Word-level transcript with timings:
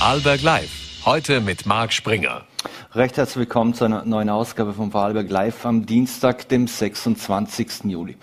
Vorarlberg 0.00 0.40
Live. 0.40 1.04
Heute 1.04 1.42
mit 1.42 1.66
Marc 1.66 1.92
Springer. 1.92 2.46
Recht 2.94 3.18
herzlich 3.18 3.36
willkommen 3.36 3.74
zu 3.74 3.84
einer 3.84 4.02
neuen 4.06 4.30
Ausgabe 4.30 4.72
von 4.72 4.90
Vorarlberg 4.90 5.28
Live 5.28 5.66
am 5.66 5.84
Dienstag, 5.84 6.48
dem 6.48 6.66
26. 6.66 7.84
Juli. 7.84 8.16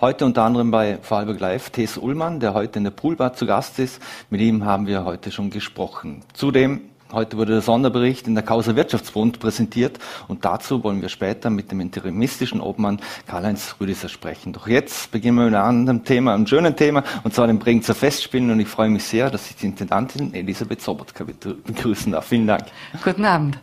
Heute 0.00 0.24
unter 0.26 0.42
anderem 0.42 0.72
bei 0.72 0.98
Vorarlberg 1.00 1.38
Live 1.38 1.70
Thes 1.70 1.98
Ullmann, 1.98 2.40
der 2.40 2.52
heute 2.52 2.80
in 2.80 2.84
der 2.84 2.90
Poolbar 2.90 3.34
zu 3.34 3.46
Gast 3.46 3.78
ist. 3.78 4.02
Mit 4.28 4.40
ihm 4.40 4.64
haben 4.64 4.88
wir 4.88 5.04
heute 5.04 5.30
schon 5.30 5.50
gesprochen. 5.50 6.24
Zudem 6.32 6.89
Heute 7.12 7.36
wurde 7.36 7.52
der 7.52 7.60
Sonderbericht 7.60 8.28
in 8.28 8.34
der 8.36 8.44
Causa 8.44 8.76
Wirtschaftsbund 8.76 9.40
präsentiert 9.40 9.98
und 10.28 10.44
dazu 10.44 10.84
wollen 10.84 11.02
wir 11.02 11.08
später 11.08 11.50
mit 11.50 11.72
dem 11.72 11.80
interimistischen 11.80 12.60
Obmann 12.60 13.00
Karl-Heinz 13.26 13.74
Rüdiser 13.80 14.08
sprechen. 14.08 14.52
Doch 14.52 14.68
jetzt 14.68 15.10
beginnen 15.10 15.36
wir 15.38 15.46
mit 15.46 15.54
einem 15.54 15.80
anderen 15.80 16.04
Thema, 16.04 16.34
einem 16.34 16.46
schönen 16.46 16.76
Thema, 16.76 17.02
und 17.24 17.34
zwar 17.34 17.48
dem 17.48 17.58
Bregenzer 17.58 17.96
Festspielen 17.96 18.50
und 18.52 18.60
ich 18.60 18.68
freue 18.68 18.90
mich 18.90 19.02
sehr, 19.02 19.28
dass 19.28 19.50
ich 19.50 19.56
die 19.56 19.66
Intendantin 19.66 20.32
Elisabeth 20.34 20.82
Sobotka 20.82 21.24
begrüßen 21.24 22.12
darf. 22.12 22.28
Vielen 22.28 22.46
Dank. 22.46 22.66
Guten 23.02 23.24
Abend. 23.24 23.58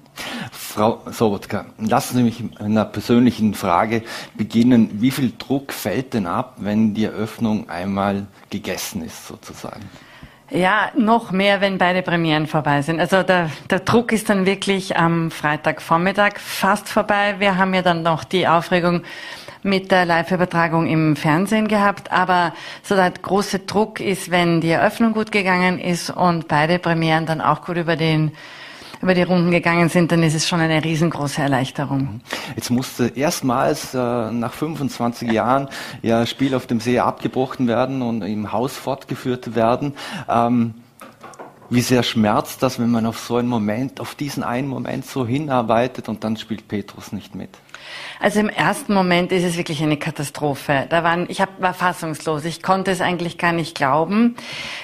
Frau 0.51 1.01
Sobotka, 1.09 1.67
lassen 1.77 2.17
Sie 2.17 2.23
mich 2.23 2.41
mit 2.41 2.59
einer 2.59 2.83
persönlichen 2.83 3.53
Frage 3.53 4.03
beginnen. 4.35 4.89
Wie 5.01 5.11
viel 5.11 5.31
Druck 5.37 5.71
fällt 5.71 6.13
denn 6.13 6.25
ab, 6.25 6.57
wenn 6.57 6.93
die 6.93 7.05
Eröffnung 7.05 7.69
einmal 7.69 8.27
gegessen 8.49 9.03
ist, 9.03 9.27
sozusagen? 9.27 9.83
Ja, 10.49 10.91
noch 10.95 11.31
mehr, 11.31 11.59
wenn 11.59 11.77
beide 11.77 12.01
Premieren 12.01 12.47
vorbei 12.47 12.81
sind. 12.81 13.01
Also 13.01 13.21
der, 13.21 13.51
der 13.69 13.81
Druck 13.81 14.13
ist 14.13 14.29
dann 14.29 14.45
wirklich 14.45 14.95
am 14.95 15.29
Freitagvormittag 15.29 16.39
fast 16.39 16.87
vorbei. 16.87 17.35
Wir 17.39 17.57
haben 17.57 17.73
ja 17.73 17.81
dann 17.81 18.01
noch 18.01 18.23
die 18.23 18.47
Aufregung 18.47 19.03
mit 19.61 19.91
der 19.91 20.05
Live-Übertragung 20.05 20.87
im 20.87 21.17
Fernsehen 21.17 21.67
gehabt. 21.67 22.13
Aber 22.13 22.53
so 22.81 22.95
der 22.95 23.11
große 23.11 23.59
Druck 23.59 23.99
ist, 23.99 24.31
wenn 24.31 24.61
die 24.61 24.69
Eröffnung 24.69 25.11
gut 25.11 25.33
gegangen 25.33 25.79
ist 25.79 26.09
und 26.09 26.47
beide 26.47 26.79
Premieren 26.79 27.25
dann 27.25 27.41
auch 27.41 27.65
gut 27.65 27.75
über 27.75 27.97
den 27.97 28.31
über 29.01 29.13
die 29.13 29.23
Runden 29.23 29.51
gegangen 29.51 29.89
sind, 29.89 30.11
dann 30.11 30.23
ist 30.23 30.33
es 30.33 30.47
schon 30.47 30.59
eine 30.59 30.83
riesengroße 30.83 31.41
Erleichterung. 31.41 32.21
Jetzt 32.55 32.69
musste 32.69 33.07
erstmals 33.07 33.93
äh, 33.93 33.97
nach 33.97 34.53
25 34.53 35.31
Jahren 35.31 35.69
ja 36.01 36.25
Spiel 36.25 36.55
auf 36.55 36.67
dem 36.67 36.79
See 36.79 36.99
abgebrochen 36.99 37.67
werden 37.67 38.01
und 38.01 38.21
im 38.21 38.51
Haus 38.51 38.75
fortgeführt 38.75 39.55
werden. 39.55 39.93
Ähm, 40.29 40.73
wie 41.69 41.81
sehr 41.81 42.03
schmerzt 42.03 42.63
das, 42.63 42.79
wenn 42.79 42.89
man 42.89 43.05
auf 43.05 43.19
so 43.19 43.35
einen 43.35 43.49
Moment, 43.49 43.99
auf 43.99 44.15
diesen 44.15 44.43
einen 44.43 44.69
Moment 44.69 45.05
so 45.05 45.27
hinarbeitet 45.27 46.07
und 46.07 46.23
dann 46.23 46.37
spielt 46.37 46.67
Petrus 46.67 47.11
nicht 47.11 47.35
mit? 47.35 47.49
Also 48.19 48.39
im 48.39 48.49
ersten 48.49 48.93
Moment 48.93 49.31
ist 49.31 49.43
es 49.43 49.57
wirklich 49.57 49.81
eine 49.83 49.97
Katastrophe. 49.97 50.87
Da 50.89 51.03
waren, 51.03 51.25
ich 51.29 51.39
hab, 51.39 51.61
war 51.61 51.73
fassungslos. 51.73 52.45
Ich 52.45 52.63
konnte 52.63 52.91
es 52.91 53.01
eigentlich 53.01 53.37
gar 53.37 53.51
nicht 53.51 53.75
glauben. 53.75 54.35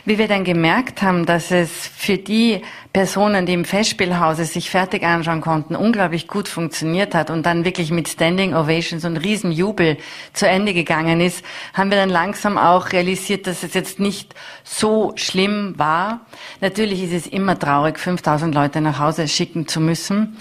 Wie 0.05 0.17
wir 0.17 0.27
dann 0.27 0.43
gemerkt 0.43 1.01
haben, 1.01 1.25
dass 1.25 1.49
es 1.49 1.71
für 1.71 2.17
die 2.17 2.61
Personen, 2.93 3.47
die 3.47 3.53
im 3.53 3.65
Festspielhause 3.65 4.45
sich 4.45 4.69
fertig 4.69 5.03
anschauen 5.03 5.41
konnten, 5.41 5.75
unglaublich 5.75 6.27
gut 6.27 6.47
funktioniert 6.47 7.15
hat 7.15 7.31
und 7.31 7.43
dann 7.43 7.65
wirklich 7.65 7.89
mit 7.89 8.07
Standing 8.07 8.53
Ovations 8.53 9.03
und 9.03 9.17
Riesenjubel 9.17 9.97
zu 10.33 10.47
Ende 10.47 10.75
gegangen 10.75 11.19
ist, 11.19 11.43
haben 11.73 11.89
wir 11.89 11.97
dann 11.97 12.09
langsam 12.09 12.59
auch 12.59 12.91
realisiert, 12.91 13.47
dass 13.47 13.63
es 13.63 13.73
jetzt 13.73 13.99
nicht 13.99 14.35
so 14.63 15.13
schlimm 15.15 15.73
war. 15.77 16.21
Natürlich 16.61 17.01
ist 17.03 17.13
es 17.13 17.25
immer 17.25 17.57
traurig, 17.57 17.97
5000 17.97 18.53
Leute 18.53 18.79
nach 18.79 18.99
Hause 18.99 19.27
schicken 19.27 19.67
zu 19.67 19.81
müssen. 19.81 20.37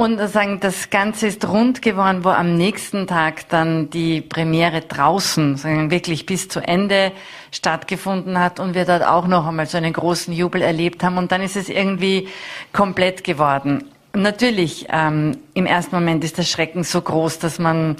Und 0.00 0.18
sagen, 0.28 0.60
das 0.60 0.88
Ganze 0.88 1.26
ist 1.26 1.46
rund 1.46 1.82
geworden, 1.82 2.24
wo 2.24 2.30
am 2.30 2.56
nächsten 2.56 3.06
Tag 3.06 3.50
dann 3.50 3.90
die 3.90 4.22
Premiere 4.22 4.80
draußen 4.80 5.58
sagen, 5.58 5.90
wirklich 5.90 6.24
bis 6.24 6.48
zu 6.48 6.60
Ende 6.60 7.12
stattgefunden 7.52 8.38
hat 8.38 8.60
und 8.60 8.74
wir 8.74 8.86
dort 8.86 9.04
auch 9.04 9.26
noch 9.26 9.46
einmal 9.46 9.66
so 9.66 9.76
einen 9.76 9.92
großen 9.92 10.32
Jubel 10.32 10.62
erlebt 10.62 11.04
haben. 11.04 11.18
Und 11.18 11.32
dann 11.32 11.42
ist 11.42 11.54
es 11.54 11.68
irgendwie 11.68 12.28
komplett 12.72 13.24
geworden. 13.24 13.90
natürlich, 14.14 14.86
ähm, 14.88 15.36
im 15.52 15.66
ersten 15.66 15.94
Moment 15.94 16.24
ist 16.24 16.38
der 16.38 16.44
Schrecken 16.44 16.82
so 16.82 17.02
groß, 17.02 17.38
dass 17.38 17.58
man 17.58 17.96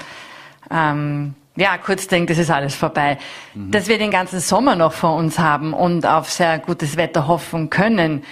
ähm, 0.71 1.35
ja, 1.57 1.77
kurz 1.77 2.07
denkt, 2.09 2.31
es 2.31 2.39
ist 2.39 2.51
alles 2.51 2.75
vorbei. 2.75 3.19
Mhm. 3.55 3.73
Dass 3.73 3.89
wir 3.89 3.99
den 3.99 4.11
ganzen 4.11 4.41
Sommer 4.41 4.75
noch 4.75 4.93
vor 4.93 5.15
uns 5.17 5.39
haben 5.39 5.75
und 5.75 6.07
auf 6.07 6.31
sehr 6.31 6.59
gutes 6.59 6.97
Wetter 6.97 7.27
hoffen 7.27 7.69
können, 7.69 8.23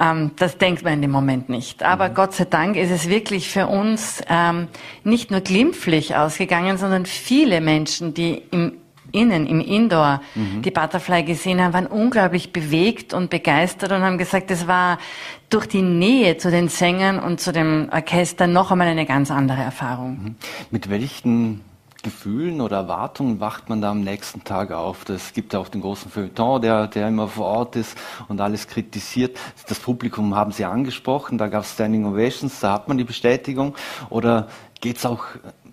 ähm, 0.00 0.32
das 0.36 0.58
denkt 0.58 0.84
man 0.84 0.94
in 0.94 1.02
dem 1.02 1.10
Moment 1.10 1.48
nicht. 1.48 1.82
Aber 1.82 2.08
mhm. 2.08 2.14
Gott 2.14 2.34
sei 2.34 2.44
Dank 2.44 2.76
ist 2.76 2.90
es 2.90 3.08
wirklich 3.08 3.48
für 3.48 3.66
uns 3.66 4.22
ähm, 4.28 4.68
nicht 5.04 5.30
nur 5.30 5.40
glimpflich 5.40 6.16
ausgegangen, 6.16 6.78
sondern 6.78 7.06
viele 7.06 7.60
Menschen, 7.60 8.14
die 8.14 8.42
im 8.50 8.72
Innen, 9.12 9.46
im 9.46 9.60
Indoor, 9.60 10.20
mhm. 10.34 10.62
die 10.62 10.70
Butterfly 10.70 11.22
gesehen 11.22 11.60
haben, 11.60 11.72
waren 11.72 11.86
unglaublich 11.86 12.52
bewegt 12.52 13.14
und 13.14 13.30
begeistert 13.30 13.92
und 13.92 14.02
haben 14.02 14.18
gesagt, 14.18 14.50
es 14.50 14.66
war 14.66 14.98
durch 15.48 15.66
die 15.66 15.82
Nähe 15.82 16.36
zu 16.38 16.50
den 16.50 16.68
Sängern 16.68 17.18
und 17.20 17.40
zu 17.40 17.52
dem 17.52 17.88
Orchester 17.92 18.46
noch 18.46 18.72
einmal 18.72 18.88
eine 18.88 19.06
ganz 19.06 19.30
andere 19.30 19.62
Erfahrung. 19.62 20.18
Mhm. 20.22 20.34
Mit 20.70 20.90
welchen 20.90 21.62
Gefühlen 22.06 22.60
oder 22.60 22.76
Erwartungen 22.76 23.40
wacht 23.40 23.68
man 23.68 23.80
da 23.80 23.90
am 23.90 24.02
nächsten 24.02 24.44
Tag 24.44 24.70
auf? 24.70 25.08
Es 25.08 25.32
gibt 25.32 25.52
ja 25.52 25.58
auch 25.58 25.68
den 25.68 25.80
großen 25.80 26.08
Feuilleton, 26.08 26.62
der, 26.62 26.86
der 26.86 27.08
immer 27.08 27.26
vor 27.26 27.46
Ort 27.46 27.74
ist 27.74 27.98
und 28.28 28.40
alles 28.40 28.68
kritisiert. 28.68 29.36
Das 29.68 29.80
Publikum 29.80 30.36
haben 30.36 30.52
Sie 30.52 30.64
angesprochen, 30.64 31.36
da 31.36 31.48
gab 31.48 31.64
es 31.64 31.72
Standing 31.72 32.04
Ovations, 32.06 32.60
da 32.60 32.74
hat 32.74 32.86
man 32.86 32.96
die 32.96 33.02
Bestätigung. 33.02 33.74
Oder 34.08 34.46
geht 34.80 34.98
es 34.98 35.04
auch 35.04 35.24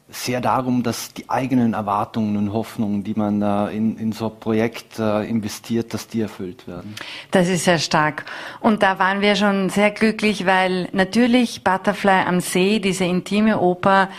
sehr 0.09 0.41
darum, 0.41 0.81
dass 0.81 1.13
die 1.13 1.29
eigenen 1.29 1.73
Erwartungen 1.73 2.35
und 2.37 2.51
Hoffnungen, 2.51 3.03
die 3.03 3.13
man 3.13 3.41
äh, 3.43 3.75
in, 3.75 3.97
in 3.97 4.11
so 4.11 4.31
ein 4.31 4.39
Projekt 4.39 4.97
äh, 4.97 5.27
investiert, 5.29 5.93
dass 5.93 6.07
die 6.07 6.21
erfüllt 6.21 6.67
werden. 6.67 6.95
Das 7.29 7.47
ist 7.47 7.65
sehr 7.65 7.79
stark. 7.79 8.25
Und 8.59 8.81
da 8.81 8.97
waren 8.97 9.21
wir 9.21 9.35
schon 9.35 9.69
sehr 9.69 9.91
glücklich, 9.91 10.47
weil 10.47 10.89
natürlich 10.93 11.63
Butterfly 11.63 12.25
am 12.27 12.39
See, 12.41 12.79
diese 12.79 13.05
intime 13.05 13.59
Oper, 13.59 14.09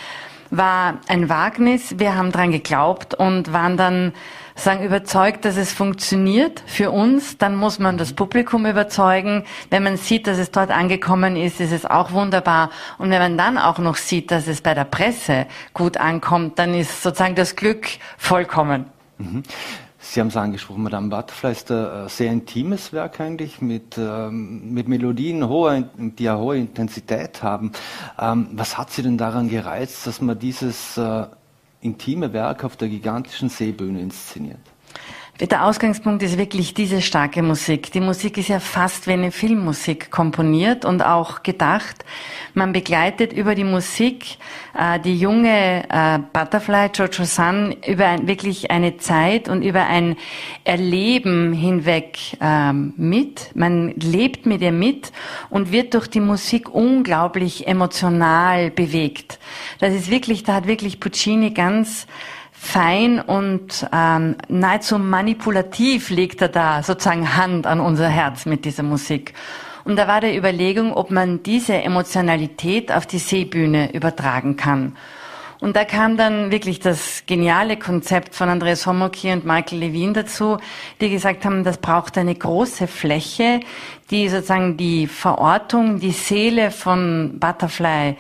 war 0.57 0.99
ein 1.09 1.29
Wagnis. 1.29 1.99
Wir 1.99 2.17
haben 2.17 2.33
dran 2.33 2.53
geglaubt 2.53 3.15
und 3.15 3.53
waren 3.53 3.77
dann 3.77 4.13
sagen 4.55 4.85
überzeugt, 4.85 5.45
dass 5.45 5.57
es 5.57 5.73
funktioniert 5.73 6.63
für 6.67 6.91
uns, 6.91 7.39
dann 7.39 7.57
muss 7.57 7.79
man 7.79 7.99
das 7.99 8.13
Publikum 8.13 8.67
überzeugen. 8.67 9.45
Wenn 9.71 9.83
man 9.83 9.97
sieht, 9.97 10.27
dass 10.27 10.39
es 10.39 10.51
dort 10.51 10.71
angekommen 10.71 11.37
ist, 11.37 11.61
ist 11.61 11.73
es 11.73 11.85
auch 11.85 12.13
wunderbar. 12.13 12.71
Und 12.99 13.11
wenn 13.11 13.21
man 13.21 13.37
dann 13.37 13.59
auch 13.59 13.79
noch 13.79 13.97
sieht, 13.97 14.31
dass 14.31 14.47
es 14.47 14.61
bei 14.61 14.75
der 14.75 14.85
Presse 14.85 15.47
gut 15.73 15.97
ankommt, 15.97 16.59
dann 16.59 16.75
ist 16.75 17.03
sozusagen 17.03 17.35
das 17.35 17.57
Glück 17.57 17.89
vollkommen. 18.17 18.87
Mhm. 19.19 19.43
Sie 20.15 20.21
haben 20.21 20.29
es 20.29 20.37
angesprochen, 20.37 20.85
Madame 20.85 21.09
Butterfly 21.09 21.51
ist 21.51 21.73
ein 21.73 22.07
äh, 22.07 22.09
sehr 22.09 22.31
intimes 22.31 22.93
Werk 22.93 23.19
eigentlich, 23.19 23.61
mit, 23.61 23.99
ähm, 23.99 24.73
mit 24.73 24.87
Melodien, 24.87 25.49
hoher, 25.49 25.81
die 25.97 26.29
eine 26.29 26.39
hohe 26.39 26.57
Intensität 26.57 27.43
haben. 27.43 27.73
Ähm, 28.17 28.47
was 28.53 28.79
hat 28.79 28.93
Sie 28.93 29.03
denn 29.03 29.19
daran 29.19 29.49
gereizt, 29.49 30.07
dass 30.07 30.21
man 30.21 30.39
dieses 30.39 30.97
äh, 30.99 31.27
intime 31.81 32.33
Werk 32.33 32.63
auf 32.63 32.77
der 32.77 32.91
gigantischen 32.91 33.49
Seebühne 33.49 34.01
inszeniert? 34.01 34.61
Der 35.41 35.65
Ausgangspunkt 35.65 36.23
ist 36.23 36.39
wirklich 36.39 36.75
diese 36.75 37.03
starke 37.03 37.43
Musik. 37.43 37.91
Die 37.91 38.01
Musik 38.01 38.39
ist 38.39 38.47
ja 38.47 38.61
fast 38.61 39.09
wie 39.09 39.15
eine 39.15 39.33
Filmmusik 39.33 40.13
komponiert 40.13 40.85
und 40.85 41.03
auch 41.03 41.43
gedacht. 41.43 42.05
Man 42.55 42.73
begleitet 42.73 43.33
über 43.33 43.57
die 43.57 43.65
Musik 43.65 44.39
äh, 44.79 45.01
die 45.01 45.19
junge 45.19 45.89
äh, 45.89 46.21
Butterfly, 46.33 46.91
Jojo 46.95 47.25
Sun, 47.25 47.75
über 47.85 48.07
ein, 48.07 48.29
wirklich 48.29 48.71
eine 48.71 48.99
Zeit 48.99 49.49
und 49.49 49.63
über 49.63 49.87
ein 49.87 50.17
Erleben 50.63 51.53
hinweg 51.53 52.17
ähm, 52.41 52.95
mit. 52.97 53.51
Man 53.57 53.89
lebt 53.97 54.47
mit 54.47 54.63
ihr 54.63 54.71
mit 54.71 55.11
und 55.51 55.73
wird 55.73 55.95
durch 55.95 56.07
die 56.07 56.21
Musik 56.21 56.73
unglaublich 56.73 57.67
emotional 57.67 58.71
bewegt. 58.71 59.41
Das 59.81 59.93
ist 59.93 60.13
wirklich, 60.13 60.45
da 60.45 60.55
hat 60.55 60.69
wirklich 60.69 61.01
Puccini 61.01 61.51
ganz 61.51 62.07
fein 62.65 63.21
und 63.21 63.87
ähm, 63.93 64.37
nahezu 64.49 64.99
manipulativ 64.99 66.11
legt 66.11 66.43
er 66.43 66.49
da 66.49 66.83
sozusagen 66.83 67.37
Hand 67.37 67.67
an 67.67 67.81
unser 67.81 68.09
Herz 68.09 68.47
mit 68.47 68.65
dieser 68.65 68.83
Musik. 68.83 69.35
Und 69.85 69.97
da 69.97 70.09
war 70.09 70.21
der 70.21 70.37
Überlegung, 70.37 70.95
ob 70.95 71.11
man 71.11 71.43
diese 71.43 71.75
Emotionalität 71.75 72.91
auf 72.91 73.07
die 73.07 73.19
Seebühne 73.19 73.93
übertragen 73.93 74.57
kann. 74.57 74.97
Und 75.61 75.77
da 75.77 75.85
kam 75.85 76.17
dann 76.17 76.51
wirklich 76.51 76.81
das 76.81 77.23
geniale 77.27 77.79
Konzept 77.79 78.35
von 78.35 78.49
Andreas 78.49 78.87
Homoki 78.87 79.33
und 79.33 79.45
Michael 79.45 79.79
Levin 79.79 80.13
dazu, 80.13 80.59
die 81.01 81.11
gesagt 81.11 81.45
haben, 81.45 81.65
das 81.65 81.79
braucht 81.79 82.19
eine 82.19 82.35
große 82.35 82.87
Fläche, 82.87 83.61
die 84.11 84.29
sozusagen 84.29 84.77
die 84.77 85.07
Verortung, 85.07 86.01
die 86.01 86.11
Seele 86.11 86.71
von 86.71 87.39
Butterfly 87.39 88.17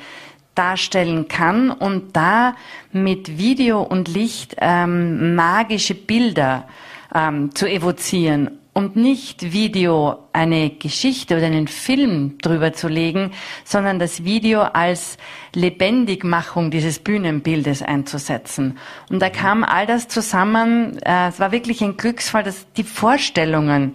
darstellen 0.55 1.29
kann 1.29 1.71
und 1.71 2.17
da 2.17 2.55
mit 2.93 3.39
Video 3.39 3.83
und 3.83 4.09
Licht 4.09 4.56
ähm, 4.61 5.35
magische 5.35 5.95
Bilder 5.95 6.69
ähm, 7.15 7.55
zu 7.55 7.67
evozieren 7.67 8.59
und 8.75 8.97
nicht 8.97 9.53
Video 9.53 10.19
eine 10.33 10.69
Geschichte 10.71 11.37
oder 11.37 11.47
einen 11.47 11.69
Film 11.69 12.39
drüber 12.43 12.73
zu 12.73 12.89
legen, 12.89 13.31
sondern 13.65 13.99
das 14.01 14.25
Video 14.25 14.62
als 14.62 15.17
Lebendigmachung 15.55 16.73
dieses 16.73 16.99
Bühnenbildes 16.99 17.83
einzusetzen. 17.83 18.77
Und 19.11 19.23
da 19.23 19.31
kam 19.31 19.62
all 19.62 19.87
das 19.87 20.09
zusammen. 20.09 20.99
Äh, 21.03 21.29
es 21.29 21.39
war 21.39 21.53
wirklich 21.53 21.83
ein 21.83 21.97
Glücksfall, 21.97 22.43
dass 22.43 22.67
die 22.73 22.85
Vorstellungen 22.85 23.95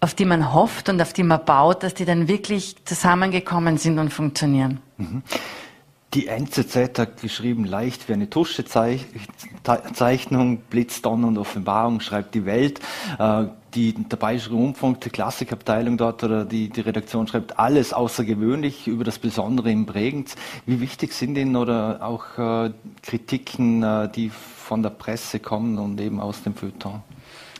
auf 0.00 0.14
die 0.14 0.24
man 0.24 0.52
hofft 0.52 0.88
und 0.88 1.00
auf 1.00 1.12
die 1.12 1.22
man 1.22 1.44
baut, 1.44 1.84
dass 1.84 1.94
die 1.94 2.04
dann 2.04 2.26
wirklich 2.26 2.74
zusammengekommen 2.84 3.78
sind 3.78 4.00
und 4.00 4.12
funktionieren. 4.12 4.80
Mhm. 4.96 5.22
Die 6.14 6.26
NZZ 6.26 6.98
hat 6.98 7.22
geschrieben, 7.22 7.64
leicht 7.64 8.06
wie 8.06 8.12
eine 8.12 8.28
Tuschezeichnung, 8.28 10.58
Blitz, 10.68 11.00
Donner 11.00 11.28
und 11.28 11.38
Offenbarung, 11.38 12.00
schreibt 12.00 12.34
die 12.34 12.44
Welt. 12.44 12.80
Äh, 13.18 13.44
die, 13.74 13.94
der 13.94 14.18
Bayerische 14.18 14.50
Rundfunk, 14.50 15.00
die 15.00 15.08
Klassikabteilung 15.08 15.96
dort 15.96 16.22
oder 16.22 16.44
die, 16.44 16.68
die 16.68 16.82
Redaktion 16.82 17.26
schreibt 17.26 17.58
alles 17.58 17.94
außergewöhnlich 17.94 18.88
über 18.88 19.04
das 19.04 19.18
Besondere 19.18 19.70
im 19.70 19.86
Bregenz. 19.86 20.36
Wie 20.66 20.82
wichtig 20.82 21.14
sind 21.14 21.38
Ihnen 21.38 21.56
oder 21.56 22.02
auch 22.02 22.36
äh, 22.36 22.72
Kritiken, 23.02 23.82
äh, 23.82 24.10
die 24.10 24.28
von 24.28 24.82
der 24.82 24.90
Presse 24.90 25.40
kommen 25.40 25.78
und 25.78 25.98
eben 25.98 26.20
aus 26.20 26.42
dem 26.42 26.54
Feuilleton? 26.54 27.02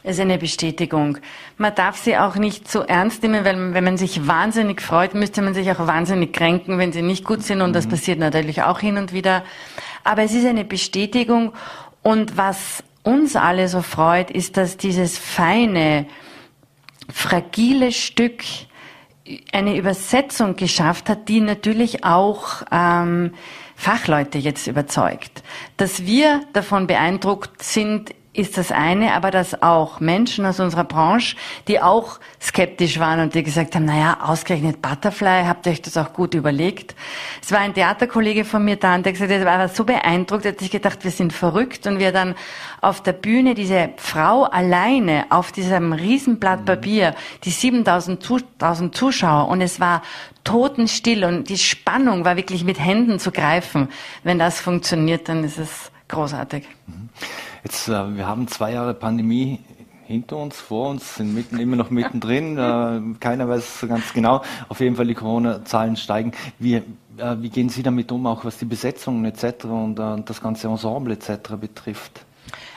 Ist 0.04 0.20
eine 0.20 0.38
Bestätigung. 0.38 1.18
Man 1.58 1.74
darf 1.74 1.96
sie 1.96 2.16
auch 2.16 2.36
nicht 2.36 2.70
so 2.70 2.80
ernst 2.80 3.22
nehmen, 3.22 3.44
weil 3.44 3.74
wenn 3.74 3.84
man 3.84 3.96
sich 3.96 4.26
wahnsinnig 4.26 4.80
freut, 4.80 5.14
müsste 5.14 5.42
man 5.42 5.54
sich 5.54 5.70
auch 5.70 5.86
wahnsinnig 5.86 6.32
kränken, 6.32 6.78
wenn 6.78 6.92
sie 6.92 7.02
nicht 7.02 7.24
gut 7.24 7.42
sind 7.42 7.60
und 7.60 7.70
mhm. 7.70 7.74
das 7.74 7.86
passiert 7.86 8.18
natürlich 8.18 8.62
auch 8.62 8.80
hin 8.80 8.96
und 8.96 9.12
wieder. 9.12 9.44
Aber 10.04 10.22
es 10.22 10.34
ist 10.34 10.46
eine 10.46 10.64
Bestätigung 10.64 11.52
und 12.02 12.36
was 12.36 12.82
uns 13.04 13.36
alle 13.36 13.68
so 13.68 13.82
freut, 13.82 14.30
ist, 14.30 14.56
dass 14.56 14.76
dieses 14.76 15.18
feine, 15.18 16.06
fragile 17.12 17.92
Stück 17.92 18.42
eine 19.52 19.76
Übersetzung 19.76 20.56
geschafft 20.56 21.08
hat, 21.08 21.28
die 21.28 21.40
natürlich 21.40 22.04
auch 22.04 22.62
ähm, 22.70 23.34
Fachleute 23.76 24.38
jetzt 24.38 24.66
überzeugt. 24.66 25.42
Dass 25.76 26.06
wir 26.06 26.42
davon 26.52 26.86
beeindruckt 26.86 27.62
sind, 27.62 28.14
ist 28.34 28.56
das 28.56 28.72
eine, 28.72 29.12
aber 29.12 29.30
dass 29.30 29.62
auch 29.62 30.00
Menschen 30.00 30.46
aus 30.46 30.58
unserer 30.58 30.84
Branche, 30.84 31.36
die 31.68 31.82
auch 31.82 32.18
skeptisch 32.40 32.98
waren 32.98 33.20
und 33.20 33.34
die 33.34 33.42
gesagt 33.42 33.74
haben, 33.74 33.84
naja, 33.84 34.20
ausgerechnet 34.22 34.80
Butterfly, 34.80 35.44
habt 35.46 35.66
ihr 35.66 35.72
euch 35.72 35.82
das 35.82 35.98
auch 35.98 36.14
gut 36.14 36.32
überlegt? 36.32 36.94
Es 37.42 37.52
war 37.52 37.58
ein 37.58 37.74
Theaterkollege 37.74 38.46
von 38.46 38.64
mir 38.64 38.76
da 38.76 38.94
und 38.94 39.04
der 39.04 39.12
gesagt 39.12 39.30
er 39.30 39.44
war 39.44 39.68
so 39.68 39.84
beeindruckt, 39.84 40.46
er 40.46 40.52
hat 40.52 40.60
sich 40.60 40.70
gedacht, 40.70 41.04
wir 41.04 41.10
sind 41.10 41.34
verrückt 41.34 41.86
und 41.86 41.98
wir 41.98 42.10
dann 42.10 42.34
auf 42.80 43.02
der 43.02 43.12
Bühne 43.12 43.54
diese 43.54 43.90
Frau 43.98 44.44
alleine 44.44 45.26
auf 45.28 45.52
diesem 45.52 45.92
Riesenblatt 45.92 46.60
mhm. 46.60 46.64
Papier, 46.64 47.14
die 47.44 47.50
7000 47.50 48.22
Zuschauer 48.94 49.48
und 49.48 49.60
es 49.60 49.78
war 49.78 50.00
totenstill 50.42 51.24
und 51.24 51.50
die 51.50 51.58
Spannung 51.58 52.24
war 52.24 52.36
wirklich 52.36 52.64
mit 52.64 52.80
Händen 52.80 53.18
zu 53.18 53.30
greifen. 53.30 53.88
Wenn 54.24 54.38
das 54.38 54.58
funktioniert, 54.58 55.28
dann 55.28 55.44
ist 55.44 55.58
es 55.58 55.92
großartig. 56.08 56.66
Mhm. 56.86 57.10
Jetzt, 57.64 57.88
äh, 57.88 58.16
wir 58.16 58.26
haben 58.26 58.48
zwei 58.48 58.72
Jahre 58.72 58.94
Pandemie 58.94 59.60
hinter 60.06 60.36
uns, 60.36 60.60
vor 60.60 60.90
uns, 60.90 61.16
sind 61.16 61.34
mitten, 61.34 61.58
immer 61.58 61.76
noch 61.76 61.90
mittendrin. 61.90 62.58
Äh, 62.58 63.18
keiner 63.20 63.48
weiß 63.48 63.60
es 63.60 63.80
so 63.80 63.86
ganz 63.86 64.12
genau. 64.12 64.42
Auf 64.68 64.80
jeden 64.80 64.96
Fall 64.96 65.06
die 65.06 65.14
Corona-Zahlen 65.14 65.96
steigen. 65.96 66.32
Wie, 66.58 66.74
äh, 66.74 66.82
wie 67.38 67.48
gehen 67.50 67.68
Sie 67.68 67.82
damit 67.82 68.10
um, 68.10 68.26
auch 68.26 68.44
was 68.44 68.58
die 68.58 68.64
Besetzungen 68.64 69.24
etc. 69.24 69.64
und 69.64 69.98
äh, 69.98 70.22
das 70.24 70.42
ganze 70.42 70.68
Ensemble 70.68 71.14
etc. 71.14 71.54
betrifft? 71.60 72.24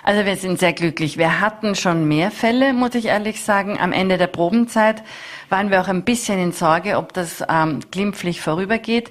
Also 0.03 0.23
wir 0.23 0.35
sind 0.35 0.59
sehr 0.59 0.73
glücklich. 0.73 1.17
Wir 1.17 1.41
hatten 1.41 1.73
schon 1.73 2.07
mehr 2.07 2.29
Fälle, 2.29 2.73
muss 2.73 2.93
ich 2.93 3.05
ehrlich 3.05 3.43
sagen. 3.43 3.79
Am 3.79 3.91
Ende 3.91 4.19
der 4.19 4.27
Probenzeit 4.27 5.01
waren 5.49 5.71
wir 5.71 5.81
auch 5.81 5.88
ein 5.88 6.03
bisschen 6.03 6.38
in 6.38 6.51
Sorge, 6.51 6.97
ob 6.97 7.11
das 7.13 7.43
ähm, 7.49 7.79
glimpflich 7.89 8.39
vorübergeht. 8.39 9.09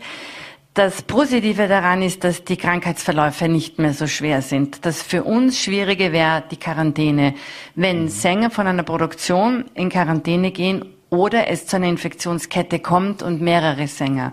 Das 0.75 1.03
Positive 1.03 1.69
daran 1.69 2.03
ist, 2.03 2.25
dass 2.25 2.43
die 2.43 2.57
Krankheitsverläufe 2.57 3.49
nicht 3.49 3.79
mehr 3.79 3.95
so 3.95 4.09
schwer 4.09 4.43
sind. 4.43 4.85
Das 4.85 5.03
für 5.03 5.23
uns 5.23 5.63
Schwierige 5.63 6.11
wäre 6.11 6.43
die 6.51 6.57
Quarantäne. 6.57 7.35
Wenn 7.77 8.03
mhm. 8.03 8.09
Sänger 8.09 8.51
von 8.51 8.67
einer 8.67 8.83
Produktion 8.83 9.67
in 9.75 9.89
Quarantäne 9.89 10.51
gehen 10.51 10.85
oder 11.11 11.47
es 11.47 11.69
zu 11.69 11.77
einer 11.77 11.87
Infektionskette 11.87 12.81
kommt 12.81 13.23
und 13.23 13.41
mehrere 13.41 13.87
Sänger. 13.87 14.33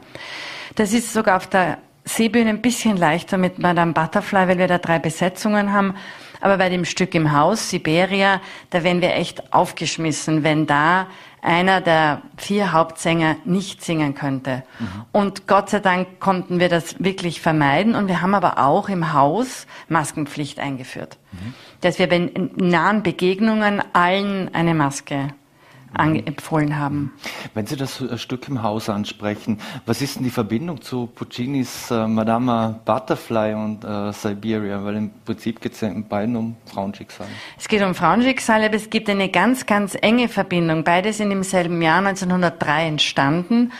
Das 0.73 0.93
ist 0.93 1.13
sogar 1.13 1.37
auf 1.37 1.45
der 1.45 1.77
Seebühne 2.05 2.49
ein 2.49 2.63
bisschen 2.63 2.97
leichter 2.97 3.37
mit 3.37 3.59
Madame 3.59 3.93
Butterfly, 3.93 4.47
weil 4.47 4.57
wir 4.57 4.67
da 4.67 4.79
drei 4.79 4.97
Besetzungen 4.97 5.71
haben. 5.71 5.93
Aber 6.39 6.57
bei 6.57 6.69
dem 6.69 6.85
Stück 6.85 7.13
im 7.13 7.33
Haus, 7.33 7.69
Siberia, 7.69 8.41
da 8.71 8.83
werden 8.83 9.03
wir 9.03 9.13
echt 9.13 9.53
aufgeschmissen, 9.53 10.43
wenn 10.43 10.65
da 10.65 11.05
einer 11.41 11.81
der 11.81 12.21
vier 12.37 12.71
Hauptsänger 12.71 13.37
nicht 13.45 13.83
singen 13.83 14.15
könnte. 14.15 14.63
Mhm. 14.79 14.87
Und 15.11 15.47
Gott 15.47 15.69
sei 15.69 15.79
Dank 15.79 16.19
konnten 16.19 16.59
wir 16.59 16.69
das 16.69 17.03
wirklich 17.03 17.41
vermeiden. 17.41 17.95
Und 17.95 18.07
wir 18.07 18.21
haben 18.21 18.35
aber 18.35 18.59
auch 18.59 18.89
im 18.89 19.13
Haus 19.13 19.65
Maskenpflicht 19.89 20.59
eingeführt. 20.59 21.17
Mhm. 21.31 21.53
Dass 21.81 21.99
wir 21.99 22.07
bei 22.07 22.31
nahen 22.55 23.03
Begegnungen 23.03 23.81
allen 23.93 24.53
eine 24.53 24.73
Maske 24.75 25.33
empfohlen 25.95 26.77
haben. 26.77 27.13
Wenn 27.53 27.65
Sie 27.65 27.75
das 27.75 28.03
Stück 28.15 28.47
im 28.47 28.63
Haus 28.63 28.89
ansprechen, 28.89 29.59
was 29.85 30.01
ist 30.01 30.15
denn 30.17 30.23
die 30.23 30.29
Verbindung 30.29 30.81
zu 30.81 31.07
Puccinis 31.07 31.91
äh, 31.91 32.07
Madama 32.07 32.79
Butterfly 32.85 33.53
und 33.53 33.83
äh, 33.83 34.11
Siberia? 34.13 34.83
Weil 34.83 34.95
im 34.95 35.11
Prinzip 35.25 35.61
geht 35.61 35.73
es 35.73 35.81
ja 35.81 35.89
in 35.89 36.07
beiden 36.07 36.35
um 36.35 36.55
Frauenschicksale. 36.65 37.29
Es 37.57 37.67
geht 37.67 37.81
um 37.81 37.93
Frauenschicksale, 37.95 38.65
aber 38.65 38.75
es 38.75 38.89
gibt 38.89 39.09
eine 39.09 39.29
ganz, 39.29 39.65
ganz 39.65 39.97
enge 40.01 40.27
Verbindung. 40.27 40.83
Beide 40.83 41.13
sind 41.13 41.31
im 41.31 41.43
selben 41.43 41.81
Jahr 41.81 41.99
1903 41.99 42.87
entstanden. 42.87 43.71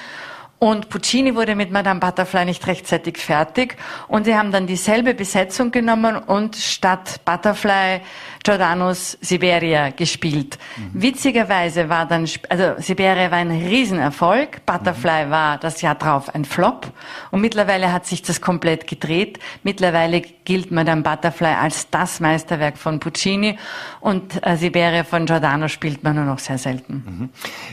Und 0.64 0.90
Puccini 0.90 1.34
wurde 1.34 1.56
mit 1.56 1.72
Madame 1.72 2.00
Butterfly 2.00 2.46
nicht 2.46 2.68
rechtzeitig 2.68 3.18
fertig. 3.18 3.78
Und 4.08 4.26
sie 4.26 4.36
haben 4.36 4.52
dann 4.52 4.68
dieselbe 4.68 5.16
Besetzung 5.16 5.72
genommen 5.72 6.16
und 6.16 6.56
statt 6.56 7.22
Butterfly 7.26 8.02
Giordano's 8.44 9.18
Siberia 9.22 9.90
gespielt. 9.90 10.60
Mhm. 10.78 11.02
Witzigerweise 11.02 11.90
war 11.90 12.06
dann, 12.08 12.28
also 12.50 12.74
Siberia 12.78 13.32
war 13.32 13.40
ein 13.40 13.52
Riesenerfolg, 13.52 14.66
Butterfly 14.66 15.26
mhm. 15.26 15.32
war 15.32 15.58
das 15.58 15.82
Jahr 15.82 15.96
drauf 15.96 16.34
ein 16.34 16.46
Flop 16.46 16.92
und 17.32 17.42
mittlerweile 17.42 17.92
hat 17.92 18.06
sich 18.06 18.22
das 18.22 18.42
komplett 18.42 18.88
gedreht. 18.88 19.40
Mittlerweile 19.64 20.22
gilt 20.22 20.72
Madame 20.72 21.02
Butterfly 21.02 21.56
als 21.60 21.90
das 21.90 22.20
Meisterwerk 22.20 22.78
von 22.78 23.00
Puccini 23.00 23.58
und 24.00 24.46
äh, 24.46 24.58
Siberia 24.58 25.04
von 25.04 25.26
Giordano 25.26 25.68
spielt 25.68 26.04
man 26.04 26.16
nur 26.16 26.26
noch 26.26 26.40
sehr 26.40 26.58
selten. 26.58 27.04
Mhm. 27.06 27.30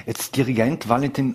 Jetzt 0.06 0.36
Dirigent 0.36 0.88
Valentin 0.88 1.34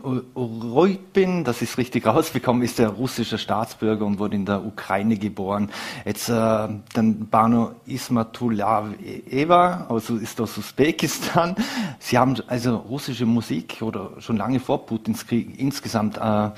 Reutin, 1.44 1.45
das 1.45 1.62
ist 1.62 1.78
richtig 1.78 2.06
rausbekommen, 2.13 2.63
ist 2.63 2.80
der 2.80 2.90
russische 2.90 3.38
Staatsbürger 3.38 4.06
und 4.06 4.19
wurde 4.19 4.36
in 4.36 4.45
der 4.45 4.66
Ukraine 4.66 5.18
geboren. 5.18 5.69
Jetzt 6.06 6.30
äh, 6.30 6.34
dann 6.34 7.28
Bano 7.30 7.75
Ismatulav 7.86 8.88
Eva, 9.30 9.86
also 9.90 10.18
ist 10.18 10.40
aus 10.42 10.57
Usbekistan. 10.57 11.56
Sie 12.00 12.18
haben 12.18 12.36
also 12.48 12.75
russische 12.75 13.25
Musik 13.25 13.81
oder 13.81 14.12
schon 14.19 14.38
lange 14.38 14.60
vor 14.60 14.86
Putins 14.86 15.25
Krieg 15.28 15.60
insgesamt 15.60 16.18
äh, 16.18 16.50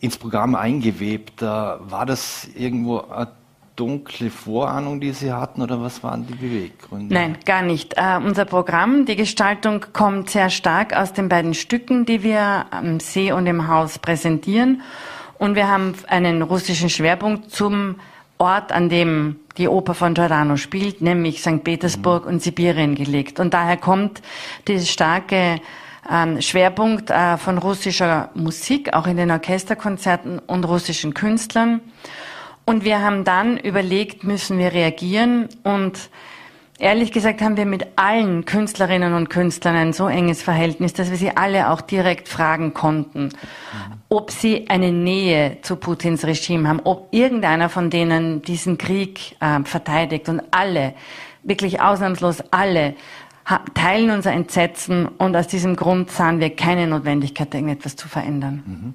ins 0.00 0.16
Programm 0.16 0.54
eingewebt. 0.54 1.42
Äh, 1.42 1.46
war 1.46 2.06
das 2.06 2.48
irgendwo 2.54 3.00
eine 3.00 3.28
dunkle 3.78 4.30
Vorahnung, 4.30 5.00
die 5.00 5.12
Sie 5.12 5.32
hatten, 5.32 5.62
oder 5.62 5.80
was 5.80 6.02
waren 6.02 6.26
die 6.26 6.34
Beweggründe? 6.34 7.14
Nein, 7.14 7.38
gar 7.44 7.62
nicht. 7.62 7.94
Uh, 7.98 8.16
unser 8.24 8.44
Programm, 8.44 9.06
die 9.06 9.16
Gestaltung 9.16 9.86
kommt 9.92 10.30
sehr 10.30 10.50
stark 10.50 10.96
aus 10.96 11.12
den 11.12 11.28
beiden 11.28 11.54
Stücken, 11.54 12.04
die 12.04 12.22
wir 12.22 12.66
am 12.70 12.98
See 13.00 13.30
und 13.32 13.46
im 13.46 13.68
Haus 13.68 13.98
präsentieren. 13.98 14.82
Und 15.38 15.54
wir 15.54 15.68
haben 15.68 15.94
einen 16.08 16.42
russischen 16.42 16.90
Schwerpunkt 16.90 17.50
zum 17.50 17.96
Ort, 18.38 18.72
an 18.72 18.88
dem 18.88 19.36
die 19.56 19.68
Oper 19.68 19.94
von 19.94 20.14
Giordano 20.14 20.56
spielt, 20.56 21.00
nämlich 21.00 21.40
St. 21.40 21.62
Petersburg 21.62 22.24
mhm. 22.24 22.32
und 22.32 22.42
Sibirien 22.42 22.94
gelegt. 22.94 23.38
Und 23.38 23.54
daher 23.54 23.76
kommt 23.76 24.22
dieses 24.66 24.90
starke 24.90 25.60
ähm, 26.10 26.40
Schwerpunkt 26.40 27.10
äh, 27.10 27.36
von 27.36 27.58
russischer 27.58 28.30
Musik, 28.34 28.94
auch 28.94 29.06
in 29.06 29.16
den 29.16 29.30
Orchesterkonzerten 29.30 30.38
und 30.40 30.64
russischen 30.64 31.14
Künstlern. 31.14 31.80
Und 32.68 32.84
wir 32.84 33.00
haben 33.00 33.24
dann 33.24 33.56
überlegt, 33.56 34.24
müssen 34.24 34.58
wir 34.58 34.74
reagieren 34.74 35.48
und 35.62 36.10
Ehrlich 36.80 37.10
gesagt 37.10 37.40
haben 37.40 37.56
wir 37.56 37.66
mit 37.66 37.84
allen 37.96 38.44
Künstlerinnen 38.44 39.12
und 39.14 39.28
Künstlern 39.28 39.74
ein 39.74 39.92
so 39.92 40.06
enges 40.06 40.42
Verhältnis, 40.44 40.92
dass 40.92 41.10
wir 41.10 41.16
sie 41.16 41.36
alle 41.36 41.70
auch 41.70 41.80
direkt 41.80 42.28
fragen 42.28 42.72
konnten, 42.72 43.30
ob 44.08 44.30
sie 44.30 44.70
eine 44.70 44.92
Nähe 44.92 45.56
zu 45.62 45.74
Putins 45.74 46.24
Regime 46.24 46.68
haben, 46.68 46.80
ob 46.84 47.08
irgendeiner 47.10 47.68
von 47.68 47.90
denen 47.90 48.42
diesen 48.42 48.78
Krieg 48.78 49.34
äh, 49.40 49.64
verteidigt. 49.64 50.28
Und 50.28 50.40
alle, 50.52 50.94
wirklich 51.42 51.80
ausnahmslos 51.80 52.44
alle, 52.52 52.94
teilen 53.74 54.10
unser 54.10 54.32
Entsetzen 54.32 55.06
und 55.06 55.34
aus 55.34 55.46
diesem 55.46 55.74
Grund 55.74 56.10
sahen 56.10 56.38
wir 56.38 56.54
keine 56.54 56.86
Notwendigkeit, 56.86 57.54
irgendetwas 57.54 57.96
zu 57.96 58.06
verändern. 58.06 58.62
Mhm. 58.66 58.94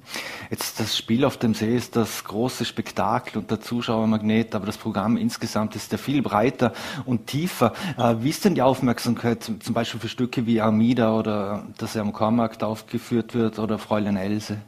Jetzt 0.50 0.78
das 0.78 0.96
Spiel 0.96 1.24
auf 1.24 1.36
dem 1.36 1.54
See 1.54 1.76
ist 1.76 1.96
das 1.96 2.22
große 2.22 2.64
Spektakel 2.64 3.38
und 3.38 3.50
der 3.50 3.60
Zuschauermagnet, 3.60 4.54
aber 4.54 4.66
das 4.66 4.76
Programm 4.76 5.16
insgesamt 5.16 5.74
ist 5.74 5.90
ja 5.90 5.98
viel 5.98 6.22
breiter 6.22 6.72
und 7.04 7.26
tiefer. 7.26 7.72
Äh, 7.98 8.16
wie 8.20 8.30
ist 8.30 8.44
denn 8.44 8.54
die 8.54 8.62
Aufmerksamkeit 8.62 9.42
zum 9.42 9.74
Beispiel 9.74 9.98
für 9.98 10.08
Stücke 10.08 10.46
wie 10.46 10.60
Armida 10.60 11.16
oder 11.16 11.64
das 11.78 11.94
ja 11.94 12.02
am 12.02 12.12
Kormarkt 12.12 12.62
aufgeführt 12.62 13.34
wird 13.34 13.58
oder 13.58 13.78
Fräulein 13.78 14.16
Else? 14.16 14.58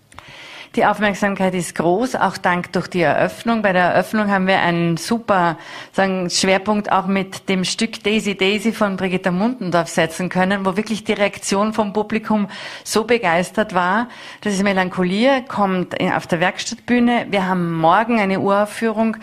Die 0.77 0.85
Aufmerksamkeit 0.85 1.55
ist 1.55 1.75
groß, 1.75 2.17
auch 2.17 2.37
dank 2.37 2.71
durch 2.73 2.87
die 2.89 3.01
Eröffnung. 3.01 3.63
Bei 3.63 3.73
der 3.73 3.85
Eröffnung 3.85 4.31
haben 4.31 4.47
wir 4.47 4.61
einen 4.61 4.99
super 4.99 5.57
sagen, 5.93 6.29
Schwerpunkt 6.29 6.93
auch 6.93 7.07
mit 7.07 7.49
dem 7.49 7.65
Stück 7.65 8.05
Daisy 8.05 8.37
Daisy 8.37 8.73
von 8.73 8.99
Brigitta 8.99 9.31
Mundendorf 9.31 9.89
setzen 9.89 10.29
können, 10.29 10.67
wo 10.67 10.77
wirklich 10.77 11.03
die 11.03 11.15
Reaktion 11.15 11.73
vom 11.73 11.95
Publikum 11.95 12.49
so 12.85 13.05
begeistert 13.05 13.73
war. 13.73 14.11
Das 14.43 14.53
ist 14.53 14.63
Melancholie, 14.63 15.45
kommt 15.49 15.99
auf 15.99 16.27
der 16.27 16.41
Werkstattbühne. 16.41 17.29
Wir 17.31 17.49
haben 17.49 17.73
morgen 17.73 18.21
eine 18.21 18.39
Uraufführung, 18.41 19.17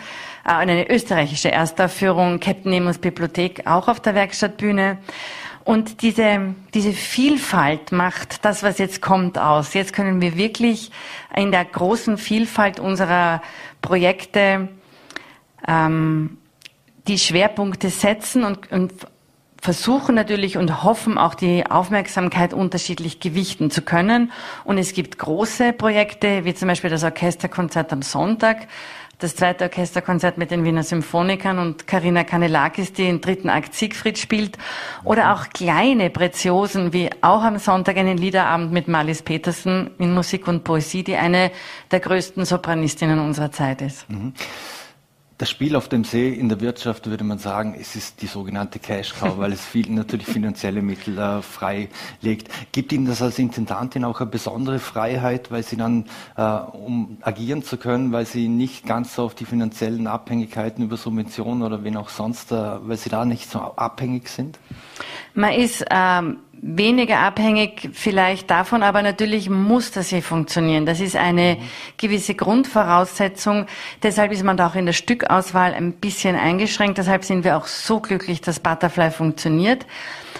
äh, 0.44 0.50
eine 0.50 0.90
österreichische 0.90 1.52
Erstaufführung, 1.52 2.40
Captain 2.40 2.72
Nemos 2.72 2.98
Bibliothek, 2.98 3.64
auch 3.64 3.86
auf 3.86 4.00
der 4.00 4.16
Werkstattbühne. 4.16 4.98
Und 5.64 6.02
diese, 6.02 6.54
diese 6.74 6.92
Vielfalt 6.92 7.90
macht 7.90 8.44
das, 8.44 8.62
was 8.62 8.78
jetzt 8.78 9.00
kommt, 9.00 9.38
aus. 9.38 9.72
Jetzt 9.72 9.94
können 9.94 10.20
wir 10.20 10.36
wirklich 10.36 10.90
in 11.34 11.52
der 11.52 11.64
großen 11.64 12.18
Vielfalt 12.18 12.78
unserer 12.78 13.40
Projekte 13.80 14.68
ähm, 15.66 16.36
die 17.08 17.18
Schwerpunkte 17.18 17.88
setzen 17.88 18.44
und, 18.44 18.70
und 18.70 18.92
versuchen 19.64 20.14
natürlich 20.14 20.58
und 20.58 20.84
hoffen 20.84 21.16
auch 21.16 21.34
die 21.34 21.64
Aufmerksamkeit 21.64 22.52
unterschiedlich 22.52 23.18
gewichten 23.18 23.70
zu 23.70 23.80
können. 23.80 24.30
Und 24.64 24.76
es 24.76 24.92
gibt 24.92 25.18
große 25.18 25.72
Projekte, 25.72 26.44
wie 26.44 26.54
zum 26.54 26.68
Beispiel 26.68 26.90
das 26.90 27.02
Orchesterkonzert 27.02 27.90
am 27.90 28.02
Sonntag, 28.02 28.68
das 29.18 29.36
zweite 29.36 29.64
Orchesterkonzert 29.64 30.38
mit 30.38 30.50
den 30.50 30.64
Wiener 30.64 30.82
Symphonikern 30.82 31.58
und 31.58 31.86
Karina 31.86 32.24
Kanelakis, 32.24 32.92
die 32.92 33.04
den 33.04 33.20
dritten 33.20 33.48
Akt 33.48 33.74
Siegfried 33.74 34.18
spielt. 34.18 34.58
Oder 35.04 35.34
auch 35.34 35.48
kleine 35.50 36.10
Preziosen, 36.10 36.92
wie 36.92 37.10
auch 37.20 37.42
am 37.42 37.58
Sonntag 37.58 37.96
einen 37.96 38.18
Liederabend 38.18 38.72
mit 38.72 38.88
Marlies 38.88 39.22
Petersen 39.22 39.90
in 39.98 40.12
Musik 40.12 40.48
und 40.48 40.64
Poesie, 40.64 41.04
die 41.04 41.16
eine 41.16 41.50
der 41.90 42.00
größten 42.00 42.44
Sopranistinnen 42.44 43.18
unserer 43.18 43.52
Zeit 43.52 43.82
ist. 43.82 44.08
Mhm. 44.10 44.34
Das 45.36 45.50
Spiel 45.50 45.74
auf 45.74 45.88
dem 45.88 46.04
See 46.04 46.28
in 46.28 46.48
der 46.48 46.60
Wirtschaft 46.60 47.10
würde 47.10 47.24
man 47.24 47.38
sagen, 47.38 47.74
es 47.78 47.96
ist 47.96 48.22
die 48.22 48.28
sogenannte 48.28 48.78
Cash 48.78 49.14
Cow, 49.14 49.36
weil 49.36 49.52
es 49.52 49.64
viel 49.64 49.90
natürlich 49.90 50.28
finanzielle 50.28 50.80
Mittel 50.80 51.18
äh, 51.18 51.42
frei 51.42 51.88
legt. 52.20 52.48
Gibt 52.70 52.92
Ihnen 52.92 53.04
das 53.06 53.20
als 53.20 53.40
Intendantin 53.40 54.04
auch 54.04 54.20
eine 54.20 54.30
besondere 54.30 54.78
Freiheit, 54.78 55.50
weil 55.50 55.64
Sie 55.64 55.76
dann, 55.76 56.04
äh, 56.36 56.42
um 56.42 57.18
agieren 57.22 57.64
zu 57.64 57.78
können, 57.78 58.12
weil 58.12 58.26
Sie 58.26 58.46
nicht 58.46 58.86
ganz 58.86 59.16
so 59.16 59.24
auf 59.24 59.34
die 59.34 59.44
finanziellen 59.44 60.06
Abhängigkeiten 60.06 60.84
über 60.84 60.96
Subventionen 60.96 61.64
oder 61.64 61.82
wen 61.82 61.96
auch 61.96 62.10
sonst, 62.10 62.52
äh, 62.52 62.54
weil 62.54 62.96
Sie 62.96 63.10
da 63.10 63.24
nicht 63.24 63.50
so 63.50 63.58
abhängig 63.58 64.28
sind? 64.28 64.60
Man 65.34 65.52
ist 65.52 65.84
ähm, 65.90 66.38
weniger 66.66 67.18
abhängig 67.18 67.90
vielleicht 67.92 68.50
davon, 68.50 68.82
aber 68.82 69.02
natürlich 69.02 69.50
muss 69.50 69.90
das 69.90 70.08
hier 70.08 70.22
funktionieren. 70.22 70.86
Das 70.86 70.98
ist 70.98 71.14
eine 71.14 71.58
gewisse 71.98 72.34
Grundvoraussetzung. 72.34 73.66
Deshalb 74.02 74.32
ist 74.32 74.42
man 74.44 74.56
da 74.56 74.68
auch 74.68 74.74
in 74.74 74.86
der 74.86 74.94
Stückauswahl 74.94 75.74
ein 75.74 75.92
bisschen 75.92 76.36
eingeschränkt. 76.36 76.96
Deshalb 76.96 77.24
sind 77.24 77.44
wir 77.44 77.58
auch 77.58 77.66
so 77.66 78.00
glücklich, 78.00 78.40
dass 78.40 78.60
Butterfly 78.60 79.10
funktioniert. 79.10 79.84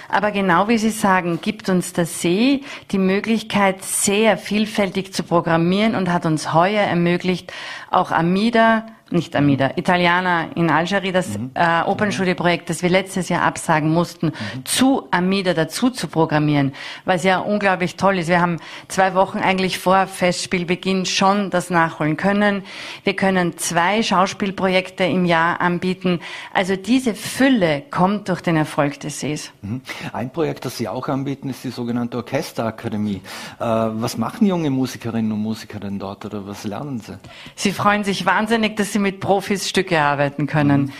Aber 0.08 0.30
genau 0.30 0.68
wie 0.68 0.78
Sie 0.78 0.90
sagen, 0.90 1.40
gibt 1.42 1.68
uns 1.68 1.92
der 1.92 2.06
See 2.06 2.62
die 2.90 2.98
Möglichkeit, 2.98 3.84
sehr 3.84 4.38
vielfältig 4.38 5.12
zu 5.12 5.24
programmieren 5.24 5.94
und 5.94 6.10
hat 6.10 6.24
uns 6.24 6.54
heuer 6.54 6.82
ermöglicht, 6.82 7.52
auch 7.90 8.12
Amida 8.12 8.86
nicht 9.14 9.34
Amida, 9.36 9.70
Italiana 9.76 10.48
in 10.54 10.70
Algerie, 10.70 11.12
das 11.12 11.38
mhm. 11.38 11.50
äh, 11.54 11.82
Open 11.82 12.12
Studio 12.12 12.34
Projekt, 12.34 12.68
das 12.68 12.82
wir 12.82 12.90
letztes 12.90 13.28
Jahr 13.28 13.42
absagen 13.42 13.90
mussten, 13.90 14.26
mhm. 14.26 14.64
zu 14.64 15.08
Amida 15.10 15.54
dazu 15.54 15.90
zu 15.90 16.08
programmieren, 16.08 16.72
was 17.04 17.24
ja 17.24 17.38
unglaublich 17.38 17.96
toll 17.96 18.18
ist. 18.18 18.28
Wir 18.28 18.40
haben 18.40 18.58
zwei 18.88 19.14
Wochen 19.14 19.38
eigentlich 19.38 19.78
vor 19.78 20.06
Festspielbeginn 20.06 21.06
schon 21.06 21.50
das 21.50 21.70
nachholen 21.70 22.16
können. 22.16 22.62
Wir 23.04 23.16
können 23.16 23.56
zwei 23.56 24.02
Schauspielprojekte 24.02 25.04
im 25.04 25.24
Jahr 25.24 25.60
anbieten. 25.60 26.20
Also 26.52 26.76
diese 26.76 27.14
Fülle 27.14 27.82
kommt 27.90 28.28
durch 28.28 28.40
den 28.40 28.56
Erfolg 28.56 29.00
des 29.00 29.20
Sees. 29.20 29.52
Mhm. 29.62 29.80
Ein 30.12 30.30
Projekt, 30.30 30.64
das 30.64 30.76
Sie 30.76 30.88
auch 30.88 31.08
anbieten, 31.08 31.50
ist 31.50 31.62
die 31.62 31.70
sogenannte 31.70 32.16
Orchesterakademie. 32.16 33.22
Äh, 33.60 33.64
was 33.64 34.18
machen 34.18 34.46
junge 34.46 34.70
Musikerinnen 34.70 35.30
und 35.32 35.40
Musiker 35.40 35.78
denn 35.78 35.98
dort 35.98 36.24
oder 36.24 36.46
was 36.46 36.64
lernen 36.64 36.98
sie? 37.00 37.18
Sie 37.54 37.72
freuen 37.72 38.04
sich 38.04 38.26
wahnsinnig, 38.26 38.76
dass 38.76 38.92
sie 38.92 38.98
mit 39.04 39.20
Profis 39.20 39.68
Stücke 39.68 40.00
arbeiten 40.00 40.48
können. 40.48 40.82
Mhm. 40.82 40.92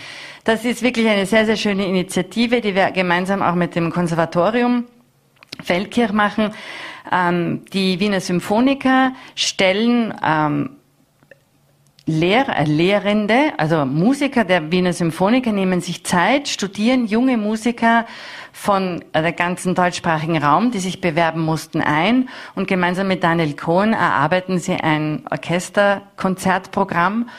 Das 0.45 0.63
ist 0.63 0.81
wirklich 0.83 1.07
eine 1.07 1.25
sehr, 1.25 1.45
sehr 1.45 1.57
schöne 1.57 1.85
Initiative, 1.85 2.61
die 2.61 2.75
wir 2.75 2.91
gemeinsam 2.91 3.41
auch 3.41 3.55
mit 3.55 3.75
dem 3.75 3.91
Konservatorium 3.91 4.85
Feldkirch 5.63 6.13
machen. 6.13 6.51
Ähm, 7.11 7.65
die 7.73 7.99
Wiener 7.99 8.21
Symphoniker 8.21 9.13
stellen 9.35 10.13
ähm, 10.23 10.77
Lehr 12.05 12.47
äh, 12.49 12.65
Lehrende, 12.65 13.53
also 13.57 13.85
Musiker 13.85 14.43
der 14.43 14.71
Wiener 14.71 14.93
Symphoniker 14.93 15.51
nehmen 15.51 15.81
sich 15.81 16.05
Zeit, 16.05 16.47
studieren 16.47 17.07
junge 17.07 17.37
Musiker 17.37 18.05
von 18.51 19.03
der 19.15 19.31
ganzen 19.31 19.73
deutschsprachigen 19.73 20.37
Raum, 20.37 20.69
die 20.69 20.79
sich 20.79 21.01
bewerben 21.01 21.41
mussten, 21.41 21.81
ein 21.81 22.29
und 22.53 22.67
gemeinsam 22.67 23.07
mit 23.07 23.23
Daniel 23.23 23.55
Cohn 23.55 23.93
erarbeiten 23.93 24.59
sie 24.59 24.75
ein 24.75 25.23
Orchesterkonzertprogramm 25.31 27.29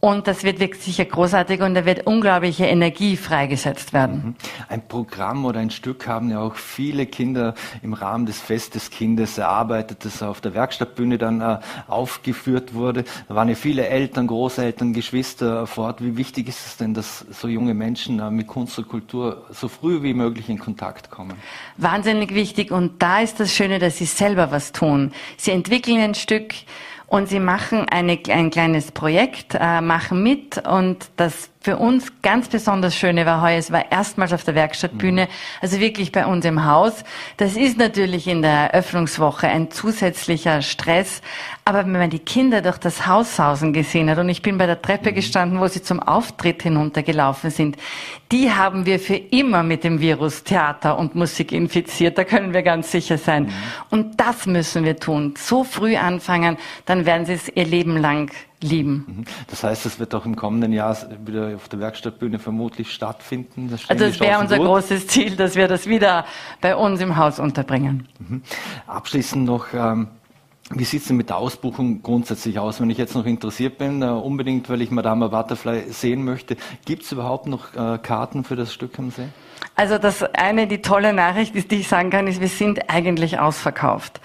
und 0.00 0.28
das 0.28 0.44
wird 0.44 0.60
wirklich 0.60 0.82
sicher 0.82 1.04
großartig 1.04 1.60
und 1.60 1.74
da 1.74 1.84
wird 1.84 2.06
unglaubliche 2.06 2.66
Energie 2.66 3.16
freigesetzt 3.16 3.92
werden. 3.92 4.22
Mhm. 4.24 4.34
Ein 4.68 4.86
Programm 4.86 5.44
oder 5.44 5.58
ein 5.58 5.70
Stück 5.70 6.06
haben 6.06 6.30
ja 6.30 6.40
auch 6.40 6.54
viele 6.54 7.06
Kinder 7.06 7.54
im 7.82 7.94
Rahmen 7.94 8.24
des 8.24 8.40
Fest 8.40 8.76
des 8.76 8.90
Kindes 8.90 9.38
erarbeitet, 9.38 10.04
das 10.04 10.22
auf 10.22 10.40
der 10.40 10.54
Werkstattbühne 10.54 11.18
dann 11.18 11.40
äh, 11.40 11.58
aufgeführt 11.88 12.74
wurde. 12.74 13.04
Da 13.28 13.34
waren 13.34 13.48
ja 13.48 13.56
viele 13.56 13.88
Eltern, 13.88 14.28
Großeltern, 14.28 14.92
Geschwister 14.92 15.66
vor 15.66 15.86
Ort. 15.86 16.04
Wie 16.04 16.16
wichtig 16.16 16.46
ist 16.46 16.64
es 16.64 16.76
denn, 16.76 16.94
dass 16.94 17.26
so 17.30 17.48
junge 17.48 17.74
Menschen 17.74 18.20
äh, 18.20 18.30
mit 18.30 18.46
Kunst 18.46 18.78
und 18.78 18.88
Kultur 18.88 19.46
so 19.50 19.66
früh 19.66 20.02
wie 20.04 20.14
möglich 20.14 20.48
in 20.48 20.60
Kontakt 20.60 21.10
kommen? 21.10 21.34
Wahnsinnig 21.76 22.34
wichtig 22.34 22.70
und 22.70 23.02
da 23.02 23.20
ist 23.20 23.40
das 23.40 23.52
Schöne, 23.52 23.80
dass 23.80 23.96
sie 23.96 24.06
selber 24.06 24.52
was 24.52 24.70
tun. 24.70 25.12
Sie 25.36 25.50
entwickeln 25.50 25.98
ein 25.98 26.14
Stück, 26.14 26.54
und 27.08 27.28
sie 27.28 27.40
machen 27.40 27.86
eine, 27.88 28.18
ein 28.28 28.50
kleines 28.50 28.92
Projekt, 28.92 29.56
äh, 29.58 29.80
machen 29.80 30.22
mit 30.22 30.58
und 30.66 31.10
das 31.16 31.50
für 31.68 31.76
uns 31.76 32.10
ganz 32.22 32.48
besonders 32.48 32.96
Schöne 32.96 33.26
war 33.26 33.42
heuer, 33.42 33.58
es 33.58 33.70
war 33.70 33.92
erstmals 33.92 34.32
auf 34.32 34.42
der 34.42 34.54
Werkstattbühne, 34.54 35.24
mhm. 35.24 35.28
also 35.60 35.80
wirklich 35.80 36.12
bei 36.12 36.24
uns 36.24 36.46
im 36.46 36.64
Haus. 36.64 37.04
Das 37.36 37.56
ist 37.56 37.76
natürlich 37.76 38.26
in 38.26 38.40
der 38.40 38.72
Eröffnungswoche 38.72 39.48
ein 39.48 39.70
zusätzlicher 39.70 40.62
Stress, 40.62 41.20
aber 41.66 41.80
wenn 41.80 41.92
man 41.92 42.08
die 42.08 42.20
Kinder 42.20 42.62
durch 42.62 42.78
das 42.78 43.06
Haus 43.06 43.36
sausen 43.36 43.74
gesehen 43.74 44.08
hat 44.08 44.16
und 44.16 44.30
ich 44.30 44.40
bin 44.40 44.56
bei 44.56 44.64
der 44.64 44.80
Treppe 44.80 45.10
mhm. 45.10 45.16
gestanden, 45.16 45.60
wo 45.60 45.66
sie 45.66 45.82
zum 45.82 46.00
Auftritt 46.00 46.62
hinuntergelaufen 46.62 47.50
sind, 47.50 47.76
die 48.32 48.50
haben 48.50 48.86
wir 48.86 48.98
für 48.98 49.16
immer 49.16 49.62
mit 49.62 49.84
dem 49.84 50.00
Virus 50.00 50.44
Theater 50.44 50.98
und 50.98 51.16
Musik 51.16 51.52
infiziert, 51.52 52.16
da 52.16 52.24
können 52.24 52.54
wir 52.54 52.62
ganz 52.62 52.90
sicher 52.90 53.18
sein. 53.18 53.42
Mhm. 53.42 53.52
Und 53.90 54.20
das 54.20 54.46
müssen 54.46 54.84
wir 54.84 54.96
tun, 54.96 55.34
so 55.36 55.64
früh 55.64 55.96
anfangen, 55.96 56.56
dann 56.86 57.04
werden 57.04 57.26
sie 57.26 57.34
es 57.34 57.46
ihr 57.54 57.66
Leben 57.66 57.98
lang 57.98 58.30
lieben. 58.62 59.04
Mhm. 59.06 59.24
Das 59.48 59.62
heißt, 59.62 59.86
es 59.86 59.98
wird 59.98 60.14
auch 60.14 60.24
im 60.24 60.36
kommenden 60.36 60.72
Jahr 60.72 60.96
wieder 61.24 61.54
auf 61.54 61.68
der 61.68 61.80
Werkstattbühne 61.80 62.38
vermutlich 62.38 62.92
stattfinden. 62.92 63.68
Das 63.70 63.88
also 63.88 64.04
das 64.06 64.20
wäre 64.20 64.40
unser 64.40 64.56
gut. 64.58 64.66
großes 64.66 65.06
Ziel, 65.06 65.36
dass 65.36 65.54
wir 65.54 65.68
das 65.68 65.86
wieder 65.86 66.24
bei 66.60 66.74
uns 66.74 67.00
im 67.00 67.16
Haus 67.16 67.38
unterbringen. 67.38 68.08
Mhm. 68.18 68.42
Abschließend 68.86 69.44
noch, 69.44 69.66
ähm, 69.72 70.08
wie 70.70 70.84
sieht 70.84 71.02
es 71.02 71.08
denn 71.08 71.16
mit 71.16 71.30
der 71.30 71.38
Ausbuchung 71.38 72.02
grundsätzlich 72.02 72.58
aus? 72.58 72.80
Wenn 72.80 72.90
ich 72.90 72.98
jetzt 72.98 73.14
noch 73.14 73.24
interessiert 73.24 73.78
bin, 73.78 74.02
äh, 74.02 74.06
unbedingt, 74.06 74.68
weil 74.68 74.82
ich 74.82 74.90
Madame 74.90 75.30
Butterfly 75.30 75.90
sehen 75.90 76.24
möchte, 76.24 76.56
gibt 76.84 77.04
es 77.04 77.12
überhaupt 77.12 77.46
noch 77.46 77.74
äh, 77.74 77.98
Karten 77.98 78.44
für 78.44 78.56
das 78.56 78.72
Stück 78.72 78.98
am 78.98 79.10
See? 79.10 79.28
Also 79.78 79.96
das 79.96 80.24
eine, 80.34 80.66
die 80.66 80.82
tolle 80.82 81.12
Nachricht 81.12 81.54
ist, 81.54 81.70
die 81.70 81.76
ich 81.76 81.88
sagen 81.88 82.10
kann, 82.10 82.26
ist, 82.26 82.40
wir 82.40 82.48
sind 82.48 82.90
eigentlich 82.90 83.38
ausverkauft. 83.38 84.20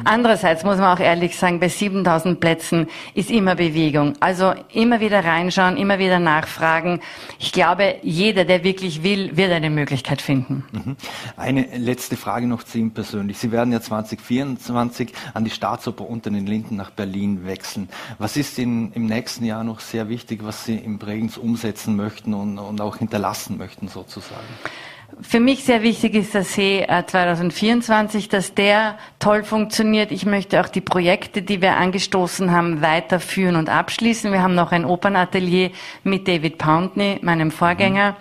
Mhm. 0.00 0.04
Andererseits 0.04 0.64
muss 0.64 0.76
man 0.76 0.94
auch 0.94 1.00
ehrlich 1.00 1.38
sagen, 1.38 1.60
bei 1.60 1.68
7000 1.68 2.38
Plätzen 2.40 2.88
ist 3.14 3.30
immer 3.30 3.54
Bewegung. 3.54 4.14
Also 4.20 4.52
immer 4.70 5.00
wieder 5.00 5.24
reinschauen, 5.24 5.78
immer 5.78 5.98
wieder 5.98 6.18
nachfragen. 6.18 7.00
Ich 7.38 7.52
glaube, 7.52 7.96
jeder, 8.02 8.44
der 8.44 8.64
wirklich 8.64 9.02
will, 9.02 9.34
wird 9.34 9.50
eine 9.50 9.70
Möglichkeit 9.70 10.20
finden. 10.20 10.66
Mhm. 10.72 10.96
Eine 11.38 11.66
letzte 11.78 12.18
Frage 12.18 12.46
noch 12.46 12.62
zu 12.62 12.76
Ihnen 12.76 12.92
persönlich. 12.92 13.38
Sie 13.38 13.50
werden 13.50 13.72
ja 13.72 13.80
2024 13.80 15.14
an 15.32 15.42
die 15.42 15.50
Staatsoper 15.88 16.08
unter 16.08 16.30
den 16.30 16.46
Linden 16.46 16.76
nach 16.76 16.90
Berlin 16.90 17.46
wechseln. 17.46 17.88
Was 18.18 18.36
ist 18.36 18.58
Ihnen 18.58 18.92
im 18.92 19.06
nächsten 19.06 19.44
Jahr 19.44 19.64
noch 19.64 19.80
sehr 19.80 20.08
wichtig, 20.08 20.40
was 20.42 20.64
Sie 20.64 20.76
im 20.76 20.98
Bregenz 20.98 21.36
umsetzen 21.36 21.96
möchten 21.96 22.34
und, 22.34 22.58
und 22.58 22.80
auch 22.80 22.96
hinterlassen 22.96 23.58
möchten 23.58 23.88
sozusagen? 23.88 24.46
Für 25.22 25.40
mich 25.40 25.64
sehr 25.64 25.82
wichtig 25.82 26.14
ist 26.14 26.34
der 26.34 26.44
See 26.44 26.86
2024, 26.86 28.28
dass 28.28 28.52
der 28.54 28.98
toll 29.18 29.42
funktioniert. 29.42 30.12
Ich 30.12 30.26
möchte 30.26 30.60
auch 30.60 30.68
die 30.68 30.82
Projekte, 30.82 31.40
die 31.40 31.62
wir 31.62 31.76
angestoßen 31.76 32.50
haben, 32.50 32.82
weiterführen 32.82 33.56
und 33.56 33.70
abschließen. 33.70 34.30
Wir 34.30 34.42
haben 34.42 34.54
noch 34.54 34.70
ein 34.70 34.84
Opernatelier 34.84 35.70
mit 36.04 36.28
David 36.28 36.58
Pountney, 36.58 37.18
meinem 37.22 37.50
Vorgänger. 37.50 38.16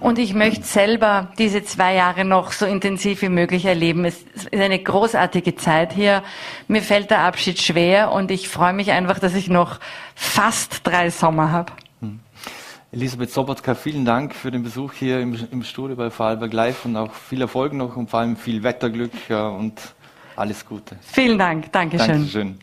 Und 0.00 0.18
ich 0.18 0.32
möchte 0.34 0.64
selber 0.64 1.30
diese 1.38 1.62
zwei 1.62 1.94
Jahre 1.94 2.24
noch 2.24 2.52
so 2.52 2.64
intensiv 2.64 3.20
wie 3.20 3.28
möglich 3.28 3.66
erleben. 3.66 4.06
Es 4.06 4.22
ist 4.34 4.54
eine 4.54 4.78
großartige 4.78 5.56
Zeit 5.56 5.92
hier. 5.92 6.22
Mir 6.68 6.80
fällt 6.80 7.10
der 7.10 7.20
Abschied 7.20 7.60
schwer 7.60 8.10
und 8.10 8.30
ich 8.30 8.48
freue 8.48 8.72
mich 8.72 8.90
einfach, 8.92 9.18
dass 9.18 9.34
ich 9.34 9.48
noch 9.48 9.78
fast 10.14 10.86
drei 10.86 11.10
Sommer 11.10 11.52
habe. 11.52 11.72
Hm. 12.00 12.20
Elisabeth 12.92 13.30
Sobotka, 13.30 13.74
vielen 13.74 14.06
Dank 14.06 14.34
für 14.34 14.50
den 14.50 14.62
Besuch 14.62 14.94
hier 14.94 15.20
im, 15.20 15.38
im 15.52 15.62
Studio 15.62 15.96
bei 15.96 16.10
Vorarlberg 16.10 16.52
Live 16.52 16.84
und 16.86 16.96
auch 16.96 17.12
viel 17.12 17.42
Erfolg 17.42 17.74
noch 17.74 17.96
und 17.96 18.08
vor 18.08 18.20
allem 18.20 18.36
viel 18.36 18.62
Wetterglück 18.62 19.12
und 19.28 19.74
alles 20.34 20.64
Gute. 20.64 20.96
Vielen 21.02 21.38
Dank. 21.38 21.70
Dankeschön. 21.72 22.08
Dankeschön. 22.08 22.58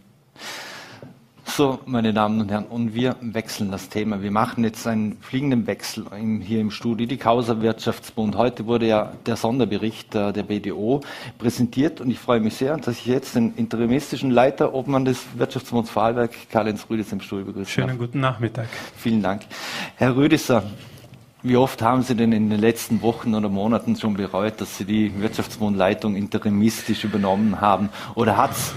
So, 1.47 1.79
meine 1.85 2.13
Damen 2.13 2.41
und 2.41 2.51
Herren, 2.51 2.65
und 2.65 2.93
wir 2.93 3.15
wechseln 3.21 3.71
das 3.71 3.89
Thema. 3.89 4.21
Wir 4.21 4.29
machen 4.29 4.63
jetzt 4.63 4.85
einen 4.85 5.17
fliegenden 5.21 5.65
Wechsel 5.65 6.05
hier 6.41 6.61
im 6.61 6.69
Studio. 6.69 7.07
Die 7.07 7.17
Causa 7.17 7.61
Wirtschaftsbund. 7.61 8.35
Heute 8.35 8.67
wurde 8.67 8.85
ja 8.85 9.13
der 9.25 9.37
Sonderbericht 9.37 10.13
äh, 10.13 10.33
der 10.33 10.43
BDO 10.43 11.01
präsentiert 11.39 11.99
und 11.99 12.11
ich 12.11 12.19
freue 12.19 12.41
mich 12.41 12.55
sehr, 12.55 12.77
dass 12.77 12.99
ich 12.99 13.07
jetzt 13.07 13.35
den 13.35 13.55
interimistischen 13.55 14.29
Leiter 14.29 14.73
Obmann 14.75 15.05
des 15.05 15.25
Wirtschaftsbunds 15.35 15.89
Vorarlberg, 15.89 16.31
Karl-Heinz 16.51 16.85
Rüdis, 16.89 17.11
im 17.11 17.21
Studio 17.21 17.45
begrüße. 17.45 17.71
Schönen 17.71 17.87
darf. 17.87 17.97
guten 17.97 18.19
Nachmittag. 18.19 18.67
Vielen 18.95 19.23
Dank. 19.23 19.41
Herr 19.95 20.15
Rüdisser, 20.15 20.63
wie 21.41 21.55
oft 21.55 21.81
haben 21.81 22.03
Sie 22.03 22.13
denn 22.13 22.33
in 22.33 22.51
den 22.51 22.59
letzten 22.59 23.01
Wochen 23.01 23.33
oder 23.33 23.49
Monaten 23.49 23.95
schon 23.95 24.15
bereut, 24.15 24.59
dass 24.61 24.77
Sie 24.77 24.85
die 24.85 25.19
Wirtschaftsbundleitung 25.19 26.15
interimistisch 26.15 27.03
übernommen 27.03 27.61
haben? 27.61 27.89
Oder 28.15 28.37
hat 28.37 28.51
es 28.51 28.75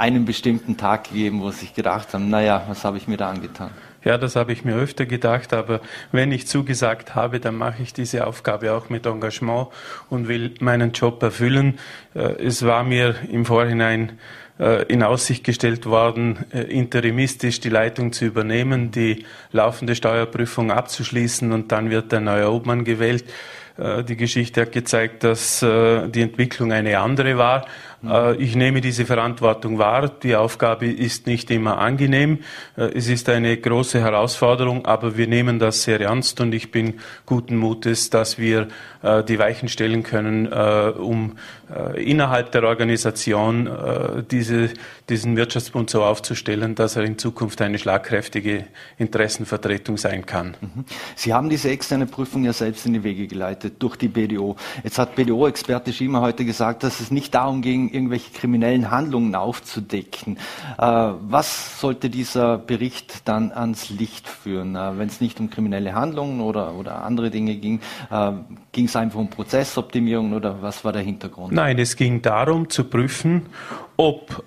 einen 0.00 0.24
bestimmten 0.24 0.78
Tag 0.78 1.10
gegeben, 1.10 1.42
wo 1.42 1.50
sich 1.50 1.74
gedacht 1.74 2.14
haben, 2.14 2.30
naja, 2.30 2.64
was 2.68 2.84
habe 2.84 2.96
ich 2.96 3.06
mir 3.06 3.18
da 3.18 3.28
angetan? 3.28 3.70
Ja, 4.02 4.16
das 4.16 4.34
habe 4.34 4.50
ich 4.52 4.64
mir 4.64 4.74
öfter 4.76 5.04
gedacht, 5.04 5.52
aber 5.52 5.82
wenn 6.10 6.32
ich 6.32 6.46
zugesagt 6.46 7.14
habe, 7.14 7.38
dann 7.38 7.56
mache 7.56 7.82
ich 7.82 7.92
diese 7.92 8.26
Aufgabe 8.26 8.72
auch 8.72 8.88
mit 8.88 9.04
Engagement 9.04 9.68
und 10.08 10.26
will 10.26 10.54
meinen 10.60 10.92
Job 10.92 11.22
erfüllen. 11.22 11.78
Äh, 12.14 12.42
es 12.42 12.64
war 12.64 12.82
mir 12.82 13.14
im 13.30 13.44
Vorhinein 13.44 14.12
äh, 14.58 14.84
in 14.84 15.02
Aussicht 15.02 15.44
gestellt 15.44 15.84
worden, 15.84 16.46
äh, 16.50 16.62
interimistisch 16.62 17.60
die 17.60 17.68
Leitung 17.68 18.14
zu 18.14 18.24
übernehmen, 18.24 18.90
die 18.90 19.26
laufende 19.52 19.94
Steuerprüfung 19.94 20.70
abzuschließen 20.70 21.52
und 21.52 21.72
dann 21.72 21.90
wird 21.90 22.10
der 22.10 22.20
neue 22.20 22.50
Obmann 22.50 22.84
gewählt. 22.84 23.24
Die 24.08 24.16
Geschichte 24.16 24.60
hat 24.60 24.72
gezeigt, 24.72 25.24
dass 25.24 25.60
die 25.60 26.20
Entwicklung 26.20 26.70
eine 26.70 26.98
andere 26.98 27.38
war 27.38 27.64
äh, 28.04 28.36
ich 28.36 28.56
nehme 28.56 28.80
diese 28.80 29.06
Verantwortung 29.06 29.78
wahr. 29.78 30.08
Die 30.08 30.36
Aufgabe 30.36 30.86
ist 30.86 31.26
nicht 31.26 31.50
immer 31.50 31.78
angenehm. 31.78 32.38
Äh, 32.76 32.96
es 32.96 33.08
ist 33.08 33.28
eine 33.28 33.56
große 33.56 34.00
Herausforderung, 34.00 34.86
aber 34.86 35.16
wir 35.16 35.26
nehmen 35.26 35.58
das 35.58 35.82
sehr 35.82 36.00
ernst 36.00 36.40
und 36.40 36.54
ich 36.54 36.70
bin 36.70 37.00
guten 37.26 37.56
Mutes, 37.56 38.10
dass 38.10 38.38
wir 38.38 38.68
äh, 39.02 39.22
die 39.24 39.38
Weichen 39.38 39.68
stellen 39.68 40.02
können, 40.02 40.46
um 40.50 41.36
innerhalb 41.94 42.50
der 42.52 42.64
Organisation 42.64 43.70
diese, 44.30 44.70
diesen 45.08 45.36
Wirtschaftsbund 45.36 45.88
so 45.88 46.02
aufzustellen, 46.02 46.74
dass 46.74 46.96
er 46.96 47.04
in 47.04 47.16
Zukunft 47.16 47.62
eine 47.62 47.78
schlagkräftige 47.78 48.66
Interessenvertretung 48.98 49.96
sein 49.96 50.26
kann. 50.26 50.56
Mhm. 50.60 50.84
Sie 51.14 51.32
haben 51.32 51.48
diese 51.48 51.70
externe 51.70 52.06
Prüfung 52.06 52.44
ja 52.44 52.52
selbst 52.52 52.86
in 52.86 52.94
die 52.94 53.04
Wege 53.04 53.26
geleitet 53.28 53.74
durch 53.78 53.96
die 53.96 54.08
BDO. 54.08 54.56
Jetzt 54.82 54.98
hat 54.98 55.14
BDO-Experte 55.14 55.92
Schiemer 55.92 56.20
heute 56.20 56.44
gesagt, 56.44 56.82
dass 56.82 57.00
es 57.00 57.10
nicht 57.10 57.34
darum 57.34 57.62
ging, 57.62 57.89
irgendwelche 57.92 58.30
kriminellen 58.32 58.90
Handlungen 58.90 59.34
aufzudecken. 59.34 60.36
Äh, 60.78 60.82
was 60.82 61.80
sollte 61.80 62.10
dieser 62.10 62.58
Bericht 62.58 63.28
dann 63.28 63.52
ans 63.52 63.90
Licht 63.90 64.28
führen? 64.28 64.76
Äh, 64.76 64.98
Wenn 64.98 65.08
es 65.08 65.20
nicht 65.20 65.40
um 65.40 65.50
kriminelle 65.50 65.94
Handlungen 65.94 66.40
oder, 66.40 66.74
oder 66.74 67.04
andere 67.04 67.30
Dinge 67.30 67.56
ging, 67.56 67.80
äh, 68.10 68.32
ging 68.72 68.86
es 68.86 68.96
einfach 68.96 69.20
um 69.20 69.28
Prozessoptimierung 69.28 70.32
oder 70.32 70.62
was 70.62 70.84
war 70.84 70.92
der 70.92 71.02
Hintergrund? 71.02 71.52
Nein, 71.52 71.78
es 71.78 71.96
ging 71.96 72.22
darum 72.22 72.68
zu 72.70 72.84
prüfen, 72.84 73.46
ob 73.96 74.44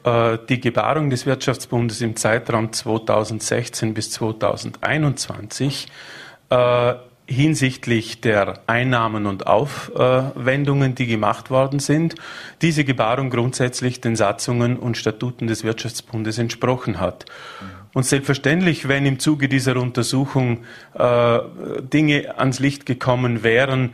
die 0.49 0.59
Gebarung 0.59 1.11
des 1.11 1.25
Wirtschaftsbundes 1.27 2.01
im 2.01 2.15
Zeitraum 2.15 2.71
2016 2.73 3.93
bis 3.93 4.09
2021 4.11 5.87
äh, 6.49 6.93
hinsichtlich 7.25 8.21
der 8.21 8.59
Einnahmen 8.67 9.25
und 9.25 9.47
Aufwendungen, 9.47 10.95
die 10.95 11.07
gemacht 11.07 11.49
worden 11.49 11.79
sind, 11.79 12.15
diese 12.61 12.83
Gebarung 12.83 13.29
grundsätzlich 13.29 14.01
den 14.01 14.15
Satzungen 14.15 14.77
und 14.77 14.97
Statuten 14.97 15.47
des 15.47 15.63
Wirtschaftsbundes 15.63 16.37
entsprochen 16.37 16.99
hat. 16.99 17.25
Und 17.93 18.05
selbstverständlich, 18.05 18.87
wenn 18.87 19.05
im 19.05 19.19
Zuge 19.19 19.47
dieser 19.47 19.77
Untersuchung 19.77 20.63
äh, 20.95 21.39
Dinge 21.81 22.37
ans 22.37 22.59
Licht 22.59 22.85
gekommen 22.85 23.43
wären, 23.43 23.91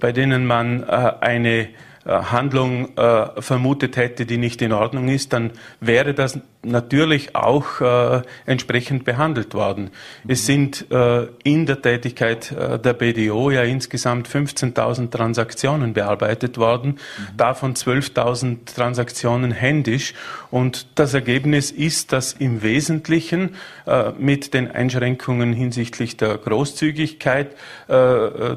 bei 0.00 0.12
denen 0.12 0.46
man 0.46 0.82
äh, 0.82 0.86
eine 1.20 1.58
äh, 1.58 1.68
Handlung 2.06 2.96
äh, 2.96 3.40
vermutet 3.40 3.96
hätte, 3.96 4.24
die 4.24 4.38
nicht 4.38 4.62
in 4.62 4.72
Ordnung 4.72 5.08
ist, 5.08 5.34
dann 5.34 5.50
wäre 5.80 6.14
das 6.14 6.38
natürlich 6.64 7.36
auch 7.36 7.80
äh, 7.80 8.22
entsprechend 8.46 9.04
behandelt 9.04 9.54
worden. 9.54 9.90
Mhm. 10.24 10.30
Es 10.30 10.46
sind 10.46 10.90
äh, 10.90 11.26
in 11.42 11.66
der 11.66 11.82
Tätigkeit 11.82 12.52
äh, 12.52 12.78
der 12.78 12.94
BDO 12.94 13.50
ja 13.50 13.62
insgesamt 13.62 14.28
15.000 14.28 15.10
Transaktionen 15.10 15.92
bearbeitet 15.92 16.58
worden, 16.58 16.92
mhm. 16.92 17.36
davon 17.36 17.74
12.000 17.74 18.74
Transaktionen 18.74 19.52
händisch. 19.52 20.14
Und 20.50 20.86
das 20.94 21.14
Ergebnis 21.14 21.70
ist, 21.70 22.12
dass 22.12 22.32
im 22.32 22.62
Wesentlichen 22.62 23.56
äh, 23.86 24.12
mit 24.18 24.54
den 24.54 24.70
Einschränkungen 24.70 25.52
hinsichtlich 25.52 26.16
der 26.16 26.38
Großzügigkeit 26.38 27.56
äh, 27.88 27.94
äh, 27.94 28.56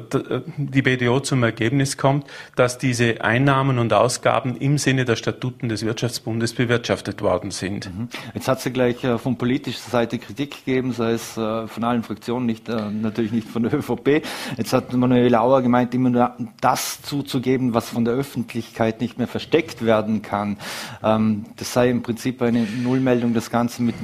die 0.56 0.82
BDO 0.82 1.20
zum 1.20 1.42
Ergebnis 1.42 1.96
kommt, 1.96 2.26
dass 2.56 2.78
diese 2.78 3.20
Einnahmen 3.22 3.78
und 3.78 3.92
Ausgaben 3.92 4.56
im 4.56 4.78
Sinne 4.78 5.04
der 5.04 5.16
Statuten 5.16 5.68
des 5.68 5.84
Wirtschaftsbundes 5.84 6.54
bewirtschaftet 6.54 7.22
worden 7.22 7.50
sind. 7.50 7.86
Mhm. 7.92 7.97
Mhm. 7.98 8.08
Jetzt 8.34 8.48
hat 8.48 8.64
ja 8.64 8.70
gleich 8.70 9.02
äh, 9.04 9.18
von 9.18 9.36
politischer 9.36 9.90
Seite 9.90 10.18
Kritik 10.18 10.64
gegeben, 10.64 10.92
sei 10.92 11.12
es 11.12 11.36
äh, 11.36 11.66
von 11.66 11.84
allen 11.84 12.02
Fraktionen, 12.02 12.46
nicht, 12.46 12.68
äh, 12.68 12.90
natürlich 12.90 13.32
nicht 13.32 13.48
von 13.48 13.64
der 13.64 13.74
ÖVP. 13.78 14.22
Jetzt 14.56 14.72
hat 14.72 14.92
Manuel 14.92 15.30
Lauer 15.30 15.62
gemeint, 15.62 15.94
immer 15.94 16.10
nur 16.10 16.36
das 16.60 17.02
zuzugeben, 17.02 17.74
was 17.74 17.90
von 17.90 18.04
der 18.04 18.14
Öffentlichkeit 18.14 19.00
nicht 19.00 19.18
mehr 19.18 19.28
versteckt 19.28 19.84
werden 19.84 20.22
kann. 20.22 20.58
Ähm, 21.02 21.46
das 21.56 21.72
sei 21.72 21.90
im 21.90 22.02
Prinzip 22.02 22.40
eine 22.42 22.62
Nullmeldung, 22.62 23.34
das 23.34 23.50
Ganze 23.50 23.82
mit 23.82 23.94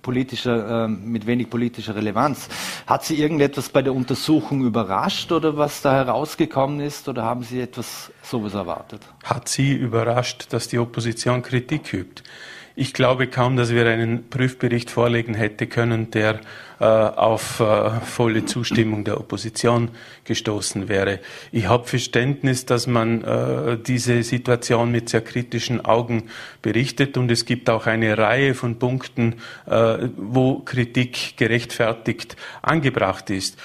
politischer, 0.00 0.84
äh, 0.84 0.88
mit 0.88 1.26
wenig 1.26 1.48
politischer 1.48 1.94
Relevanz. 1.94 2.48
Hat 2.86 3.04
Sie 3.04 3.20
irgendetwas 3.20 3.68
bei 3.68 3.82
der 3.82 3.94
Untersuchung 3.94 4.64
überrascht 4.64 5.30
oder 5.30 5.56
was 5.56 5.80
da 5.82 5.92
herausgekommen 5.92 6.80
ist 6.80 7.08
oder 7.08 7.22
haben 7.22 7.42
Sie 7.44 7.60
etwas 7.60 8.10
sowas 8.22 8.54
erwartet? 8.54 9.02
Hat 9.22 9.48
Sie 9.48 9.72
überrascht, 9.72 10.46
dass 10.50 10.68
die 10.68 10.78
Opposition 10.78 11.42
Kritik 11.42 11.92
übt? 11.94 12.22
Ich 12.74 12.94
glaube 12.94 13.26
kaum, 13.26 13.56
dass 13.56 13.70
wir 13.70 13.86
einen 13.86 14.30
Prüfbericht 14.30 14.90
vorlegen 14.90 15.34
hätte 15.34 15.66
können, 15.66 16.10
der 16.10 16.40
äh, 16.80 16.84
auf 16.84 17.60
äh, 17.60 18.00
volle 18.00 18.46
Zustimmung 18.46 19.04
der 19.04 19.20
Opposition 19.20 19.90
gestoßen 20.24 20.88
wäre. 20.88 21.20
Ich 21.52 21.68
habe 21.68 21.86
Verständnis, 21.86 22.64
dass 22.64 22.86
man 22.86 23.22
äh, 23.22 23.76
diese 23.76 24.22
Situation 24.22 24.90
mit 24.90 25.10
sehr 25.10 25.20
kritischen 25.20 25.84
Augen 25.84 26.30
berichtet 26.62 27.18
und 27.18 27.30
es 27.30 27.44
gibt 27.44 27.68
auch 27.68 27.86
eine 27.86 28.16
Reihe 28.16 28.54
von 28.54 28.78
Punkten, 28.78 29.34
äh, 29.66 30.08
wo 30.16 30.60
Kritik 30.60 31.36
gerechtfertigt 31.36 32.36
angebracht 32.62 33.28
ist. 33.28 33.58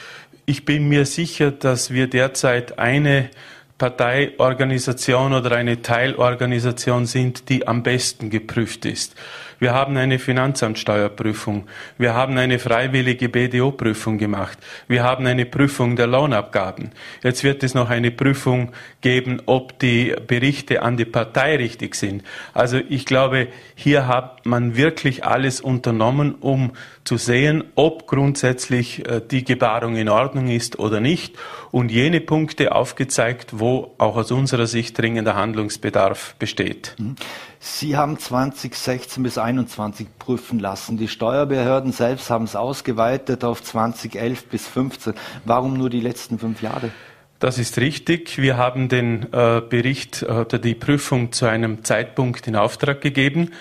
Ich 0.46 0.66
bin 0.66 0.90
mir 0.90 1.06
sicher, 1.06 1.52
dass 1.52 1.92
wir 1.92 2.08
derzeit 2.08 2.78
eine 2.78 3.30
Parteiorganisation 3.78 5.34
oder 5.34 5.52
eine 5.52 5.82
Teilorganisation 5.82 7.06
sind, 7.06 7.50
die 7.50 7.68
am 7.68 7.84
besten 7.84 8.30
geprüft 8.30 8.86
ist. 8.86 9.16
Wir 9.60 9.74
haben 9.74 9.98
eine 9.98 10.20
Finanzamtsteuerprüfung. 10.20 11.68
Wir 11.98 12.14
haben 12.14 12.38
eine 12.38 12.60
freiwillige 12.60 13.30
BDO-Prüfung 13.30 14.18
gemacht. 14.18 14.58
Wir 14.88 15.04
haben 15.04 15.26
eine 15.26 15.46
Prüfung 15.46 15.96
der 15.96 16.08
Lohnabgaben. 16.08 16.92
Jetzt 17.24 17.44
wird 17.44 17.64
es 17.64 17.74
noch 17.74 17.90
eine 17.90 18.12
Prüfung 18.12 18.72
geben, 19.02 19.42
ob 19.46 19.80
die 19.80 20.16
Berichte 20.28 20.82
an 20.82 20.98
die 20.98 21.06
Partei 21.06 21.56
richtig 21.56 21.96
sind. 21.96 22.24
Also 22.54 22.80
ich 22.90 23.06
glaube, 23.06 23.48
hier 23.76 24.08
hat 24.08 24.46
man 24.46 24.76
wirklich 24.76 25.26
alles 25.26 25.62
unternommen, 25.62 26.36
um 26.36 26.74
zu 27.04 27.18
sehen, 27.18 27.64
ob 27.76 28.06
grundsätzlich 28.06 29.08
äh, 29.08 29.22
die 29.22 29.44
Gebarung 29.44 29.96
in 29.96 30.10
Ordnung 30.10 30.50
ist 30.50 30.78
oder 30.78 31.00
nicht 31.00 31.36
und 31.72 31.90
jene 31.90 32.22
Punkte 32.22 32.74
aufgezeigt, 32.74 33.60
wo 33.60 33.96
auch 33.98 34.18
aus 34.18 34.32
unserer 34.32 34.68
Sicht 34.68 34.98
dringender 34.98 35.36
Handlungsbedarf 35.36 36.36
besteht. 36.38 36.96
Mhm. 37.00 37.16
Sie 37.60 37.98
haben 37.98 38.20
2016 38.20 39.24
bis 39.24 39.34
2021 39.36 40.08
prüfen 40.20 40.60
lassen. 40.60 40.98
Die 40.98 41.08
Steuerbehörden 41.08 41.92
selbst 41.92 42.30
haben 42.30 42.46
es 42.46 42.56
ausgeweitet 42.56 43.44
auf 43.44 43.64
2011 43.64 44.46
bis 44.46 44.64
2015. 44.66 45.14
Warum 45.46 45.74
nur 45.74 45.90
die 45.90 46.02
letzten 46.02 46.38
fünf 46.40 46.62
Jahre? 46.62 46.92
Das 47.40 47.60
ist 47.60 47.78
richtig. 47.78 48.38
Wir 48.40 48.58
haben 48.58 48.90
den 48.90 49.32
äh, 49.32 49.62
Bericht 49.62 50.24
oder 50.24 50.58
die 50.58 50.74
Prüfung 50.74 51.32
zu 51.32 51.46
einem 51.46 51.84
Zeitpunkt 51.84 52.48
in 52.48 52.56
Auftrag 52.56 53.02
gegeben, 53.02 53.52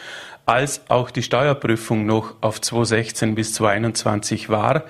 als 0.47 0.83
auch 0.89 1.11
die 1.11 1.23
Steuerprüfung 1.23 2.07
noch 2.07 2.37
auf 2.41 2.61
2016 2.61 3.35
bis 3.35 3.53
2021 3.55 4.49
war. 4.49 4.85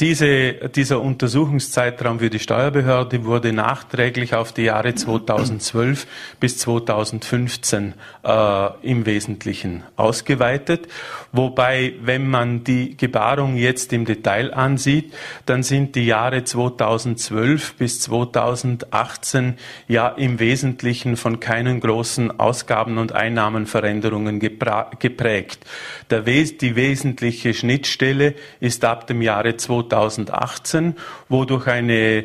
Diese, 0.00 0.54
dieser 0.74 1.02
Untersuchungszeitraum 1.02 2.18
für 2.18 2.30
die 2.30 2.38
Steuerbehörde 2.38 3.24
wurde 3.24 3.52
nachträglich 3.52 4.34
auf 4.34 4.52
die 4.52 4.62
Jahre 4.62 4.94
2012 4.94 6.06
bis 6.40 6.58
2015 6.58 7.94
äh, 8.24 8.68
im 8.82 9.04
Wesentlichen 9.04 9.84
ausgeweitet. 9.96 10.88
Wobei, 11.30 11.94
wenn 12.02 12.28
man 12.28 12.64
die 12.64 12.96
Gebarung 12.96 13.56
jetzt 13.56 13.92
im 13.92 14.06
Detail 14.06 14.54
ansieht, 14.54 15.12
dann 15.46 15.62
sind 15.62 15.94
die 15.94 16.06
Jahre 16.06 16.42
2012 16.44 17.74
bis 17.74 18.00
2018 18.00 19.56
ja 19.88 20.08
im 20.08 20.40
Wesentlichen 20.40 21.16
von 21.16 21.38
keinen 21.38 21.80
großen 21.80 22.40
Ausgaben- 22.40 22.98
und 22.98 23.12
Einnahmenveränderungen 23.12 24.40
geprägt. 24.40 25.64
Der, 26.10 26.22
die 26.22 26.76
wesentliche 26.76 27.52
Schnittstelle 27.52 28.34
ist 28.60 28.84
ab 28.84 29.06
dem 29.06 29.20
Jahre 29.20 29.56
2018 29.56 29.91
2018, 29.92 30.96
wo 31.28 31.44
durch 31.44 31.66
eine 31.66 32.24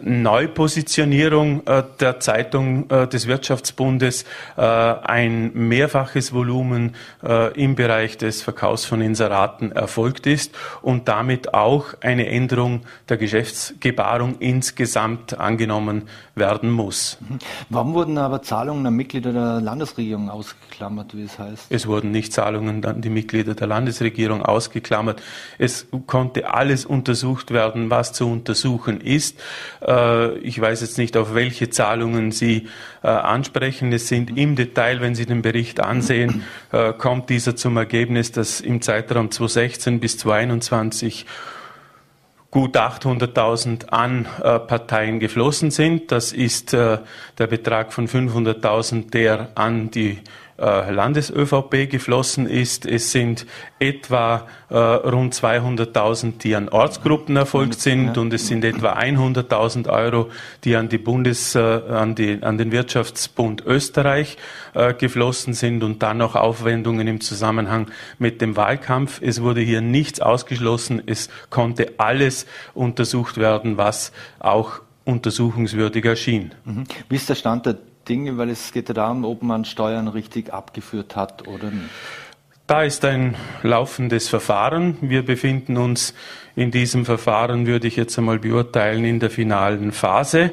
Neupositionierung 0.00 1.66
äh, 1.66 1.82
der 2.00 2.20
Zeitung 2.20 2.90
äh, 2.90 3.06
des 3.06 3.26
Wirtschaftsbundes 3.26 4.24
äh, 4.56 4.62
ein 4.62 5.52
mehrfaches 5.54 6.32
Volumen 6.32 6.94
im 7.54 7.74
Bereich 7.74 8.16
des 8.16 8.42
Verkaufs 8.42 8.84
von 8.84 9.00
Inseraten 9.00 9.72
erfolgt 9.72 10.26
ist 10.26 10.54
und 10.82 11.08
damit 11.08 11.54
auch 11.54 11.86
eine 12.00 12.26
Änderung 12.28 12.82
der 13.08 13.16
Geschäftsgebarung 13.16 14.36
insgesamt 14.38 15.38
angenommen 15.38 16.08
werden 16.34 16.70
muss. 16.70 17.18
Mhm. 17.20 17.38
Warum 17.68 17.94
wurden 17.94 18.18
aber 18.18 18.42
Zahlungen 18.42 18.86
an 18.86 18.94
Mitglieder 18.94 19.32
der 19.32 19.60
Landesregierung 19.60 20.30
ausgeklammert, 20.30 21.16
wie 21.16 21.24
es 21.24 21.38
heißt? 21.38 21.66
Es 21.70 21.86
wurden 21.86 22.10
nicht 22.10 22.32
Zahlungen 22.32 22.84
an 22.84 23.00
die 23.00 23.10
Mitglieder 23.10 23.54
der 23.54 23.66
Landesregierung 23.66 24.42
ausgeklammert. 24.42 25.22
Es 25.58 25.86
konnte 26.06 26.52
alles 26.52 26.86
untersucht 26.86 27.50
werden, 27.50 27.90
was 27.90 28.12
zu 28.12 28.30
untersuchen 28.30 29.00
ist. 29.00 29.38
Äh, 29.86 30.38
ich 30.38 30.60
weiß 30.60 30.80
jetzt 30.80 30.98
nicht, 30.98 31.16
auf 31.16 31.34
welche 31.34 31.70
Zahlungen 31.70 32.32
Sie 32.32 32.68
äh, 33.02 33.08
ansprechen. 33.08 33.92
Es 33.92 34.08
sind 34.08 34.36
im 34.36 34.56
Detail, 34.56 35.00
wenn 35.00 35.14
Sie 35.14 35.26
den 35.26 35.42
Bericht 35.42 35.80
ansehen, 35.80 36.42
äh, 36.72 36.92
kommt 36.92 37.30
dieser 37.30 37.56
zum 37.56 37.76
Ergebnis, 37.76 38.32
dass 38.32 38.60
im 38.60 38.82
Zeitraum 38.82 39.30
2016 39.30 40.00
bis 40.00 40.18
2021 40.18 41.26
gut 42.50 42.78
800.000 42.78 43.90
an 43.90 44.24
Parteien 44.42 45.20
geflossen 45.20 45.70
sind. 45.70 46.10
Das 46.10 46.32
ist 46.32 46.72
der 46.72 47.02
Betrag 47.36 47.92
von 47.92 48.08
500.000, 48.08 49.10
der 49.10 49.50
an 49.54 49.90
die 49.90 50.16
Landes-ÖVP 50.58 51.88
geflossen 51.88 52.46
ist. 52.48 52.84
Es 52.84 53.12
sind 53.12 53.46
etwa 53.78 54.48
äh, 54.70 54.76
rund 54.76 55.32
200.000, 55.34 56.38
die 56.38 56.56
an 56.56 56.68
Ortsgruppen 56.68 57.36
erfolgt 57.36 57.80
sind 57.80 58.18
und 58.18 58.32
es 58.32 58.48
sind 58.48 58.64
etwa 58.64 58.94
100.000 58.94 59.88
Euro, 59.88 60.30
die 60.64 60.74
an 60.74 60.88
die 60.88 60.98
Bundes, 60.98 61.54
äh, 61.54 61.60
an, 61.60 62.16
die, 62.16 62.42
an 62.42 62.58
den 62.58 62.72
Wirtschaftsbund 62.72 63.64
Österreich 63.64 64.36
äh, 64.74 64.94
geflossen 64.94 65.54
sind 65.54 65.84
und 65.84 66.02
dann 66.02 66.18
noch 66.18 66.34
Aufwendungen 66.34 67.06
im 67.06 67.20
Zusammenhang 67.20 67.86
mit 68.18 68.40
dem 68.40 68.56
Wahlkampf. 68.56 69.20
Es 69.22 69.40
wurde 69.40 69.60
hier 69.60 69.80
nichts 69.80 70.20
ausgeschlossen. 70.20 71.00
Es 71.06 71.28
konnte 71.50 71.92
alles 71.98 72.46
untersucht 72.74 73.36
werden, 73.36 73.78
was 73.78 74.12
auch 74.40 74.80
untersuchungswürdig 75.04 76.04
erschien. 76.04 76.52
Mhm. 76.64 76.84
Wie 77.08 77.16
ist 77.16 77.28
der 77.28 77.36
Stand 77.36 77.64
der 77.64 77.78
Dinge, 78.08 78.38
weil 78.38 78.50
es 78.50 78.72
geht 78.72 78.96
darum, 78.96 79.24
ob 79.24 79.42
man 79.42 79.64
Steuern 79.64 80.08
richtig 80.08 80.52
abgeführt 80.52 81.16
hat 81.16 81.46
oder 81.46 81.70
nicht. 81.70 81.90
Da 82.66 82.82
ist 82.82 83.04
ein 83.04 83.34
laufendes 83.62 84.28
Verfahren. 84.28 84.98
Wir 85.00 85.24
befinden 85.24 85.78
uns 85.78 86.12
in 86.54 86.70
diesem 86.70 87.06
Verfahren, 87.06 87.66
würde 87.66 87.86
ich 87.86 87.96
jetzt 87.96 88.18
einmal 88.18 88.38
beurteilen, 88.38 89.04
in 89.06 89.20
der 89.20 89.30
finalen 89.30 89.90
Phase. 89.92 90.52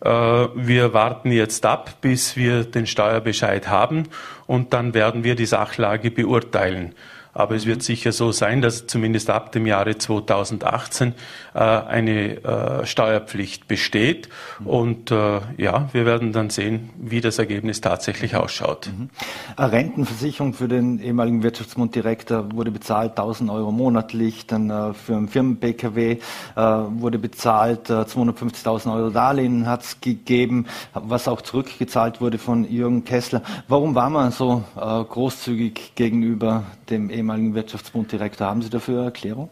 Äh, 0.00 0.08
wir 0.08 0.92
warten 0.92 1.32
jetzt 1.32 1.66
ab, 1.66 2.00
bis 2.00 2.36
wir 2.36 2.62
den 2.62 2.86
Steuerbescheid 2.86 3.68
haben 3.68 4.04
und 4.46 4.72
dann 4.74 4.94
werden 4.94 5.24
wir 5.24 5.34
die 5.34 5.46
Sachlage 5.46 6.10
beurteilen. 6.10 6.94
Aber 7.36 7.54
es 7.54 7.66
wird 7.66 7.82
sicher 7.82 8.12
so 8.12 8.32
sein, 8.32 8.62
dass 8.62 8.86
zumindest 8.86 9.28
ab 9.28 9.52
dem 9.52 9.66
Jahre 9.66 9.98
2018 9.98 11.12
äh, 11.52 11.58
eine 11.58 12.42
äh, 12.42 12.86
Steuerpflicht 12.86 13.68
besteht. 13.68 14.30
Und 14.64 15.10
äh, 15.10 15.40
ja, 15.58 15.90
wir 15.92 16.06
werden 16.06 16.32
dann 16.32 16.48
sehen, 16.48 16.88
wie 16.96 17.20
das 17.20 17.38
Ergebnis 17.38 17.82
tatsächlich 17.82 18.36
ausschaut. 18.36 18.88
Mhm. 18.88 19.10
Eine 19.54 19.72
Rentenversicherung 19.72 20.54
für 20.54 20.66
den 20.66 20.98
ehemaligen 20.98 21.42
Wirtschaftsmunddirektor 21.42 22.52
wurde 22.52 22.70
bezahlt, 22.70 23.10
1000 23.10 23.50
Euro 23.50 23.70
monatlich. 23.70 24.46
Dann 24.46 24.70
äh, 24.70 24.94
für 24.94 25.16
einen 25.16 25.28
Firmen-PKW 25.28 26.12
äh, 26.12 26.18
wurde 26.56 27.18
bezahlt, 27.18 27.90
250.000 27.90 28.86
äh, 28.86 28.90
Euro 28.90 29.10
Darlehen 29.10 29.66
hat 29.66 29.82
es 29.82 30.00
gegeben, 30.00 30.64
was 30.94 31.28
auch 31.28 31.42
zurückgezahlt 31.42 32.22
wurde 32.22 32.38
von 32.38 32.64
Jürgen 32.70 33.04
Kessler. 33.04 33.42
Warum 33.68 33.94
war 33.94 34.08
man 34.08 34.32
so 34.32 34.64
großzügig 34.74 35.92
gegenüber 35.94 36.64
dem 36.90 37.10
ehemaligen 37.10 37.54
Wirtschaftsbunddirektor. 37.54 38.46
Haben 38.46 38.62
Sie 38.62 38.70
dafür 38.70 38.98
eine 38.98 39.04
Erklärung? 39.06 39.50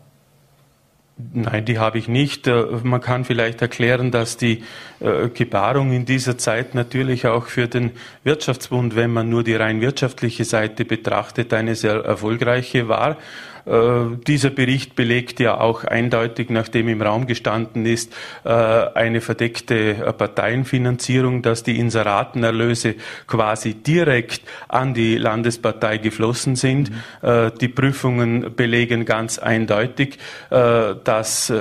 Nein, 1.17 1.65
die 1.65 1.79
habe 1.79 1.99
ich 1.99 2.09
nicht. 2.09 2.49
Äh, 2.49 2.65
man 2.83 3.01
kann 3.01 3.25
vielleicht 3.25 3.63
erklären, 3.63 4.11
dass 4.11 4.37
die 4.37 4.65
äh, 4.99 5.29
Gebarung 5.29 5.93
in 5.93 6.05
dieser 6.05 6.39
Zeit 6.39 6.75
natürlich 6.75 7.27
auch 7.29 7.47
für 7.47 7.69
den 7.69 7.93
Wirtschaftsbund, 8.25 8.97
wenn 8.97 9.13
man 9.13 9.29
nur 9.29 9.45
die 9.45 9.55
rein 9.55 9.81
wirtschaftliche 9.81 10.45
Seite 10.45 10.85
betrachtet, 10.85 11.53
eine 11.53 11.77
sehr 11.77 12.05
erfolgreiche 12.05 12.89
war. 12.89 13.17
Äh, 13.67 14.17
dieser 14.27 14.51
Bericht 14.51 14.95
belegt 14.95 15.41
ja 15.41 15.59
auch 15.59 15.85
eindeutig, 15.85 16.51
nachdem 16.51 16.89
im 16.89 17.01
Raum 17.01 17.27
gestanden 17.27 17.87
ist, 17.87 18.13
äh, 18.45 18.51
eine 18.51 19.21
verdeckte 19.21 19.95
Parteienfinanzierung, 20.17 21.43
dass 21.43 21.63
die 21.63 21.79
Inseratenerlöse 21.79 22.97
quasi 23.27 23.75
direkt 23.75 24.43
an 24.69 24.95
die 24.95 25.17
Landespartei 25.17 25.99
geflossen 25.99 26.57
sind. 26.57 26.91
Mhm. 26.91 27.29
Äh, 27.29 27.51
die 27.61 27.69
Prüfungen 27.69 28.55
belegen 28.55 29.05
ganz 29.05 29.39
eindeutig, 29.39 30.19
dass 30.51 31.53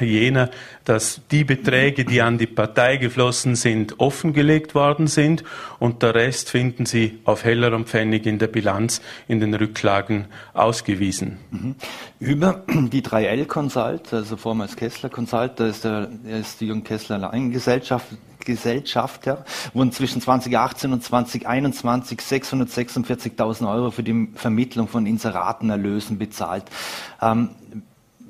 jener 0.00 0.50
dass 0.84 1.22
die 1.30 1.44
Beträge, 1.44 2.04
die 2.04 2.20
an 2.20 2.38
die 2.38 2.46
Partei 2.46 2.96
geflossen 2.96 3.56
sind, 3.56 3.98
offengelegt 4.00 4.74
worden 4.74 5.06
sind 5.06 5.44
und 5.78 6.02
der 6.02 6.14
Rest 6.14 6.50
finden 6.50 6.86
Sie 6.86 7.20
auf 7.24 7.44
hellerem 7.44 7.86
Pfennig 7.86 8.26
in 8.26 8.38
der 8.38 8.48
Bilanz 8.48 9.00
in 9.26 9.40
den 9.40 9.54
Rücklagen 9.54 10.26
ausgewiesen. 10.52 11.38
Mhm. 11.50 11.74
Über 12.20 12.64
die 12.68 13.02
3L 13.02 13.46
Consult, 13.46 14.12
also 14.12 14.36
vormals 14.36 14.76
Kessler 14.76 15.08
Consult, 15.08 15.58
da 15.58 15.66
ist, 15.66 15.84
der, 15.84 16.08
ist 16.24 16.60
die 16.60 16.66
Jürgen 16.66 16.84
Kessler 16.84 17.16
Alleingesellschaft 17.16 18.06
Gesellschafter 18.44 19.44
wurden 19.72 19.90
zwischen 19.92 20.20
2018 20.20 20.92
und 20.92 21.02
2021 21.02 22.18
646.000 22.20 23.68
Euro 23.70 23.90
für 23.90 24.02
die 24.02 24.28
Vermittlung 24.34 24.86
von 24.86 25.06
Inseratenerlösen 25.06 26.18
bezahlt. 26.18 26.64
Ähm, 27.22 27.50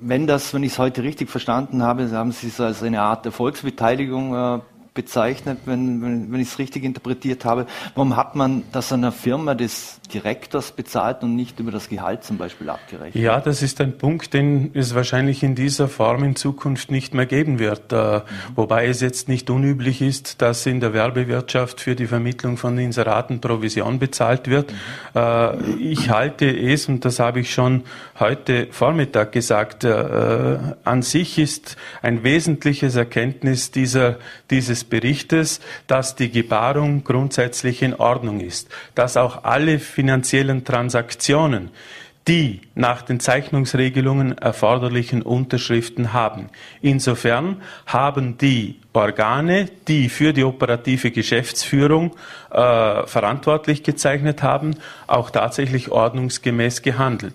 wenn 0.06 0.26
das, 0.26 0.52
wenn 0.52 0.62
ich 0.62 0.72
es 0.72 0.78
heute 0.78 1.02
richtig 1.02 1.30
verstanden 1.30 1.82
habe, 1.82 2.10
haben 2.10 2.30
Sie 2.30 2.48
es 2.48 2.60
als 2.60 2.82
eine 2.82 3.00
Art 3.00 3.24
Erfolgsbeteiligung 3.24 4.34
äh, 4.34 4.60
bezeichnet, 4.94 5.59
wenn, 5.66 6.00
wenn, 6.00 6.33
wenn 6.33 6.40
ich 6.40 6.48
es 6.48 6.59
richtig 6.59 6.85
interpretiert 6.85 7.44
habe. 7.44 7.66
Warum 7.96 8.16
hat 8.16 8.37
man 8.37 8.62
das 8.70 8.92
einer 8.92 9.11
Firma 9.11 9.54
des 9.54 10.00
Direktors 10.12 10.70
bezahlt 10.70 11.22
und 11.24 11.35
nicht 11.35 11.59
über 11.59 11.72
das 11.72 11.88
Gehalt 11.88 12.22
zum 12.22 12.38
Beispiel 12.38 12.70
abgerechnet? 12.70 13.22
Ja, 13.22 13.40
das 13.40 13.61
ist 13.62 13.80
ein 13.80 13.98
Punkt, 13.98 14.33
den 14.35 14.70
es 14.72 14.94
wahrscheinlich 14.94 15.42
in 15.42 15.57
dieser 15.57 15.88
Form 15.88 16.22
in 16.22 16.37
Zukunft 16.37 16.92
nicht 16.92 17.12
mehr 17.12 17.26
geben 17.26 17.59
wird. 17.59 17.92
Äh, 17.92 18.18
mhm. 18.18 18.22
Wobei 18.54 18.87
es 18.87 19.00
jetzt 19.00 19.28
nicht 19.28 19.50
unüblich 19.50 20.00
ist, 20.00 20.40
dass 20.40 20.64
in 20.64 20.78
der 20.78 20.92
Werbewirtschaft 20.92 21.80
für 21.80 21.96
die 21.96 22.07
Vermittlung 22.07 22.57
von 22.57 22.78
Inseraten 22.78 23.40
Provision 23.40 23.98
bezahlt 23.98 24.48
wird. 24.48 24.70
Mhm. 24.70 25.20
Äh, 25.20 25.72
ich 25.80 26.11
halte 26.11 26.46
es, 26.46 26.88
und 26.88 27.04
das 27.04 27.18
habe 27.18 27.40
ich 27.40 27.52
schon 27.52 27.83
heute 28.20 28.68
Vormittag 28.70 29.33
gesagt, 29.33 29.83
äh, 29.83 30.59
an 30.85 31.02
sich 31.02 31.38
ist 31.38 31.76
ein 32.00 32.22
wesentliches 32.22 32.94
Erkenntnis 32.94 33.72
dieser, 33.72 34.18
dieses 34.50 34.83
Berichtes, 34.84 35.60
dass 35.86 36.16
die 36.16 36.30
Gebarung 36.30 37.04
grundsätzlich 37.04 37.82
in 37.82 37.94
Ordnung 37.94 38.40
ist, 38.40 38.68
dass 38.94 39.16
auch 39.16 39.44
alle 39.44 39.78
finanziellen 39.78 40.64
Transaktionen 40.64 41.70
die 42.26 42.62
nach 42.74 43.02
den 43.02 43.20
Zeichnungsregelungen 43.20 44.38
erforderlichen 44.38 45.20
Unterschriften 45.20 46.12
haben. 46.12 46.48
Insofern 46.80 47.60
haben 47.86 48.38
die 48.38 48.80
Organe, 48.94 49.68
die 49.88 50.08
für 50.08 50.32
die 50.32 50.44
operative 50.44 51.10
Geschäftsführung 51.10 52.16
äh, 52.50 53.06
verantwortlich 53.06 53.82
gezeichnet 53.82 54.42
haben, 54.42 54.76
auch 55.06 55.30
tatsächlich 55.30 55.90
ordnungsgemäß 55.90 56.80
gehandelt. 56.80 57.34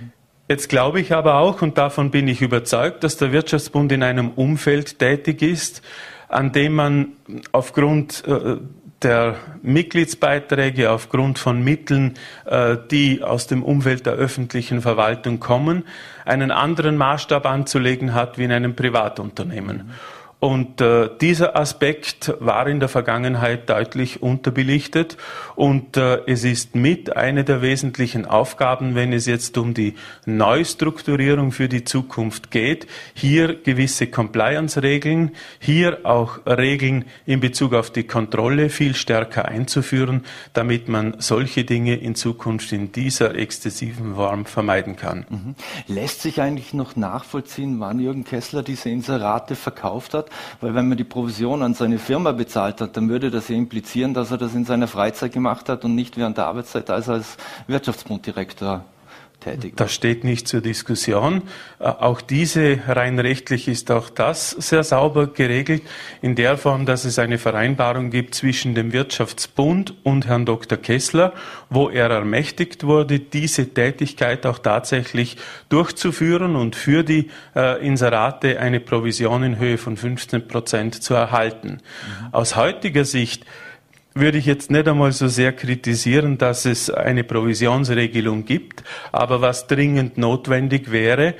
Mhm. 0.00 0.10
Jetzt 0.48 0.68
glaube 0.68 1.00
ich 1.00 1.12
aber 1.12 1.36
auch, 1.38 1.60
und 1.60 1.76
davon 1.76 2.12
bin 2.12 2.28
ich 2.28 2.40
überzeugt, 2.40 3.02
dass 3.02 3.16
der 3.16 3.32
Wirtschaftsbund 3.32 3.90
in 3.90 4.04
einem 4.04 4.30
Umfeld 4.30 5.00
tätig 5.00 5.42
ist, 5.42 5.82
an 6.28 6.52
dem 6.52 6.74
man 6.74 7.12
aufgrund 7.52 8.26
äh, 8.26 8.56
der 9.02 9.36
Mitgliedsbeiträge 9.62 10.90
aufgrund 10.90 11.38
von 11.38 11.62
Mitteln, 11.62 12.14
äh, 12.46 12.76
die 12.90 13.22
aus 13.22 13.46
dem 13.46 13.62
Umfeld 13.62 14.06
der 14.06 14.14
öffentlichen 14.14 14.80
Verwaltung 14.80 15.38
kommen, 15.38 15.84
einen 16.24 16.50
anderen 16.50 16.96
Maßstab 16.96 17.46
anzulegen 17.46 18.14
hat 18.14 18.38
wie 18.38 18.44
in 18.44 18.52
einem 18.52 18.74
Privatunternehmen. 18.74 19.90
Und 20.38 20.80
äh, 20.80 21.08
dieser 21.20 21.56
Aspekt 21.56 22.34
war 22.40 22.66
in 22.66 22.78
der 22.78 22.90
Vergangenheit 22.90 23.70
deutlich 23.70 24.22
unterbelichtet 24.22 25.16
und 25.56 25.96
äh, 25.96 26.20
es 26.26 26.44
ist 26.44 26.74
mit 26.74 27.16
eine 27.16 27.42
der 27.42 27.62
wesentlichen 27.62 28.24
Aufgaben, 28.26 28.94
wenn 28.94 29.12
es 29.12 29.26
jetzt 29.26 29.58
um 29.58 29.74
die 29.74 29.94
Neustrukturierung 30.24 31.50
für 31.50 31.68
die 31.68 31.84
Zukunft 31.84 32.50
geht, 32.50 32.86
hier 33.14 33.54
gewisse 33.54 34.06
Compliance-Regeln, 34.06 35.32
hier 35.58 36.00
auch 36.04 36.38
Regeln 36.46 37.04
in 37.26 37.40
Bezug 37.40 37.74
auf 37.74 37.90
die 37.90 38.04
Kontrolle 38.04 38.68
viel 38.68 38.94
stärker 38.94 39.46
einzuführen, 39.46 40.24
damit 40.52 40.88
man 40.88 41.16
solche 41.18 41.64
Dinge 41.64 41.96
in 41.96 42.14
Zukunft 42.14 42.70
in 42.72 42.92
dieser 42.92 43.34
exzessiven 43.34 44.14
Form 44.14 44.44
vermeiden 44.44 44.96
kann. 44.96 45.26
Mhm. 45.28 45.54
Lässt 45.88 46.22
sich 46.22 46.40
eigentlich 46.40 46.74
noch 46.74 46.94
nachvollziehen, 46.94 47.80
wann 47.80 47.98
Jürgen 47.98 48.24
Kessler 48.24 48.62
diese 48.62 48.90
Inserate 48.90 49.56
verkauft 49.56 50.14
hat? 50.14 50.30
weil 50.60 50.74
wenn 50.74 50.88
man 50.88 50.98
die 50.98 51.04
Provision 51.04 51.62
an 51.62 51.74
seine 51.74 51.98
Firma 51.98 52.32
bezahlt 52.32 52.80
hat, 52.80 52.96
dann 52.96 53.08
würde 53.08 53.30
das 53.30 53.48
ja 53.48 53.56
implizieren, 53.56 54.14
dass 54.14 54.30
er 54.30 54.38
das 54.38 54.54
in 54.54 54.64
seiner 54.64 54.88
Freizeit 54.88 55.32
gemacht 55.32 55.45
hat 55.46 55.84
und 55.84 55.94
nicht 55.94 56.16
während 56.16 56.36
der 56.36 56.46
Arbeitszeit 56.46 56.90
als 56.90 57.08
als 57.08 57.36
Wirtschaftsbunddirektor 57.66 58.84
tätig. 59.46 59.74
Das 59.76 59.92
steht 59.92 60.24
nicht 60.24 60.48
zur 60.48 60.60
Diskussion. 60.60 61.42
Äh, 61.78 61.84
auch 61.84 62.20
diese 62.20 62.80
rein 62.88 63.18
rechtlich 63.18 63.68
ist 63.68 63.90
auch 63.90 64.10
das 64.10 64.50
sehr 64.50 64.82
sauber 64.82 65.28
geregelt, 65.28 65.82
in 66.22 66.34
der 66.34 66.56
Form, 66.56 66.86
dass 66.86 67.04
es 67.04 67.18
eine 67.18 67.38
Vereinbarung 67.38 68.10
gibt 68.10 68.34
zwischen 68.34 68.74
dem 68.74 68.92
Wirtschaftsbund 68.92 69.94
und 70.02 70.26
Herrn 70.26 70.46
Dr. 70.46 70.78
Kessler, 70.78 71.32
wo 71.70 71.88
er 71.88 72.10
ermächtigt 72.10 72.84
wurde, 72.84 73.20
diese 73.20 73.72
Tätigkeit 73.72 74.46
auch 74.46 74.58
tatsächlich 74.58 75.36
durchzuführen 75.68 76.56
und 76.56 76.76
für 76.76 77.02
die 77.02 77.30
äh, 77.54 77.84
Inserate 77.86 78.58
eine 78.60 78.80
Provision 78.80 79.42
in 79.42 79.58
Höhe 79.58 79.78
von 79.78 79.96
15 79.96 80.48
Prozent 80.48 81.02
zu 81.02 81.14
erhalten. 81.14 81.78
Mhm. 81.78 82.34
Aus 82.34 82.56
heutiger 82.56 83.04
Sicht 83.04 83.44
würde 84.16 84.38
ich 84.38 84.46
jetzt 84.46 84.70
nicht 84.70 84.88
einmal 84.88 85.12
so 85.12 85.28
sehr 85.28 85.52
kritisieren, 85.52 86.38
dass 86.38 86.64
es 86.64 86.90
eine 86.90 87.22
Provisionsregelung 87.22 88.44
gibt, 88.44 88.82
aber 89.12 89.42
was 89.42 89.66
dringend 89.66 90.16
notwendig 90.16 90.90
wäre, 90.90 91.34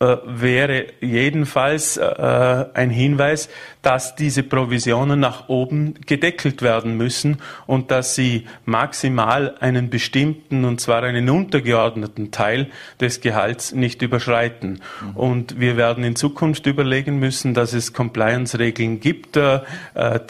äh, 0.00 0.16
wäre 0.24 0.86
jedenfalls 1.00 1.98
äh, 1.98 2.64
ein 2.74 2.90
Hinweis, 2.90 3.48
dass 3.82 4.14
diese 4.14 4.42
Provisionen 4.42 5.20
nach 5.20 5.48
oben 5.48 5.94
gedeckelt 6.06 6.62
werden 6.62 6.96
müssen 6.96 7.38
und 7.66 7.90
dass 7.90 8.14
sie 8.14 8.46
maximal 8.64 9.56
einen 9.60 9.90
bestimmten, 9.90 10.64
und 10.64 10.80
zwar 10.80 11.02
einen 11.02 11.28
untergeordneten 11.28 12.30
Teil 12.30 12.70
des 13.00 13.20
Gehalts 13.20 13.72
nicht 13.72 14.00
überschreiten. 14.02 14.80
Und 15.14 15.58
wir 15.58 15.76
werden 15.76 16.04
in 16.04 16.16
Zukunft 16.16 16.66
überlegen 16.66 17.18
müssen, 17.18 17.54
dass 17.54 17.72
es 17.72 17.92
Compliance-Regeln 17.92 19.00
gibt, 19.00 19.36
äh, 19.36 19.60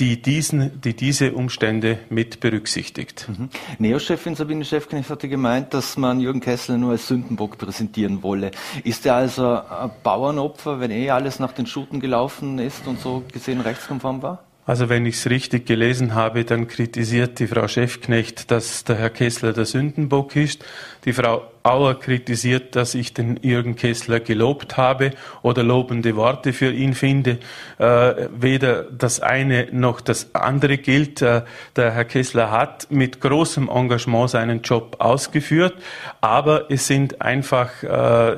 die, 0.00 0.20
diesen, 0.20 0.80
die 0.80 0.94
diese 0.94 1.32
Umstände 1.32 1.98
mit 2.08 2.40
berücksichtigt. 2.40 3.28
Mhm. 3.28 3.48
Neo-Chefin 3.78 4.34
Sabine 4.34 4.64
Schäfknecht 4.64 5.10
hatte 5.10 5.28
gemeint, 5.28 5.74
dass 5.74 5.96
man 5.96 6.20
Jürgen 6.20 6.40
Kessler 6.40 6.78
nur 6.78 6.92
als 6.92 7.06
Sündenbock 7.06 7.58
präsentieren 7.58 8.22
wolle. 8.22 8.50
Ist 8.84 9.04
er 9.04 9.16
also 9.16 9.46
ein 9.46 9.90
Bauernopfer, 10.02 10.80
wenn 10.80 10.90
eh 10.90 11.10
alles 11.10 11.38
nach 11.38 11.52
den 11.52 11.66
Schuten 11.66 12.00
gelaufen 12.00 12.58
ist 12.58 12.86
und 12.86 12.98
so 13.00 13.22
gesehen 13.44 13.60
rechtskonform 13.60 14.22
war? 14.22 14.44
Also 14.64 14.88
wenn 14.88 15.06
ich 15.06 15.16
es 15.16 15.28
richtig 15.28 15.66
gelesen 15.66 16.14
habe, 16.14 16.44
dann 16.44 16.68
kritisiert 16.68 17.40
die 17.40 17.48
Frau 17.48 17.66
Chefknecht, 17.66 18.52
dass 18.52 18.84
der 18.84 18.94
Herr 18.94 19.10
Kessler 19.10 19.52
der 19.52 19.64
Sündenbock 19.64 20.36
ist. 20.36 20.64
Die 21.04 21.12
Frau 21.12 21.42
Auer 21.64 21.98
kritisiert, 21.98 22.76
dass 22.76 22.94
ich 22.94 23.12
den 23.12 23.38
Jürgen 23.42 23.74
Kessler 23.74 24.20
gelobt 24.20 24.76
habe 24.76 25.12
oder 25.42 25.64
lobende 25.64 26.14
Worte 26.14 26.52
für 26.52 26.72
ihn 26.72 26.94
finde. 26.94 27.38
Äh, 27.78 28.28
weder 28.36 28.84
das 28.84 29.18
eine 29.18 29.68
noch 29.72 30.00
das 30.00 30.32
andere 30.34 30.78
gilt. 30.78 31.22
Äh, 31.22 31.42
der 31.74 31.92
Herr 31.92 32.04
Kessler 32.04 32.52
hat 32.52 32.88
mit 32.90 33.20
großem 33.20 33.68
Engagement 33.68 34.30
seinen 34.30 34.62
Job 34.62 34.96
ausgeführt, 35.00 35.74
aber 36.20 36.70
es 36.70 36.86
sind 36.86 37.20
einfach 37.20 37.82
äh, 37.82 38.36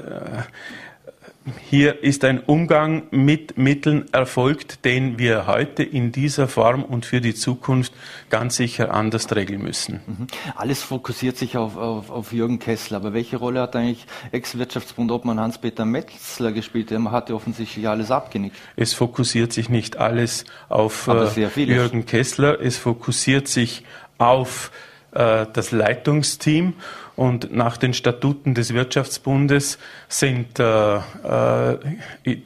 hier 1.68 2.02
ist 2.02 2.24
ein 2.24 2.40
Umgang 2.40 3.02
mit 3.10 3.58
Mitteln 3.58 4.06
erfolgt, 4.12 4.84
den 4.84 5.18
wir 5.18 5.46
heute 5.46 5.82
in 5.82 6.10
dieser 6.10 6.48
Form 6.48 6.82
und 6.82 7.04
für 7.04 7.20
die 7.20 7.34
Zukunft 7.34 7.92
ganz 8.30 8.56
sicher 8.56 8.94
anders 8.94 9.34
regeln 9.34 9.62
müssen. 9.62 10.00
Mhm. 10.06 10.26
Alles 10.56 10.82
fokussiert 10.82 11.36
sich 11.36 11.56
auf, 11.56 11.76
auf, 11.76 12.10
auf 12.10 12.32
Jürgen 12.32 12.58
Kessler, 12.58 12.96
aber 12.96 13.12
welche 13.12 13.36
Rolle 13.36 13.60
hat 13.60 13.76
eigentlich 13.76 14.06
Ex-Wirtschaftsbundobmann 14.32 15.38
Hans-Peter 15.38 15.84
Metzler 15.84 16.52
gespielt? 16.52 16.90
Er 16.90 17.02
hat 17.10 17.28
ja 17.28 17.34
offensichtlich 17.34 17.86
alles 17.88 18.10
abgenickt. 18.10 18.56
Es 18.76 18.94
fokussiert 18.94 19.52
sich 19.52 19.68
nicht 19.68 19.98
alles 19.98 20.46
auf 20.70 21.08
äh, 21.08 21.64
Jürgen 21.64 22.06
Kessler, 22.06 22.60
es 22.60 22.78
fokussiert 22.78 23.48
sich 23.48 23.84
auf 24.16 24.70
äh, 25.12 25.46
das 25.52 25.72
Leitungsteam 25.72 26.74
und 27.16 27.54
nach 27.54 27.76
den 27.76 27.94
Statuten 27.94 28.54
des 28.54 28.74
Wirtschaftsbundes 28.74 29.78
sind 30.08 30.58
äh, 30.58 30.96
äh, 30.96 31.78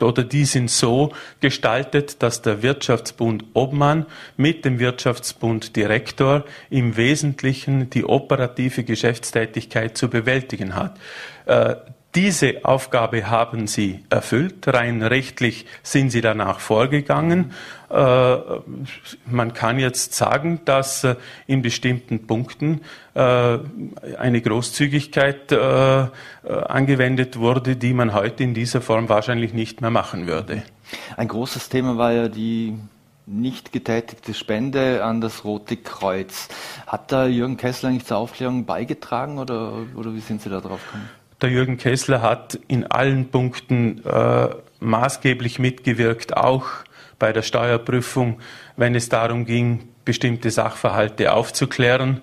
oder 0.01 0.25
die 0.25 0.45
sind 0.45 0.71
so 0.71 1.13
gestaltet, 1.41 2.23
dass 2.23 2.43
der 2.43 2.63
Wirtschaftsbund 2.63 3.45
Obmann 3.55 4.07
mit 4.37 4.65
dem 4.65 4.79
Wirtschaftsbund 4.79 5.77
Direktor 5.77 6.45
im 6.71 6.97
Wesentlichen 6.97 7.91
die 7.91 8.05
operative 8.05 8.85
Geschäftstätigkeit 8.85 9.97
zu 9.97 10.09
bewältigen 10.09 10.75
hat. 10.75 10.99
Äh, 11.47 11.77
diese 12.15 12.65
Aufgabe 12.65 13.29
haben 13.29 13.67
sie 13.67 14.03
erfüllt. 14.09 14.67
Rein 14.67 15.03
rechtlich 15.03 15.67
sind 15.83 16.11
sie 16.11 16.23
danach 16.23 16.59
vorgegangen. 16.59 17.53
Äh, 17.91 18.37
man 19.27 19.53
kann 19.53 19.79
jetzt 19.79 20.15
sagen, 20.15 20.61
dass 20.65 21.05
äh, 21.05 21.17
in 21.47 21.61
bestimmten 21.61 22.27
Punkten 22.27 22.81
äh, 23.15 23.59
eine 24.19 24.41
Großzügigkeit 24.41 25.53
angewendet 26.49 27.39
wurde, 27.39 27.77
die 27.77 27.93
man 27.93 28.15
heute 28.15 28.43
in 28.43 28.55
dieser 28.55 28.81
Form 28.81 29.09
wahrscheinlich 29.09 29.53
nicht 29.53 29.81
mehr 29.81 29.91
machen 29.91 30.27
würde. 30.27 30.63
Ein 31.17 31.29
großes 31.29 31.69
Thema 31.69 31.99
war 31.99 32.13
ja 32.13 32.29
die 32.29 32.79
nicht 33.27 33.73
getätigte 33.73 34.33
Spende 34.33 35.05
an 35.05 35.21
das 35.21 35.45
Rote 35.45 35.77
Kreuz. 35.77 36.49
Hat 36.87 37.13
da 37.13 37.27
Jürgen 37.27 37.59
Kessler 37.59 37.91
nicht 37.91 38.07
zur 38.07 38.17
Aufklärung 38.17 38.65
beigetragen 38.65 39.39
oder, 39.39 39.73
oder 39.95 40.15
wie 40.15 40.21
sind 40.21 40.41
Sie 40.41 40.49
da 40.49 40.61
drauf 40.61 40.81
gekommen? 40.87 41.11
Der 41.41 41.51
Jürgen 41.51 41.77
Kessler 41.77 42.21
hat 42.21 42.59
in 42.67 42.91
allen 42.91 43.31
Punkten 43.31 44.05
äh, 44.05 44.49
maßgeblich 44.81 45.61
mitgewirkt, 45.61 46.37
auch 46.37 46.67
bei 47.21 47.33
der 47.33 47.43
Steuerprüfung, 47.43 48.41
wenn 48.77 48.97
es 48.97 49.09
darum 49.09 49.45
ging, 49.45 49.89
bestimmte 50.05 50.51
Sachverhalte 50.51 51.33
aufzuklären. 51.33 52.23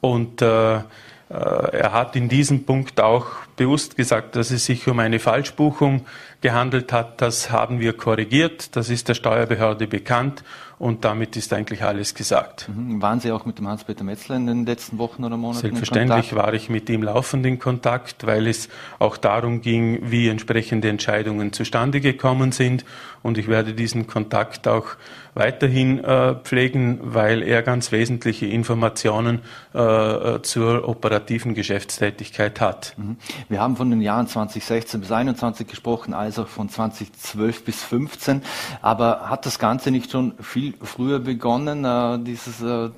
Und 0.00 0.42
äh, 0.42 0.76
äh 0.76 0.80
er 1.28 1.92
hat 1.92 2.16
in 2.16 2.28
diesem 2.28 2.64
Punkt 2.64 3.00
auch 3.00 3.26
bewusst 3.54 3.96
gesagt, 3.96 4.34
dass 4.34 4.50
es 4.50 4.66
sich 4.66 4.88
um 4.88 4.98
eine 4.98 5.20
Falschbuchung 5.20 6.04
gehandelt 6.40 6.92
hat. 6.92 7.20
Das 7.22 7.52
haben 7.52 7.78
wir 7.78 7.92
korrigiert. 7.92 8.74
Das 8.74 8.90
ist 8.90 9.08
der 9.08 9.14
Steuerbehörde 9.14 9.86
bekannt. 9.86 10.42
Und 10.78 11.06
damit 11.06 11.36
ist 11.36 11.54
eigentlich 11.54 11.82
alles 11.82 12.14
gesagt. 12.14 12.68
Mhm. 12.68 13.00
Waren 13.00 13.20
Sie 13.20 13.32
auch 13.32 13.46
mit 13.46 13.58
dem 13.58 13.66
Hans-Peter 13.66 14.04
Metzler 14.04 14.36
in 14.36 14.46
den 14.46 14.66
letzten 14.66 14.98
Wochen 14.98 15.24
oder 15.24 15.38
Monaten 15.38 15.62
Selbstverständlich 15.62 16.34
war 16.34 16.52
ich 16.52 16.68
mit 16.68 16.90
ihm 16.90 17.02
laufend 17.02 17.46
in 17.46 17.58
Kontakt, 17.58 18.26
weil 18.26 18.46
es 18.46 18.68
auch 18.98 19.16
darum 19.16 19.62
ging, 19.62 20.10
wie 20.10 20.28
entsprechende 20.28 20.90
Entscheidungen 20.90 21.54
zustande 21.54 22.02
gekommen 22.02 22.52
sind. 22.52 22.84
Und 23.22 23.38
ich 23.38 23.48
werde 23.48 23.72
diesen 23.72 24.06
Kontakt 24.06 24.68
auch 24.68 24.96
weiterhin 25.34 26.02
äh, 26.02 26.34
pflegen, 26.34 26.98
weil 27.02 27.42
er 27.42 27.62
ganz 27.62 27.92
wesentliche 27.92 28.46
Informationen 28.46 29.40
äh, 29.74 30.40
zur 30.42 30.88
operativen 30.88 31.54
Geschäftstätigkeit 31.54 32.60
hat. 32.60 32.94
Mhm. 32.96 33.16
Wir 33.48 33.60
haben 33.60 33.76
von 33.76 33.90
den 33.90 34.00
Jahren 34.00 34.28
2016 34.28 35.00
bis 35.00 35.08
2021 35.08 35.66
gesprochen, 35.66 36.14
also 36.14 36.44
von 36.44 36.68
2012 36.68 37.64
bis 37.64 37.80
2015. 37.80 38.42
Aber 38.80 39.28
hat 39.28 39.44
das 39.44 39.58
Ganze 39.58 39.90
nicht 39.90 40.10
schon 40.10 40.34
viel 40.40 40.65
viel 40.72 40.86
früher 40.86 41.18
begonnen, 41.18 41.84
äh, 41.84 42.18
dieses, 42.24 42.62
äh, 42.62 42.90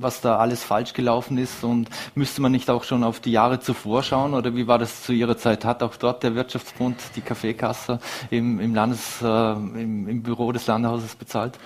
was 0.00 0.20
da 0.20 0.36
alles 0.36 0.62
falsch 0.62 0.92
gelaufen 0.92 1.38
ist 1.38 1.64
und 1.64 1.88
müsste 2.14 2.42
man 2.42 2.52
nicht 2.52 2.70
auch 2.70 2.84
schon 2.84 3.04
auf 3.04 3.20
die 3.20 3.32
Jahre 3.32 3.60
zuvor 3.60 4.02
schauen 4.02 4.34
oder 4.34 4.54
wie 4.54 4.66
war 4.66 4.78
das 4.78 5.02
zu 5.02 5.12
Ihrer 5.12 5.36
Zeit? 5.36 5.64
Hat 5.64 5.82
auch 5.82 5.96
dort 5.96 6.22
der 6.22 6.34
Wirtschaftsbund 6.34 6.96
die 7.16 7.20
Kaffeekasse 7.20 7.98
im, 8.30 8.60
im, 8.60 8.74
Landes, 8.74 9.20
äh, 9.22 9.52
im, 9.52 10.08
im 10.08 10.22
Büro 10.22 10.52
des 10.52 10.66
Landhauses 10.66 11.14
bezahlt? 11.14 11.58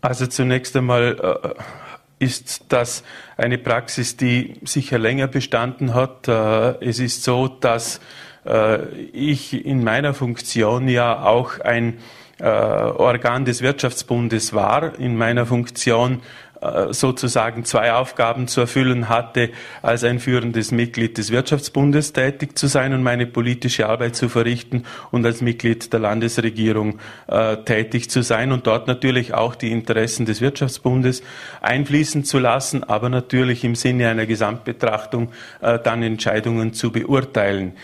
Also 0.00 0.26
zunächst 0.26 0.76
einmal 0.76 1.16
äh, 2.18 2.24
ist 2.24 2.66
das 2.68 3.02
eine 3.36 3.58
Praxis, 3.58 4.16
die 4.16 4.54
sicher 4.62 4.98
länger 4.98 5.26
bestanden 5.26 5.94
hat. 5.94 6.28
Äh, 6.28 6.84
es 6.84 6.98
ist 6.98 7.24
so, 7.24 7.48
dass 7.48 8.00
äh, 8.44 8.86
ich 9.12 9.66
in 9.66 9.82
meiner 9.82 10.14
Funktion 10.14 10.88
ja 10.88 11.24
auch 11.24 11.60
ein 11.60 11.98
Organ 12.44 13.44
des 13.44 13.62
Wirtschaftsbundes 13.62 14.52
war. 14.52 14.98
In 14.98 15.16
meiner 15.16 15.46
Funktion 15.46 16.20
äh, 16.60 16.94
sozusagen 16.94 17.64
zwei 17.64 17.92
Aufgaben 17.92 18.48
zu 18.48 18.62
erfüllen 18.62 19.10
hatte, 19.10 19.50
als 19.82 20.04
ein 20.04 20.20
führendes 20.20 20.70
Mitglied 20.72 21.18
des 21.18 21.30
Wirtschaftsbundes 21.30 22.14
tätig 22.14 22.56
zu 22.56 22.66
sein 22.66 22.94
und 22.94 23.02
meine 23.02 23.26
politische 23.26 23.86
Arbeit 23.86 24.16
zu 24.16 24.30
verrichten 24.30 24.84
und 25.10 25.26
als 25.26 25.42
Mitglied 25.42 25.92
der 25.92 26.00
Landesregierung 26.00 26.98
äh, 27.26 27.58
tätig 27.58 28.08
zu 28.08 28.22
sein 28.22 28.52
und 28.52 28.66
dort 28.66 28.86
natürlich 28.86 29.34
auch 29.34 29.54
die 29.54 29.70
Interessen 29.70 30.24
des 30.24 30.40
Wirtschaftsbundes 30.40 31.22
einfließen 31.60 32.24
zu 32.24 32.38
lassen, 32.38 32.84
aber 32.84 33.10
natürlich 33.10 33.62
im 33.62 33.74
Sinne 33.74 34.08
einer 34.08 34.24
Gesamtbetrachtung 34.24 35.32
äh, 35.60 35.78
dann 35.78 36.02
Entscheidungen 36.02 36.72
zu 36.72 36.90
beurteilen. 36.90 37.74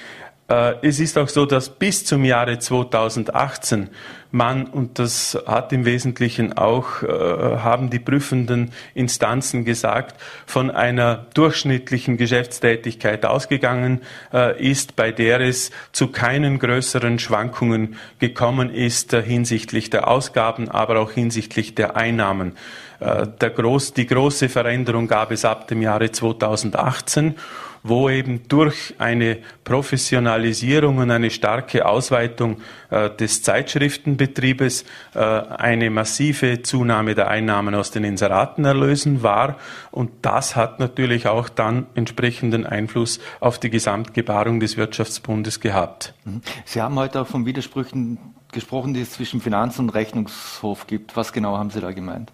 Äh, 0.52 0.86
es 0.86 1.00
ist 1.00 1.16
auch 1.16 1.28
so, 1.28 1.46
dass 1.46 1.70
bis 1.70 2.04
zum 2.04 2.24
Jahre 2.24 2.58
2018 2.58 3.88
man, 4.30 4.66
und 4.66 4.98
das 4.98 5.38
hat 5.46 5.72
im 5.72 5.84
Wesentlichen 5.84 6.52
auch, 6.54 7.02
äh, 7.02 7.06
haben 7.08 7.88
die 7.88 7.98
prüfenden 7.98 8.70
Instanzen 8.94 9.64
gesagt, 9.64 10.20
von 10.46 10.70
einer 10.70 11.26
durchschnittlichen 11.34 12.18
Geschäftstätigkeit 12.18 13.24
ausgegangen 13.24 14.02
äh, 14.32 14.60
ist, 14.62 14.94
bei 14.96 15.10
der 15.10 15.40
es 15.40 15.70
zu 15.92 16.08
keinen 16.08 16.58
größeren 16.58 17.18
Schwankungen 17.18 17.96
gekommen 18.18 18.70
ist 18.70 19.12
hinsichtlich 19.12 19.88
der 19.88 20.08
Ausgaben, 20.08 20.68
aber 20.68 21.00
auch 21.00 21.12
hinsichtlich 21.12 21.74
der 21.74 21.96
Einnahmen. 21.96 22.56
Der 23.00 23.50
groß, 23.50 23.94
die 23.94 24.06
große 24.06 24.48
Veränderung 24.48 25.08
gab 25.08 25.32
es 25.32 25.44
ab 25.44 25.66
dem 25.66 25.82
Jahre 25.82 26.12
2018 26.12 27.34
wo 27.82 28.08
eben 28.08 28.42
durch 28.48 28.94
eine 28.98 29.38
Professionalisierung 29.64 30.98
und 30.98 31.10
eine 31.10 31.30
starke 31.30 31.86
Ausweitung 31.86 32.58
äh, 32.90 33.10
des 33.10 33.42
Zeitschriftenbetriebes 33.42 34.84
äh, 35.14 35.18
eine 35.18 35.90
massive 35.90 36.62
Zunahme 36.62 37.14
der 37.14 37.28
Einnahmen 37.28 37.74
aus 37.74 37.90
den 37.90 38.04
Inseratenerlösen 38.04 39.22
war. 39.22 39.56
Und 39.90 40.10
das 40.22 40.56
hat 40.56 40.78
natürlich 40.78 41.26
auch 41.26 41.48
dann 41.48 41.86
entsprechenden 41.94 42.66
Einfluss 42.66 43.20
auf 43.40 43.58
die 43.58 43.70
Gesamtgebarung 43.70 44.60
des 44.60 44.76
Wirtschaftsbundes 44.76 45.60
gehabt. 45.60 46.14
Mhm. 46.24 46.42
Sie 46.64 46.80
haben 46.80 46.94
heute 46.96 47.20
auch 47.20 47.26
von 47.26 47.46
Widersprüchen 47.46 48.18
gesprochen, 48.52 48.94
die 48.94 49.00
es 49.00 49.12
zwischen 49.12 49.40
Finanz- 49.40 49.78
und 49.78 49.90
Rechnungshof 49.90 50.86
gibt. 50.86 51.16
Was 51.16 51.32
genau 51.32 51.56
haben 51.56 51.70
Sie 51.70 51.80
da 51.80 51.92
gemeint? 51.92 52.30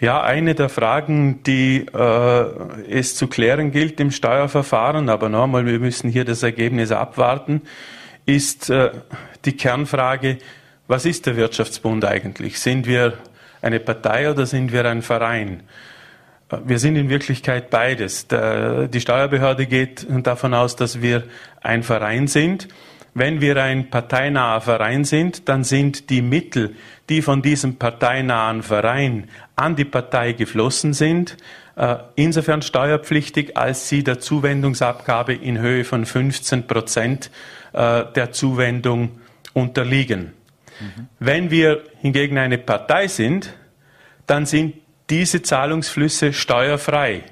Ja, 0.00 0.22
eine 0.22 0.54
der 0.54 0.68
Fragen, 0.68 1.42
die 1.42 1.84
äh, 1.92 2.44
es 2.88 3.16
zu 3.16 3.26
klären 3.26 3.72
gilt 3.72 3.98
im 3.98 4.12
Steuerverfahren, 4.12 5.08
aber 5.08 5.28
nochmal, 5.28 5.66
wir 5.66 5.80
müssen 5.80 6.08
hier 6.08 6.24
das 6.24 6.44
Ergebnis 6.44 6.92
abwarten, 6.92 7.62
ist 8.24 8.70
äh, 8.70 8.92
die 9.44 9.56
Kernfrage, 9.56 10.38
was 10.86 11.04
ist 11.04 11.26
der 11.26 11.36
Wirtschaftsbund 11.36 12.04
eigentlich? 12.04 12.60
Sind 12.60 12.86
wir 12.86 13.14
eine 13.60 13.80
Partei 13.80 14.30
oder 14.30 14.46
sind 14.46 14.72
wir 14.72 14.84
ein 14.84 15.02
Verein? 15.02 15.64
Wir 16.64 16.78
sind 16.78 16.94
in 16.94 17.08
Wirklichkeit 17.08 17.68
beides. 17.68 18.28
Der, 18.28 18.86
die 18.86 19.00
Steuerbehörde 19.00 19.66
geht 19.66 20.06
davon 20.08 20.54
aus, 20.54 20.76
dass 20.76 21.02
wir 21.02 21.24
ein 21.60 21.82
Verein 21.82 22.28
sind. 22.28 22.68
Wenn 23.18 23.40
wir 23.40 23.56
ein 23.62 23.90
parteinaher 23.90 24.60
Verein 24.60 25.04
sind, 25.04 25.48
dann 25.48 25.64
sind 25.64 26.08
die 26.10 26.22
Mittel, 26.22 26.76
die 27.08 27.20
von 27.20 27.42
diesem 27.42 27.76
parteinahen 27.76 28.62
Verein 28.62 29.28
an 29.56 29.74
die 29.74 29.84
Partei 29.84 30.32
geflossen 30.32 30.92
sind, 30.92 31.36
äh, 31.76 31.96
insofern 32.14 32.62
steuerpflichtig, 32.62 33.56
als 33.56 33.88
sie 33.88 34.04
der 34.04 34.20
Zuwendungsabgabe 34.20 35.34
in 35.34 35.58
Höhe 35.58 35.84
von 35.84 36.06
15 36.06 36.66
Prozent 36.66 37.30
äh, 37.72 38.04
der 38.14 38.30
Zuwendung 38.32 39.20
unterliegen. 39.52 40.34
Mhm. 40.80 41.08
Wenn 41.18 41.50
wir 41.50 41.84
hingegen 42.00 42.38
eine 42.38 42.58
Partei 42.58 43.08
sind, 43.08 43.52
dann 44.26 44.46
sind 44.46 44.74
diese 45.10 45.42
Zahlungsflüsse 45.42 46.32
steuerfrei. 46.32 47.22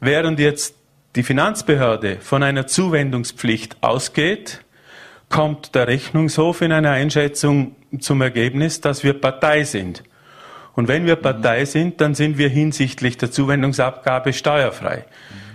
Während 0.00 0.40
jetzt 0.40 0.74
die 1.14 1.22
Finanzbehörde 1.22 2.16
von 2.20 2.42
einer 2.42 2.66
Zuwendungspflicht 2.66 3.76
ausgeht, 3.82 4.64
kommt 5.30 5.74
der 5.74 5.88
Rechnungshof 5.88 6.60
in 6.60 6.72
einer 6.72 6.90
Einschätzung 6.90 7.74
zum 7.98 8.20
Ergebnis, 8.20 8.82
dass 8.82 9.02
wir 9.02 9.14
Partei 9.18 9.64
sind. 9.64 10.02
Und 10.74 10.88
wenn 10.88 11.06
wir 11.06 11.16
Partei 11.16 11.64
sind, 11.64 12.00
dann 12.00 12.14
sind 12.14 12.36
wir 12.36 12.48
hinsichtlich 12.48 13.16
der 13.16 13.30
Zuwendungsabgabe 13.30 14.32
steuerfrei. 14.32 15.06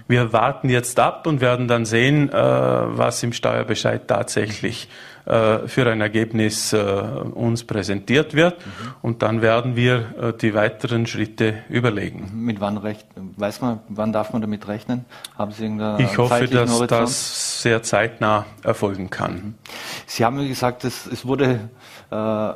Wir 0.07 0.33
warten 0.33 0.69
jetzt 0.69 0.99
ab 0.99 1.27
und 1.27 1.41
werden 1.41 1.67
dann 1.67 1.85
sehen, 1.85 2.29
äh, 2.29 2.33
was 2.33 3.21
im 3.23 3.33
Steuerbescheid 3.33 4.07
tatsächlich 4.07 4.87
äh, 4.87 5.14
für 5.25 5.89
ein 5.89 6.01
Ergebnis 6.01 6.71
äh, 6.73 6.77
uns 6.77 7.63
präsentiert 7.63 8.33
wird. 8.35 8.55
Und 9.01 9.21
dann 9.21 9.41
werden 9.41 9.75
wir 9.75 10.33
die 10.41 10.53
weiteren 10.53 11.07
Schritte 11.07 11.63
überlegen. 11.69 12.31
Mit 12.33 12.59
wann 12.61 12.77
recht, 12.77 13.07
weiß 13.15 13.61
man, 13.61 13.79
wann 13.89 14.13
darf 14.13 14.33
man 14.33 14.41
damit 14.41 14.67
rechnen? 14.67 15.05
Haben 15.37 15.51
Sie 15.51 15.65
Ich 16.03 16.17
hoffe, 16.17 16.47
dass 16.47 16.69
Horizont? 16.69 16.91
das 16.91 17.61
sehr 17.61 17.81
zeitnah 17.81 18.45
erfolgen 18.63 19.09
kann. 19.09 19.55
Sie 20.05 20.23
haben 20.23 20.47
gesagt, 20.47 20.83
es, 20.83 21.07
es 21.07 21.25
wurde 21.25 21.69
äh, 22.11 22.53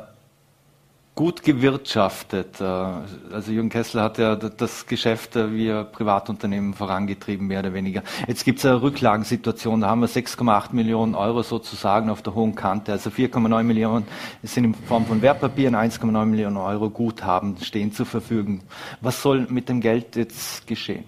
gut 1.20 1.42
gewirtschaftet. 1.42 2.62
Äh, 2.62 2.64
also 2.64 3.52
Jürgen 3.52 3.68
Kessler 3.68 4.04
hat 4.04 4.16
ja 4.16 4.36
das 4.36 4.86
Geschäft 4.86 5.36
äh, 5.36 5.52
wie 5.52 5.70
ein 5.70 5.92
Privatunternehmen 5.92 6.72
vorangetrieben, 6.72 7.46
mehr 7.46 7.60
oder 7.60 7.74
weniger. 7.74 8.02
Jetzt 8.26 8.46
gibt 8.46 8.60
es 8.60 8.64
eine 8.64 8.80
Rücklagensituation, 8.80 9.82
da 9.82 9.88
haben 9.88 10.00
wir 10.00 10.08
6,8 10.08 10.72
Millionen 10.72 11.14
Euro 11.14 11.42
sozusagen 11.42 12.08
auf 12.08 12.22
der 12.22 12.34
hohen 12.34 12.54
Kante. 12.54 12.92
Also 12.92 13.10
4,9 13.10 13.62
Millionen 13.64 14.06
sind 14.42 14.64
in 14.64 14.74
Form 14.74 15.04
von 15.04 15.20
Wertpapieren, 15.20 15.76
1,9 15.76 16.24
Millionen 16.24 16.56
Euro 16.56 16.88
Guthaben 16.88 17.58
stehen 17.60 17.92
zur 17.92 18.06
Verfügung. 18.06 18.62
Was 19.02 19.20
soll 19.20 19.46
mit 19.50 19.68
dem 19.68 19.82
Geld 19.82 20.16
jetzt 20.16 20.66
geschehen? 20.66 21.04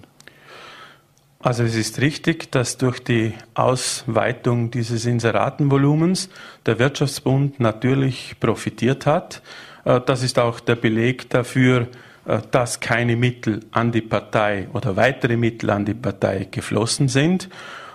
Also 1.41 1.63
es 1.63 1.75
ist 1.75 2.03
richtig, 2.03 2.53
dass 2.53 2.77
durch 2.77 3.03
die 3.03 3.33
Ausweitung 3.55 4.71
dieses 4.71 5.07
Inseratenvolumens 5.07 6.29
der 6.67 6.79
Wirtschaftsbund 6.79 7.61
natürlich 7.61 8.37
profitiert 8.41 9.07
hat. 9.07 9.41
Äh, 9.85 10.01
das 10.05 10.23
ist 10.23 10.39
auch 10.39 10.61
der 10.61 10.77
Beleg 10.77 11.31
dafür, 11.31 11.89
äh, 12.25 12.41
dass 12.51 12.81
keine 12.81 13.17
Mittel 13.17 13.61
an 13.73 13.93
die 13.93 14.03
Partei 14.03 14.69
oder 14.73 14.97
weitere 14.97 15.37
Mittel 15.37 15.71
an 15.71 15.85
die 15.85 15.95
Partei 15.95 16.49
geflossen 16.51 17.09
sind. 17.09 17.49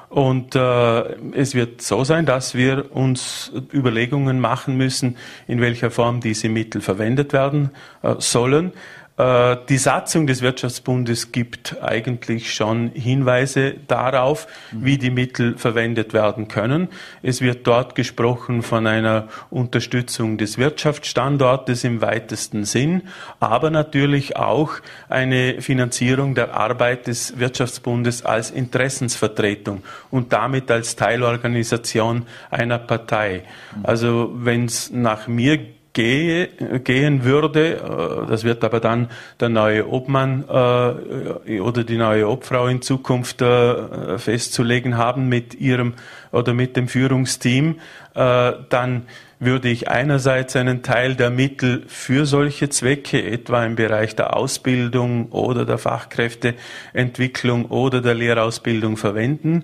Und 0.10 0.56
äh, 0.56 1.02
es 1.34 1.54
wird 1.54 1.82
so 1.82 2.06
sein, 2.06 2.26
dass 2.26 2.56
wir 2.56 2.96
uns 2.96 3.52
Überlegungen 3.74 4.40
machen 4.40 4.78
müssen, 4.78 5.18
in 5.48 5.60
welcher 5.60 5.92
Form 5.92 6.22
diese 6.22 6.48
Mittel 6.48 6.80
verwendet 6.80 7.34
werden 7.34 7.72
äh, 8.04 8.16
sollen. 8.20 8.72
Äh, 9.18 9.58
die 9.68 9.78
Satzung 9.78 10.28
des 10.28 10.42
Wirtschaftsbundes 10.42 11.32
gibt 11.32 11.82
eigentlich 11.82 12.54
schon 12.54 12.92
Hinweise 12.94 13.76
darauf, 13.88 14.48
wie 14.72 14.98
die 14.98 15.10
Mittel 15.10 15.58
verwendet 15.58 16.14
werden 16.14 16.48
können. 16.48 16.90
Es 17.24 17.42
wird 17.42 17.66
dort 17.66 17.96
gesprochen 17.96 18.62
von 18.62 18.86
einer 18.86 19.28
Unterstützung 19.50 20.38
des 20.38 20.58
Wirtschaftsstandortes 20.58 21.84
im 21.84 22.02
weitesten 22.02 22.66
Sinn, 22.66 23.04
aber 23.40 23.72
natürlich 23.72 24.36
auch 24.38 24.74
eine 25.10 25.62
Finanzierung 25.62 26.36
der 26.36 26.54
Arbeit 26.54 27.08
des 27.08 27.40
Wirtschaftsbundes 27.40 28.24
als 28.24 28.52
Interessensvertretung 28.52 29.84
und 30.12 30.32
damit 30.32 30.70
als 30.70 30.96
Teilorganisation 30.96 32.28
einer 32.52 32.78
Partei. 32.78 33.44
Also 33.84 34.32
wenn 34.36 34.66
es 34.66 34.92
nach 34.92 35.28
mir 35.28 35.60
gehe, 35.98 36.50
gehen 36.84 37.24
würde. 37.24 37.78
Äh, 37.78 38.30
das 38.30 38.44
wird 38.44 38.64
aber 38.64 38.80
dann 38.80 39.10
der 39.40 39.50
neue 39.50 39.90
Obmann 39.90 40.44
äh, 40.48 41.60
oder 41.60 41.84
die 41.84 41.98
neue 41.98 42.30
Obfrau 42.30 42.68
in 42.68 42.84
Zukunft 42.84 43.42
äh, 43.42 44.20
festzulegen 44.20 44.96
haben 44.96 45.28
mit 45.28 45.56
ihrem 45.56 45.96
oder 46.32 46.54
mit 46.54 46.78
dem 46.78 46.88
Führungsteam. 46.88 47.80
Dann 48.14 49.04
würde 49.40 49.70
ich 49.70 49.90
einerseits 49.90 50.56
einen 50.56 50.82
Teil 50.82 51.16
der 51.16 51.30
Mittel 51.30 51.84
für 51.88 52.26
solche 52.26 52.70
Zwecke, 52.70 53.24
etwa 53.24 53.64
im 53.64 53.76
Bereich 53.76 54.16
der 54.16 54.36
Ausbildung 54.36 55.32
oder 55.32 55.66
der 55.66 55.78
Fachkräfteentwicklung 55.78 57.66
oder 57.66 58.02
der 58.02 58.16
Lehrausbildung 58.16 58.98
verwenden 58.98 59.64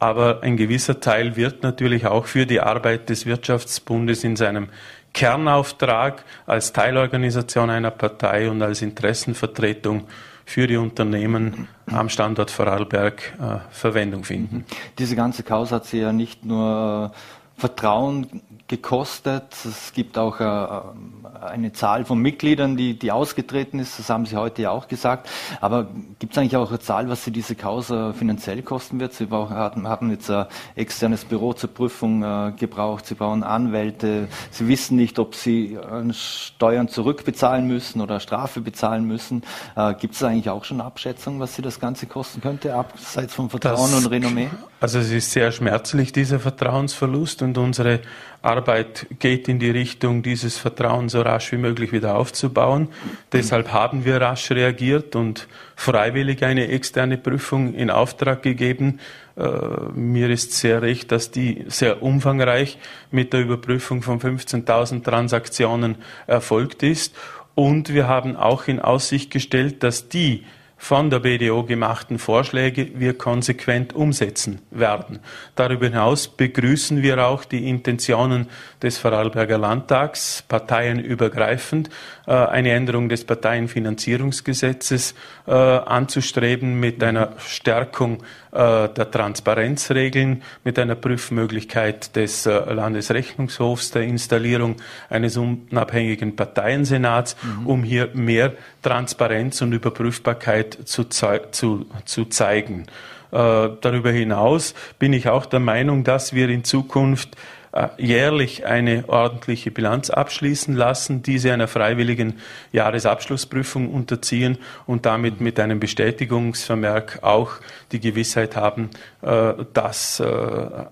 aber 0.00 0.42
ein 0.42 0.58
gewisser 0.58 1.00
Teil 1.00 1.36
wird 1.36 1.62
natürlich 1.62 2.04
auch 2.04 2.26
für 2.26 2.44
die 2.44 2.60
Arbeit 2.60 3.08
des 3.08 3.24
Wirtschaftsbundes 3.24 4.22
in 4.22 4.36
seinem 4.36 4.68
Kernauftrag 5.14 6.24
als 6.46 6.72
Teilorganisation 6.72 7.70
einer 7.70 7.90
Partei 7.90 8.50
und 8.50 8.60
als 8.60 8.82
Interessenvertretung 8.82 10.04
für 10.44 10.66
die 10.66 10.76
Unternehmen 10.76 11.68
am 11.86 12.10
Standort 12.10 12.50
Vorarlberg 12.50 13.32
äh, 13.40 13.58
Verwendung 13.70 14.24
finden. 14.24 14.66
Diese 14.98 15.16
ganze 15.16 15.42
Causa 15.42 15.76
hat 15.76 15.86
Sie 15.86 16.00
ja 16.00 16.12
nicht 16.12 16.44
nur 16.44 17.12
Vertrauen 17.56 18.42
gekostet. 18.74 19.44
Es 19.64 19.92
gibt 19.92 20.18
auch 20.18 20.40
äh, 20.40 21.44
eine 21.46 21.72
Zahl 21.72 22.04
von 22.04 22.18
Mitgliedern, 22.18 22.76
die, 22.76 22.98
die 22.98 23.12
ausgetreten 23.12 23.78
ist. 23.78 23.98
Das 23.98 24.10
haben 24.10 24.26
Sie 24.26 24.36
heute 24.36 24.62
ja 24.62 24.70
auch 24.70 24.88
gesagt. 24.88 25.28
Aber 25.60 25.86
gibt 26.18 26.32
es 26.32 26.38
eigentlich 26.38 26.56
auch 26.56 26.70
eine 26.70 26.80
Zahl, 26.80 27.08
was 27.08 27.24
Sie 27.24 27.30
diese 27.30 27.54
Causa 27.54 28.12
finanziell 28.12 28.62
kosten 28.62 28.98
wird? 28.98 29.12
Sie 29.12 29.28
haben, 29.30 30.10
jetzt 30.10 30.28
ein 30.30 30.46
externes 30.74 31.24
Büro 31.24 31.52
zur 31.52 31.70
Prüfung 31.70 32.22
äh, 32.22 32.52
gebraucht. 32.56 33.06
Sie 33.06 33.14
brauchen 33.14 33.44
Anwälte. 33.44 34.28
Sie 34.50 34.66
wissen 34.66 34.96
nicht, 34.96 35.18
ob 35.20 35.36
Sie 35.36 35.74
äh, 35.74 36.12
Steuern 36.12 36.88
zurückbezahlen 36.88 37.68
müssen 37.68 38.00
oder 38.00 38.18
Strafe 38.18 38.60
bezahlen 38.60 39.04
müssen. 39.04 39.42
Äh, 39.76 39.94
gibt 39.94 40.14
es 40.14 40.22
eigentlich 40.24 40.50
auch 40.50 40.64
schon 40.64 40.80
Abschätzungen, 40.80 41.38
was 41.38 41.54
Sie 41.54 41.62
das 41.62 41.78
Ganze 41.78 42.06
kosten 42.06 42.40
könnte, 42.40 42.74
abseits 42.74 43.34
vom 43.34 43.50
Vertrauen 43.50 43.92
das, 43.92 44.04
und 44.04 44.10
Renommee? 44.10 44.50
Also 44.84 44.98
es 44.98 45.10
ist 45.12 45.32
sehr 45.32 45.50
schmerzlich, 45.50 46.12
dieser 46.12 46.38
Vertrauensverlust 46.38 47.40
und 47.40 47.56
unsere 47.56 48.00
Arbeit 48.42 49.06
geht 49.18 49.48
in 49.48 49.58
die 49.58 49.70
Richtung, 49.70 50.22
dieses 50.22 50.58
Vertrauen 50.58 51.08
so 51.08 51.22
rasch 51.22 51.52
wie 51.52 51.56
möglich 51.56 51.90
wieder 51.90 52.16
aufzubauen. 52.18 52.88
Deshalb 53.32 53.72
haben 53.72 54.04
wir 54.04 54.20
rasch 54.20 54.50
reagiert 54.50 55.16
und 55.16 55.48
freiwillig 55.74 56.44
eine 56.44 56.68
externe 56.68 57.16
Prüfung 57.16 57.72
in 57.72 57.88
Auftrag 57.88 58.42
gegeben. 58.42 59.00
Äh, 59.38 59.48
mir 59.94 60.28
ist 60.28 60.52
sehr 60.52 60.82
recht, 60.82 61.12
dass 61.12 61.30
die 61.30 61.64
sehr 61.68 62.02
umfangreich 62.02 62.76
mit 63.10 63.32
der 63.32 63.40
Überprüfung 63.40 64.02
von 64.02 64.20
15.000 64.20 65.02
Transaktionen 65.02 65.96
erfolgt 66.26 66.82
ist. 66.82 67.16
Und 67.54 67.94
wir 67.94 68.06
haben 68.06 68.36
auch 68.36 68.68
in 68.68 68.80
Aussicht 68.80 69.30
gestellt, 69.30 69.82
dass 69.82 70.10
die 70.10 70.44
von 70.76 71.08
der 71.08 71.20
BDO 71.20 71.62
gemachten 71.64 72.18
Vorschläge 72.18 72.90
wir 72.94 73.16
konsequent 73.16 73.94
umsetzen 73.94 74.60
werden. 74.70 75.20
Darüber 75.54 75.86
hinaus 75.86 76.28
begrüßen 76.28 77.02
wir 77.02 77.24
auch 77.24 77.44
die 77.44 77.68
Intentionen 77.68 78.48
des 78.82 78.98
Vorarlberger 78.98 79.58
Landtags, 79.58 80.44
parteienübergreifend 80.48 81.88
äh, 82.26 82.32
eine 82.32 82.72
Änderung 82.72 83.08
des 83.08 83.24
Parteienfinanzierungsgesetzes 83.24 85.14
äh, 85.46 85.52
anzustreben 85.52 86.78
mit 86.80 87.02
einer 87.02 87.32
Stärkung 87.38 88.22
der 88.54 89.10
Transparenzregeln, 89.10 90.42
mit 90.62 90.78
einer 90.78 90.94
Prüfmöglichkeit 90.94 92.14
des 92.14 92.44
Landesrechnungshofs, 92.44 93.90
der 93.90 94.02
Installierung 94.02 94.76
eines 95.10 95.36
unabhängigen 95.36 96.36
Parteiensenats, 96.36 97.36
mhm. 97.42 97.66
um 97.66 97.82
hier 97.82 98.10
mehr 98.14 98.52
Transparenz 98.82 99.60
und 99.60 99.72
Überprüfbarkeit 99.72 100.78
zu, 100.84 101.04
zu, 101.04 101.86
zu 102.04 102.24
zeigen. 102.26 102.86
darüber 103.30 104.12
hinaus 104.12 104.74
bin 105.00 105.12
ich 105.12 105.28
auch 105.28 105.46
der 105.46 105.60
Meinung, 105.60 106.04
dass 106.04 106.32
wir 106.32 106.48
in 106.48 106.62
Zukunft 106.62 107.34
äh, 107.34 107.53
jährlich 107.98 108.66
eine 108.66 109.04
ordentliche 109.08 109.70
Bilanz 109.70 110.10
abschließen 110.10 110.74
lassen, 110.74 111.22
diese 111.22 111.52
einer 111.52 111.68
freiwilligen 111.68 112.34
Jahresabschlussprüfung 112.72 113.92
unterziehen 113.92 114.58
und 114.86 115.06
damit 115.06 115.40
mit 115.40 115.58
einem 115.58 115.80
Bestätigungsvermerk 115.80 117.20
auch 117.22 117.52
die 117.92 118.00
Gewissheit 118.00 118.56
haben, 118.56 118.90
äh, 119.22 119.54
dass 119.72 120.20
äh, 120.20 120.26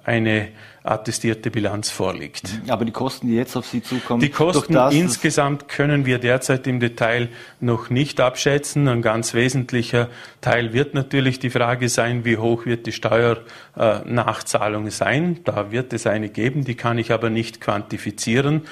eine 0.05 0.49
attestierte 0.85 1.51
Bilanz 1.51 1.91
vorliegt. 1.91 2.61
Aber 2.69 2.85
die 2.85 2.93
Kosten, 2.93 3.29
die 3.29 3.35
jetzt 3.35 3.57
auf 3.57 3.67
Sie 3.67 3.83
zukommen, 3.83 4.21
die 4.21 4.31
Kosten 4.31 4.73
das, 4.73 4.93
insgesamt 4.93 5.69
können 5.69 6.07
wir 6.07 6.19
derzeit 6.19 6.67
im 6.67 6.81
Detail 6.81 7.29
noch 7.61 7.89
nicht 7.89 8.21
abschätzen. 8.21 8.89
Ein 8.89 9.03
ganz 9.03 9.33
wesentlicher 9.35 10.09
Teil 10.41 10.73
wird 10.73 10.95
natürlich 10.95 11.39
die 11.39 11.51
Frage 11.51 11.89
sein, 11.89 12.25
wie 12.25 12.37
hoch 12.37 12.67
wird 12.67 12.87
die 12.87 12.93
Steuernachzahlung 12.93 14.91
sein. 14.91 15.41
Da 15.45 15.71
wird 15.71 15.93
es 15.93 16.07
eine 16.07 16.29
geben, 16.29 16.65
die 16.65 16.75
kann 16.75 16.99
ich 16.99 17.13
aber 17.13 17.31
nicht 17.31 17.61
quantifizieren. 17.61 18.63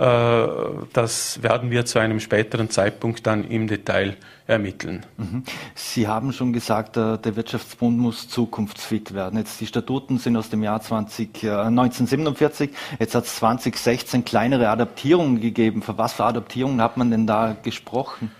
Äh, 0.00 0.48
das 0.94 1.42
werden 1.42 1.70
wir 1.70 1.84
zu 1.84 1.98
einem 1.98 2.20
späteren 2.20 2.70
Zeitpunkt 2.70 3.26
dann 3.26 3.44
im 3.44 3.68
Detail 3.68 4.16
ermitteln. 4.46 5.04
Mhm. 5.18 5.44
Sie 5.74 6.08
haben 6.08 6.32
schon 6.32 6.54
gesagt, 6.54 6.96
äh, 6.96 7.18
der 7.18 7.36
Wirtschaftsbund 7.36 7.98
muss 7.98 8.26
zukunftsfit 8.26 9.12
werden. 9.12 9.38
Jetzt 9.38 9.60
die 9.60 9.66
Statuten 9.66 10.16
sind 10.16 10.38
aus 10.38 10.48
dem 10.48 10.62
Jahr 10.62 10.80
20, 10.80 11.44
1947. 11.44 12.70
Äh, 12.70 12.74
Jetzt 12.98 13.14
hat 13.14 13.24
es 13.24 13.36
2016 13.36 14.24
kleinere 14.24 14.70
Adaptierungen 14.70 15.38
gegeben. 15.38 15.82
Für 15.82 15.98
was 15.98 16.14
für 16.14 16.24
Adaptierungen 16.24 16.80
hat 16.80 16.96
man 16.96 17.10
denn 17.10 17.26
da 17.26 17.54
gesprochen? 17.62 18.30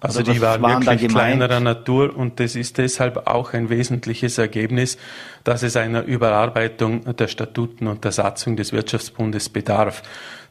Also 0.00 0.22
die 0.22 0.40
waren, 0.40 0.62
waren 0.62 0.86
wirklich 0.86 1.10
kleinerer 1.10 1.60
Natur 1.60 2.16
und 2.16 2.38
das 2.38 2.54
ist 2.54 2.78
deshalb 2.78 3.26
auch 3.26 3.52
ein 3.52 3.68
wesentliches 3.68 4.38
Ergebnis, 4.38 4.96
dass 5.44 5.62
es 5.62 5.76
einer 5.76 6.04
Überarbeitung 6.04 7.16
der 7.16 7.28
Statuten 7.28 7.86
und 7.86 8.04
der 8.04 8.12
Satzung 8.12 8.56
des 8.56 8.72
Wirtschaftsbundes 8.72 9.48
bedarf. 9.48 10.02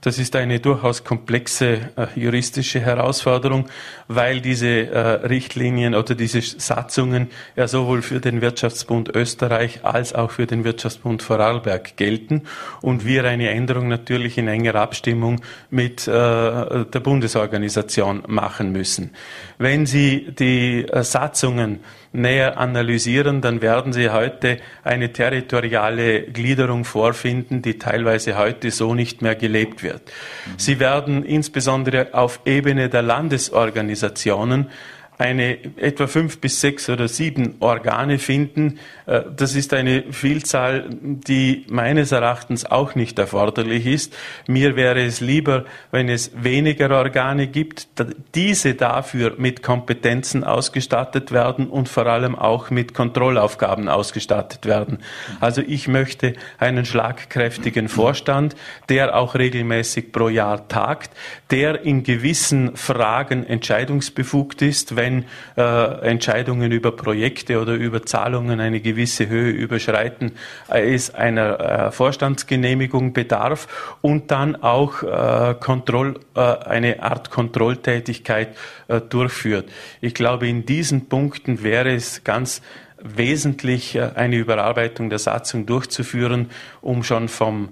Das 0.01 0.19
ist 0.19 0.35
eine 0.35 0.59
durchaus 0.59 1.03
komplexe 1.03 1.79
äh, 1.95 2.07
juristische 2.15 2.79
Herausforderung, 2.79 3.67
weil 4.07 4.41
diese 4.41 4.67
äh, 4.67 4.99
Richtlinien 5.25 5.95
oder 5.95 6.13
diese 6.13 6.39
Satzungen 6.41 7.31
ja 7.55 7.67
sowohl 7.67 8.03
für 8.03 8.19
den 8.19 8.41
Wirtschaftsbund 8.41 9.15
Österreich 9.15 9.83
als 9.83 10.13
auch 10.13 10.29
für 10.29 10.45
den 10.45 10.63
Wirtschaftsbund 10.63 11.23
Vorarlberg 11.23 11.97
gelten 11.97 12.43
und 12.81 13.05
wir 13.05 13.23
eine 13.25 13.49
Änderung 13.49 13.88
natürlich 13.88 14.38
in 14.38 14.47
enger 14.47 14.75
Abstimmung 14.75 15.41
mit 15.71 16.07
äh, 16.07 16.11
der 16.11 16.99
Bundesorganisation 17.01 18.23
machen 18.27 18.71
müssen. 18.71 19.15
Wenn 19.57 19.88
Sie 19.88 20.27
die 20.38 20.85
äh, 20.88 21.03
Satzungen 21.03 21.79
näher 22.14 22.58
analysieren, 22.58 23.41
dann 23.41 23.62
werden 23.62 23.93
Sie 23.93 24.10
heute 24.10 24.58
eine 24.84 25.12
territoriale 25.14 26.24
Gliederung 26.24 26.86
vorfinden, 26.86 27.62
die 27.62 27.78
teilweise 27.78 28.38
heute 28.38 28.72
so 28.72 28.93
nicht 28.93 29.22
mehr 29.22 29.36
gelebt 29.36 29.84
wird. 29.84 30.01
Mhm. 30.01 30.51
Sie 30.58 30.80
werden 30.80 31.24
insbesondere 31.24 32.14
auf 32.14 32.41
Ebene 32.45 32.89
der 32.89 33.01
Landesorganisationen 33.01 34.70
eine 35.18 35.57
etwa 35.78 36.05
fünf 36.05 36.39
bis 36.39 36.61
sechs 36.61 36.89
oder 36.89 37.07
sieben 37.07 37.55
Organe 37.59 38.20
finden. 38.20 38.80
Äh, 39.07 39.22
das 39.36 39.55
ist 39.55 39.74
eine 39.74 40.03
Vielzahl, 40.11 40.86
die 40.91 41.65
meines 41.70 42.11
Erachtens 42.11 42.65
auch 42.65 42.93
nicht 42.93 43.18
erforderlich 43.18 43.88
ist. 43.88 44.15
Mir 44.47 44.76
wäre 44.76 45.03
es 45.03 45.20
lieber, 45.20 45.65
wenn 45.91 46.07
es 46.07 46.32
weniger 46.36 46.91
Organe 46.91 47.47
gibt, 47.47 47.88
diese 48.36 48.76
dafür 48.76 49.34
mit 49.38 49.63
Kompetenzen 49.63 50.43
ausgestattet 50.43 51.32
werden 51.32 51.68
und 51.68 51.89
vor 51.89 52.05
allem 52.05 52.36
auch 52.36 52.70
mit 52.70 52.93
Kontrollaufgaben 52.93 53.89
ausgestattet 53.89 54.65
werden. 54.65 54.99
Also 55.39 55.61
ich 55.65 55.88
möchte 55.88 56.34
einen 56.59 56.86
schlagkräftigen 56.86 57.89
Vorstand, 57.89 58.55
der 58.89 59.15
auch 59.15 59.34
regelmäßig 59.34 60.11
pro 60.11 60.30
Jahr 60.30 60.68
tagt, 60.68 61.11
der 61.49 61.82
in 61.82 62.03
gewissen 62.03 62.76
Fragen 62.76 63.45
entscheidungsbefugt 63.45 64.61
ist, 64.61 64.95
wenn 64.95 65.07
wenn 65.08 65.26
äh, 65.55 66.08
Entscheidungen 66.08 66.72
über 66.72 66.91
Projekte 66.91 67.62
oder 67.62 67.74
über 67.74 68.05
Zahlungen 68.05 68.60
eine 68.60 68.82
gewisse 68.82 69.28
Höhe 69.30 69.51
überschreiten, 69.51 70.34
äh, 70.70 70.93
es 70.93 71.16
einer 71.16 71.60
äh, 71.60 71.91
Vorstandsgenehmigung 71.91 73.14
bedarf 73.14 73.97
und 74.01 74.32
dann 74.32 74.55
auch 74.58 75.03
äh, 75.03 75.55
Kontroll, 75.60 76.20
äh, 76.36 76.39
eine 76.39 77.01
Art 77.01 77.32
Kontrolltätigkeit 77.32 78.49
äh, 78.88 78.99
durchführt. 78.99 79.70
Ich 80.01 80.14
glaube, 80.14 80.47
in 80.47 80.66
diesen 80.66 81.08
Punkten 81.08 81.64
wäre 81.64 81.93
es 81.93 82.24
ganz 82.24 82.62
wesentlich 83.01 83.95
äh, 83.95 84.12
eine 84.16 84.36
Überarbeitung 84.36 85.10
der 85.10 85.20
Satzung 85.20 85.66
durchzuführen, 85.66 86.49
um 86.82 87.03
schon 87.03 87.30
vom 87.30 87.70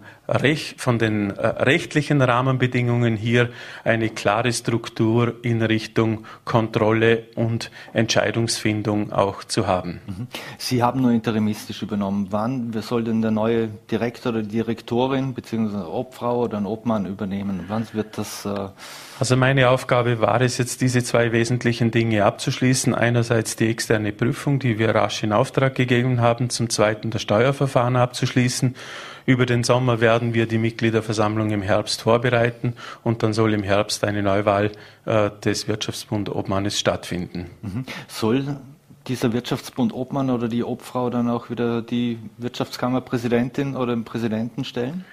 von 0.77 0.99
den 0.99 1.31
äh, 1.31 1.47
rechtlichen 1.47 2.21
Rahmenbedingungen 2.21 3.15
hier 3.15 3.49
eine 3.83 4.09
klare 4.09 4.51
Struktur 4.51 5.35
in 5.43 5.61
Richtung 5.61 6.25
Kontrolle 6.43 7.25
und 7.35 7.71
Entscheidungsfindung 7.93 9.11
auch 9.11 9.43
zu 9.43 9.67
haben. 9.67 10.01
Mhm. 10.07 10.27
Sie 10.57 10.81
haben 10.81 11.01
nur 11.01 11.11
interimistisch 11.11 11.81
übernommen. 11.81 12.27
Wann 12.31 12.73
soll 12.81 13.03
denn 13.03 13.21
der 13.21 13.31
neue 13.31 13.67
Direktor 13.89 14.31
oder 14.31 14.43
Direktorin 14.43 15.33
bzw. 15.33 15.77
Obfrau 15.85 16.43
oder 16.43 16.57
ein 16.57 16.65
Obmann 16.65 17.05
übernehmen? 17.05 17.65
Wann 17.67 17.87
wird 17.93 18.17
das 18.17 18.45
äh 18.45 18.69
also 19.17 19.37
meine 19.37 19.69
Aufgabe 19.69 20.19
war 20.19 20.41
es 20.41 20.57
jetzt, 20.57 20.81
diese 20.81 21.01
zwei 21.01 21.31
wesentlichen 21.31 21.89
Dinge 21.89 22.25
abzuschließen. 22.25 22.93
Einerseits 22.93 23.55
die 23.55 23.69
externe 23.69 24.11
Prüfung, 24.11 24.59
die 24.59 24.77
wir 24.77 24.93
rasch 24.93 25.23
in 25.23 25.31
Auftrag 25.31 25.75
gegeben 25.75 26.19
haben, 26.19 26.49
zum 26.49 26.69
zweiten 26.69 27.11
das 27.11 27.21
Steuerverfahren 27.21 27.95
abzuschließen. 27.95 28.75
Über 29.25 29.45
den 29.45 29.63
Sommer 29.63 30.01
werden 30.01 30.33
wir 30.33 30.45
die 30.45 30.57
Mitgliederversammlung 30.57 31.49
im 31.51 31.61
Herbst 31.61 32.01
vorbereiten 32.01 32.73
und 33.03 33.23
dann 33.23 33.33
soll 33.33 33.53
im 33.53 33.63
Herbst 33.63 34.03
eine 34.03 34.21
Neuwahl 34.21 34.71
äh, 35.05 35.31
des 35.43 35.67
Wirtschaftsbund 35.67 36.29
Obmannes 36.29 36.79
stattfinden. 36.79 37.49
Mhm. 37.61 37.85
Soll 38.07 38.57
dieser 39.07 39.33
Wirtschaftsbund 39.33 39.93
Obmann 39.93 40.29
oder 40.29 40.47
die 40.47 40.63
Obfrau 40.63 41.09
dann 41.09 41.29
auch 41.29 41.49
wieder 41.49 41.81
die 41.81 42.19
Wirtschaftskammerpräsidentin 42.37 43.75
oder 43.75 43.95
den 43.95 44.03
Präsidenten 44.03 44.63
stellen? 44.63 45.05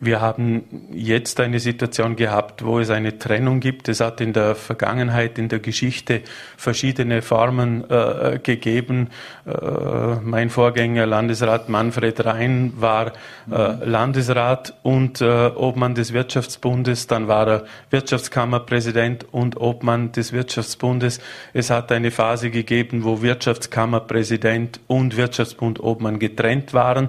Wir 0.00 0.20
haben 0.20 0.88
jetzt 0.92 1.40
eine 1.40 1.58
Situation 1.58 2.14
gehabt, 2.14 2.64
wo 2.64 2.78
es 2.78 2.90
eine 2.90 3.18
Trennung 3.18 3.58
gibt. 3.58 3.88
Es 3.88 4.00
hat 4.00 4.20
in 4.20 4.32
der 4.32 4.54
Vergangenheit, 4.54 5.38
in 5.38 5.48
der 5.48 5.58
Geschichte 5.58 6.22
verschiedene 6.56 7.20
Formen 7.20 7.88
äh, 7.90 8.38
gegeben. 8.40 9.08
Äh, 9.44 10.16
mein 10.22 10.50
Vorgänger, 10.50 11.04
Landesrat 11.06 11.68
Manfred 11.68 12.24
Rhein, 12.24 12.74
war 12.76 13.12
äh, 13.50 13.84
Landesrat 13.84 14.74
und 14.84 15.20
äh, 15.20 15.50
Obmann 15.54 15.96
des 15.96 16.12
Wirtschaftsbundes. 16.12 17.08
Dann 17.08 17.26
war 17.26 17.48
er 17.48 17.64
Wirtschaftskammerpräsident 17.90 19.26
und 19.32 19.60
Obmann 19.60 20.12
des 20.12 20.32
Wirtschaftsbundes. 20.32 21.20
Es 21.52 21.70
hat 21.70 21.90
eine 21.90 22.12
Phase 22.12 22.50
gegeben, 22.50 23.02
wo 23.02 23.20
Wirtschaftskammerpräsident 23.22 24.78
und 24.86 25.16
Wirtschaftsbund 25.16 25.80
Obmann 25.80 26.20
getrennt 26.20 26.72
waren. 26.72 27.08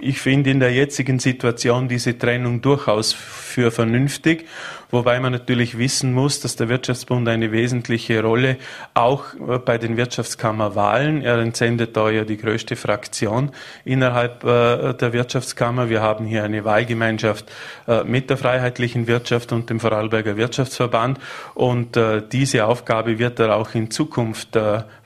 Ich 0.00 0.20
finde 0.20 0.50
in 0.50 0.60
der 0.60 0.72
jetzigen 0.72 1.18
Situation 1.18 1.88
diese 1.88 2.18
Trennung 2.18 2.60
durchaus 2.60 3.12
für 3.12 3.70
vernünftig, 3.70 4.46
wobei 4.90 5.20
man 5.20 5.32
natürlich 5.32 5.78
wissen 5.78 6.12
muss, 6.12 6.40
dass 6.40 6.56
der 6.56 6.68
Wirtschaftsbund 6.68 7.28
eine 7.28 7.50
wesentliche 7.52 8.22
Rolle 8.22 8.56
auch 8.94 9.24
äh, 9.34 9.58
bei 9.58 9.78
den 9.78 9.96
Wirtschaftskammerwahlen, 9.96 11.22
er 11.22 11.38
entsendet 11.38 11.96
da 11.96 12.10
ja 12.10 12.24
die 12.24 12.36
größte 12.36 12.76
Fraktion 12.76 13.50
innerhalb 13.84 14.44
äh, 14.44 14.94
der 14.94 15.12
Wirtschaftskammer. 15.12 15.88
Wir 15.88 16.02
haben 16.02 16.26
hier 16.26 16.44
eine 16.44 16.64
Wahlgemeinschaft 16.64 17.50
äh, 17.88 18.04
mit 18.04 18.28
der 18.28 18.36
Freiheitlichen 18.36 19.06
Wirtschaft 19.06 19.52
und 19.52 19.70
dem 19.70 19.80
Vorarlberger 19.80 20.36
Wirtschaftsverband 20.36 21.18
und 21.54 21.98
diese 22.32 22.66
Aufgabe 22.66 23.18
wird 23.18 23.38
er 23.40 23.56
auch 23.56 23.74
in 23.74 23.90
Zukunft 23.90 24.56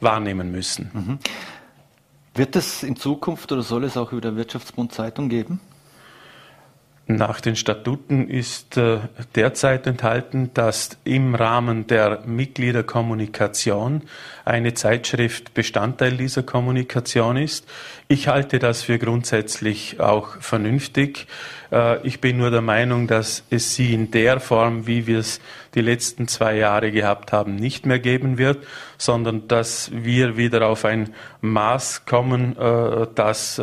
wahrnehmen 0.01 0.51
müssen. 0.51 0.91
Mhm. 0.93 1.19
Wird 2.41 2.57
es 2.57 2.83
in 2.83 2.97
Zukunft 2.97 3.53
oder 3.53 3.61
soll 3.61 3.85
es 3.85 3.99
auch 3.99 4.15
wieder 4.15 4.35
Wirtschaftsbund 4.35 4.95
Zeitung 4.95 5.29
geben? 5.29 5.61
Nach 7.17 7.41
den 7.41 7.57
Statuten 7.57 8.29
ist 8.29 8.77
äh, 8.77 8.99
derzeit 9.35 9.89
enthalten, 9.89 10.53
dass 10.55 10.91
im 11.03 11.35
Rahmen 11.35 11.89
der 11.89 12.21
Mitgliederkommunikation 12.25 14.03
eine 14.45 14.75
Zeitschrift 14.75 15.53
Bestandteil 15.53 16.17
dieser 16.17 16.45
Kommunikation 16.45 17.37
ist. 17.37 17.67
Ich 18.07 18.29
halte 18.29 18.61
das 18.61 18.83
für 18.83 19.01
grundsätzlich 19.01 19.99
auch 19.99 20.41
vernünftig. 20.41 21.27
Äh, 21.73 22.07
ich 22.07 22.21
bin 22.21 22.37
nur 22.37 22.53
der 22.53 22.61
Meinung, 22.61 23.09
dass 23.09 23.43
es 23.51 23.75
sie 23.75 23.93
in 23.93 24.13
der 24.13 24.39
Form, 24.39 24.87
wie 24.87 25.09
wir 25.09 25.19
es 25.19 25.41
die 25.75 25.81
letzten 25.81 26.29
zwei 26.29 26.57
Jahre 26.57 26.93
gehabt 26.93 27.33
haben, 27.33 27.57
nicht 27.57 27.87
mehr 27.87 27.99
geben 27.99 28.39
wird, 28.39 28.65
sondern 28.99 29.49
dass 29.49 29.91
wir 29.93 30.37
wieder 30.37 30.69
auf 30.69 30.85
ein 30.85 31.13
Maß 31.41 32.05
kommen, 32.05 32.57
äh, 32.57 33.09
das 33.17 33.61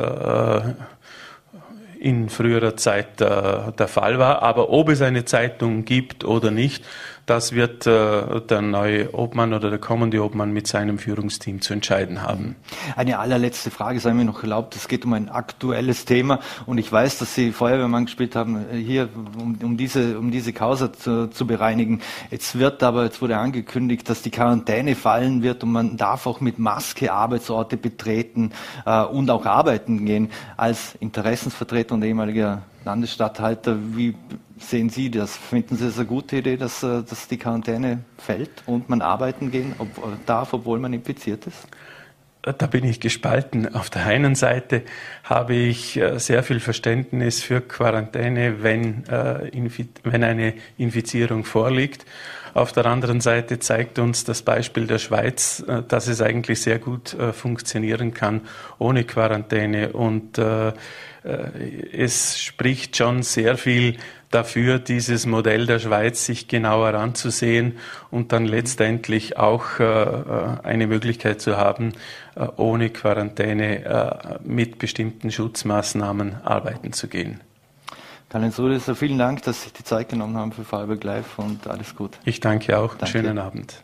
in 1.99 2.29
früherer 2.29 2.75
Zeit 2.77 3.21
äh, 3.21 3.71
der 3.77 3.87
Fall 3.87 4.19
war. 4.19 4.41
Aber 4.41 4.69
ob 4.69 4.89
es 4.89 5.01
eine 5.01 5.25
Zeitung 5.25 5.85
gibt 5.85 6.23
oder 6.23 6.51
nicht, 6.51 6.83
das 7.27 7.51
wird 7.51 7.85
äh, 7.85 8.41
der 8.41 8.61
neue 8.61 9.13
Obmann 9.13 9.53
oder 9.53 9.69
der 9.69 9.79
kommende 9.79 10.23
Obmann 10.23 10.53
mit 10.53 10.65
seinem 10.65 10.97
Führungsteam 10.97 11.61
zu 11.61 11.73
entscheiden 11.73 12.23
haben. 12.23 12.55
Eine 12.95 13.19
allerletzte 13.19 13.69
Frage 13.69 13.99
sei 13.99 14.13
mir 14.13 14.23
noch 14.23 14.43
erlaubt. 14.43 14.77
Es 14.77 14.87
geht 14.87 15.03
um 15.03 15.11
ein 15.11 15.27
aktuelles 15.27 16.05
Thema 16.05 16.39
und 16.65 16.77
ich 16.77 16.89
weiß, 16.89 17.19
dass 17.19 17.35
Sie 17.35 17.51
Feuerwehrmann 17.51 18.05
gespielt 18.05 18.35
haben, 18.37 18.65
äh, 18.71 18.77
hier 18.77 19.09
um, 19.37 19.59
um 19.61 19.77
diese, 19.77 20.17
um 20.17 20.31
diese 20.31 20.53
Causa 20.53 20.93
zu, 20.93 21.29
zu, 21.29 21.45
bereinigen. 21.45 22.01
Jetzt 22.31 22.57
wird 22.57 22.81
aber, 22.81 23.03
jetzt 23.03 23.21
wurde 23.21 23.37
angekündigt, 23.37 24.09
dass 24.09 24.21
die 24.21 24.31
Quarantäne 24.31 24.95
fallen 24.95 25.43
wird 25.43 25.63
und 25.63 25.73
man 25.73 25.97
darf 25.97 26.27
auch 26.27 26.39
mit 26.39 26.59
Maske 26.59 27.11
Arbeitsorte 27.11 27.75
betreten 27.75 28.53
äh, 28.85 29.03
und 29.03 29.29
auch 29.29 29.45
arbeiten 29.45 30.05
gehen. 30.05 30.29
Als 30.55 30.95
Interessensvertreter 31.01 31.93
und 31.95 32.03
ehemaliger 32.03 32.61
Landesstatthalter, 32.85 33.75
wie 33.95 34.15
sehen 34.59 34.89
Sie 34.89 35.09
das? 35.09 35.35
Finden 35.35 35.75
Sie 35.75 35.87
es 35.87 35.97
eine 35.97 36.05
gute 36.05 36.37
Idee, 36.37 36.57
dass, 36.57 36.83
äh, 36.83 37.03
dass 37.03 37.27
die 37.27 37.37
Quarantäne 37.37 37.99
fällt 38.17 38.63
und 38.65 38.89
man 38.89 39.01
arbeiten 39.01 39.51
gehen 39.51 39.73
ob, 39.77 39.87
darf, 40.25 40.53
obwohl 40.53 40.79
man 40.79 40.93
infiziert 40.93 41.47
ist? 41.47 41.67
Da 42.41 42.65
bin 42.65 42.85
ich 42.85 43.01
gespalten. 43.01 43.75
Auf 43.75 43.89
der 43.89 44.05
einen 44.05 44.35
Seite 44.35 44.83
habe 45.23 45.53
ich 45.53 45.97
äh, 45.97 46.17
sehr 46.17 46.43
viel 46.43 46.61
Verständnis 46.61 47.43
für 47.43 47.59
Quarantäne, 47.59 48.63
wenn, 48.63 49.05
äh, 49.07 49.51
wenn 50.03 50.23
eine 50.23 50.53
Infizierung 50.77 51.43
vorliegt. 51.43 52.05
Auf 52.53 52.71
der 52.71 52.85
anderen 52.85 53.21
Seite 53.21 53.59
zeigt 53.59 53.99
uns 53.99 54.23
das 54.23 54.41
Beispiel 54.41 54.87
der 54.87 54.97
Schweiz, 54.97 55.63
dass 55.89 56.07
es 56.07 56.23
eigentlich 56.23 56.59
sehr 56.59 56.79
gut 56.79 57.15
funktionieren 57.33 58.15
kann 58.15 58.41
ohne 58.79 59.03
Quarantäne. 59.03 59.93
Und 59.93 60.39
es 61.93 62.39
spricht 62.41 62.97
schon 62.97 63.21
sehr 63.21 63.57
viel 63.57 63.97
dafür, 64.31 64.79
dieses 64.79 65.25
Modell 65.25 65.65
der 65.65 65.79
Schweiz 65.79 66.25
sich 66.25 66.47
genauer 66.47 66.93
anzusehen 66.93 67.77
und 68.11 68.31
dann 68.31 68.45
letztendlich 68.45 69.37
auch 69.37 69.79
äh, 69.79 69.85
eine 70.63 70.87
Möglichkeit 70.87 71.41
zu 71.41 71.57
haben, 71.57 71.93
äh, 72.35 72.47
ohne 72.57 72.89
Quarantäne 72.89 73.85
äh, 73.85 74.39
mit 74.43 74.79
bestimmten 74.79 75.31
Schutzmaßnahmen 75.31 76.41
arbeiten 76.43 76.93
zu 76.93 77.07
gehen. 77.07 77.41
Karl-Heinz 78.29 78.59
Rudesser, 78.59 78.95
vielen 78.95 79.17
Dank, 79.17 79.43
dass 79.43 79.57
Sie 79.57 79.63
sich 79.63 79.73
die 79.73 79.83
Zeit 79.85 80.09
genommen 80.09 80.35
haben 80.35 80.51
für 80.51 80.65
Freiburg 80.65 81.01
Live 81.03 81.39
und 81.39 81.65
alles 81.67 81.95
gut. 81.95 82.19
Ich 82.25 82.41
danke 82.41 82.77
auch. 82.77 82.95
Danke. 82.95 83.07
Schönen 83.07 83.37
Abend. 83.37 83.81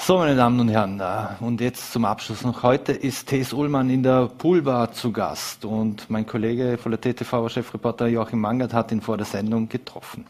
So, 0.00 0.16
meine 0.16 0.36
Damen 0.36 0.58
und 0.60 0.68
Herren, 0.68 1.02
und 1.40 1.60
jetzt 1.60 1.92
zum 1.92 2.04
Abschluss 2.04 2.42
noch. 2.42 2.62
Heute 2.62 2.92
ist 2.92 3.26
Thes 3.26 3.52
Ullmann 3.52 3.90
in 3.90 4.02
der 4.02 4.26
Poolbar 4.26 4.92
zu 4.92 5.12
Gast 5.12 5.64
und 5.64 6.08
mein 6.08 6.24
Kollege 6.24 6.78
von 6.78 6.92
der 6.92 7.00
TTV-Chefreporter 7.00 8.06
Joachim 8.06 8.40
Mangert 8.40 8.72
hat 8.72 8.90
ihn 8.92 9.02
vor 9.02 9.16
der 9.18 9.26
Sendung 9.26 9.68
getroffen. 9.68 10.24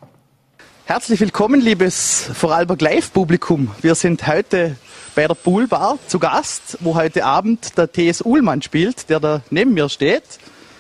Herzlich 0.87 1.21
willkommen, 1.21 1.61
liebes 1.61 2.29
Vorarlberg 2.33 2.81
Live-Publikum. 2.81 3.71
Wir 3.81 3.95
sind 3.95 4.27
heute 4.27 4.77
bei 5.15 5.29
der 5.29 5.35
Poolbar 5.35 5.99
zu 6.09 6.19
Gast, 6.19 6.79
wo 6.81 6.97
heute 6.97 7.25
Abend 7.25 7.77
der 7.79 7.93
TS 7.93 8.23
Ullmann 8.23 8.63
spielt, 8.63 9.09
der 9.11 9.21
da 9.21 9.43
neben 9.51 9.75
mir 9.75 9.89
steht. 9.91 10.25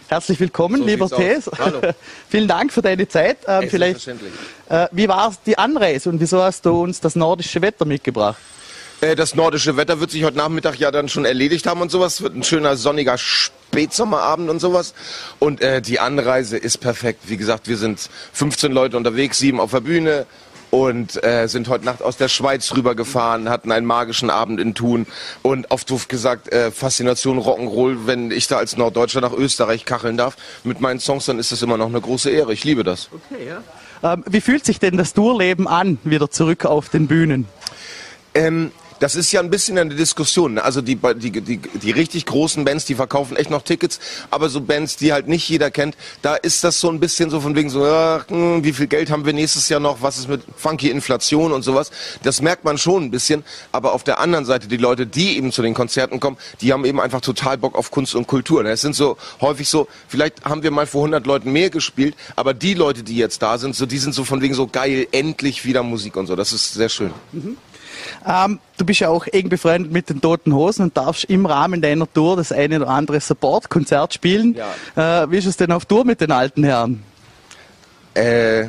Herzlich 0.08 0.40
willkommen, 0.40 0.80
so 0.80 0.86
lieber 0.86 1.08
Thes. 1.08 1.48
Hallo. 1.58 1.82
Vielen 2.30 2.48
Dank 2.48 2.72
für 2.72 2.82
deine 2.82 3.06
Zeit. 3.06 3.38
Ähm, 3.46 3.68
vielleicht, 3.68 4.08
äh, 4.08 4.88
wie 4.90 5.06
war 5.06 5.32
die 5.44 5.58
Anreise 5.58 6.08
und 6.08 6.20
wieso 6.20 6.42
hast 6.42 6.64
du 6.64 6.82
uns 6.82 7.00
das 7.00 7.14
nordische 7.14 7.60
Wetter 7.60 7.84
mitgebracht? 7.84 8.38
Äh, 9.00 9.14
das 9.14 9.34
nordische 9.34 9.76
Wetter 9.76 10.00
wird 10.00 10.10
sich 10.10 10.24
heute 10.24 10.36
Nachmittag 10.36 10.78
ja 10.78 10.90
dann 10.90 11.08
schon 11.08 11.24
erledigt 11.24 11.66
haben 11.66 11.80
und 11.80 11.90
sowas. 11.90 12.22
Wird 12.22 12.34
ein 12.34 12.42
schöner 12.42 12.76
sonniger 12.76 13.16
Spätsommerabend 13.16 14.50
und 14.50 14.60
sowas. 14.60 14.94
Und 15.38 15.60
äh, 15.60 15.80
die 15.80 16.00
Anreise 16.00 16.56
ist 16.56 16.78
perfekt. 16.78 17.22
Wie 17.26 17.36
gesagt, 17.36 17.68
wir 17.68 17.76
sind 17.76 18.10
15 18.32 18.72
Leute 18.72 18.96
unterwegs, 18.96 19.38
sieben 19.38 19.60
auf 19.60 19.70
der 19.70 19.80
Bühne 19.80 20.26
und 20.70 21.22
äh, 21.24 21.46
sind 21.46 21.68
heute 21.68 21.84
Nacht 21.84 22.02
aus 22.02 22.16
der 22.18 22.28
Schweiz 22.28 22.74
rübergefahren, 22.76 23.48
hatten 23.48 23.72
einen 23.72 23.86
magischen 23.86 24.28
Abend 24.28 24.60
in 24.60 24.74
Thun 24.74 25.06
und 25.42 25.70
auf 25.70 25.84
Duft 25.86 26.10
gesagt, 26.10 26.52
äh, 26.52 26.70
Faszination 26.70 27.38
Rock'n'Roll, 27.38 28.06
wenn 28.06 28.30
ich 28.30 28.48
da 28.48 28.58
als 28.58 28.76
Norddeutscher 28.76 29.22
nach 29.22 29.32
Österreich 29.32 29.86
kacheln 29.86 30.18
darf 30.18 30.36
mit 30.64 30.80
meinen 30.80 31.00
Songs, 31.00 31.24
dann 31.24 31.38
ist 31.38 31.52
das 31.52 31.62
immer 31.62 31.78
noch 31.78 31.86
eine 31.86 32.00
große 32.00 32.30
Ehre. 32.30 32.52
Ich 32.52 32.64
liebe 32.64 32.84
das. 32.84 33.08
Okay, 33.12 33.46
ja. 33.46 34.12
Ähm, 34.12 34.24
wie 34.28 34.40
fühlt 34.42 34.66
sich 34.66 34.78
denn 34.78 34.96
das 34.96 35.14
Tourleben 35.14 35.66
an, 35.66 35.98
wieder 36.04 36.30
zurück 36.30 36.66
auf 36.66 36.90
den 36.90 37.06
Bühnen? 37.08 37.46
Ähm, 38.34 38.70
das 39.00 39.14
ist 39.14 39.32
ja 39.32 39.40
ein 39.40 39.50
bisschen 39.50 39.78
eine 39.78 39.94
Diskussion. 39.94 40.54
Ne? 40.54 40.64
Also 40.64 40.80
die, 40.80 40.96
die, 40.96 41.30
die, 41.40 41.58
die 41.58 41.90
richtig 41.90 42.26
großen 42.26 42.64
Bands, 42.64 42.84
die 42.84 42.94
verkaufen 42.94 43.36
echt 43.36 43.50
noch 43.50 43.62
Tickets, 43.62 44.00
aber 44.30 44.48
so 44.48 44.60
Bands, 44.60 44.96
die 44.96 45.12
halt 45.12 45.28
nicht 45.28 45.48
jeder 45.48 45.70
kennt, 45.70 45.96
da 46.22 46.34
ist 46.34 46.64
das 46.64 46.80
so 46.80 46.88
ein 46.88 47.00
bisschen 47.00 47.30
so 47.30 47.40
von 47.40 47.54
wegen 47.54 47.70
so, 47.70 47.84
hm, 48.28 48.64
wie 48.64 48.72
viel 48.72 48.86
Geld 48.86 49.10
haben 49.10 49.24
wir 49.24 49.32
nächstes 49.32 49.68
Jahr 49.68 49.80
noch, 49.80 50.02
was 50.02 50.18
ist 50.18 50.28
mit 50.28 50.42
funky 50.56 50.90
Inflation 50.90 51.52
und 51.52 51.62
sowas. 51.62 51.90
Das 52.22 52.42
merkt 52.42 52.64
man 52.64 52.78
schon 52.78 53.04
ein 53.04 53.10
bisschen, 53.10 53.44
aber 53.72 53.92
auf 53.92 54.04
der 54.04 54.20
anderen 54.20 54.44
Seite, 54.44 54.68
die 54.68 54.76
Leute, 54.76 55.06
die 55.06 55.36
eben 55.36 55.52
zu 55.52 55.62
den 55.62 55.74
Konzerten 55.74 56.20
kommen, 56.20 56.36
die 56.60 56.72
haben 56.72 56.84
eben 56.84 57.00
einfach 57.00 57.20
total 57.20 57.58
Bock 57.58 57.76
auf 57.76 57.90
Kunst 57.90 58.14
und 58.14 58.26
Kultur. 58.26 58.62
Ne? 58.62 58.70
Es 58.70 58.80
sind 58.80 58.94
so 58.94 59.16
häufig 59.40 59.68
so, 59.68 59.88
vielleicht 60.08 60.44
haben 60.44 60.62
wir 60.62 60.70
mal 60.70 60.86
vor 60.86 61.02
100 61.02 61.26
Leuten 61.26 61.52
mehr 61.52 61.70
gespielt, 61.70 62.14
aber 62.36 62.54
die 62.54 62.74
Leute, 62.74 63.02
die 63.02 63.16
jetzt 63.16 63.42
da 63.42 63.58
sind, 63.58 63.74
so, 63.74 63.86
die 63.86 63.98
sind 63.98 64.14
so 64.14 64.24
von 64.24 64.40
wegen 64.40 64.54
so 64.54 64.66
geil, 64.66 65.06
endlich 65.12 65.64
wieder 65.64 65.82
Musik 65.82 66.16
und 66.16 66.26
so. 66.26 66.36
Das 66.36 66.52
ist 66.52 66.74
sehr 66.74 66.88
schön. 66.88 67.12
Mhm. 67.32 67.56
Ähm, 68.26 68.58
du 68.76 68.84
bist 68.84 69.00
ja 69.00 69.08
auch 69.08 69.26
eng 69.26 69.48
befreundet 69.48 69.92
mit 69.92 70.08
den 70.08 70.20
Toten 70.20 70.54
Hosen 70.54 70.82
und 70.84 70.96
darfst 70.96 71.24
im 71.24 71.46
Rahmen 71.46 71.80
deiner 71.80 72.10
Tour 72.12 72.36
das 72.36 72.52
eine 72.52 72.80
oder 72.80 72.88
andere 72.88 73.20
Support-Konzert 73.20 74.14
spielen. 74.14 74.56
Ja. 74.94 75.22
Äh, 75.22 75.30
wie 75.30 75.38
ist 75.38 75.46
es 75.46 75.56
denn 75.56 75.72
auf 75.72 75.84
Tour 75.84 76.04
mit 76.04 76.20
den 76.20 76.32
alten 76.32 76.64
Herren? 76.64 77.02
Äh, 78.14 78.68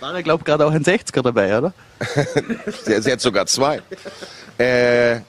War 0.00 0.14
ja, 0.14 0.20
glaube 0.22 0.42
ich, 0.42 0.44
gerade 0.44 0.66
auch 0.66 0.72
ein 0.72 0.84
60er 0.84 1.22
dabei, 1.22 1.58
oder? 1.58 1.72
sie, 2.84 3.00
sie 3.02 3.12
hat 3.12 3.20
sogar 3.20 3.46
zwei. 3.46 3.80
Äh, 4.58 5.20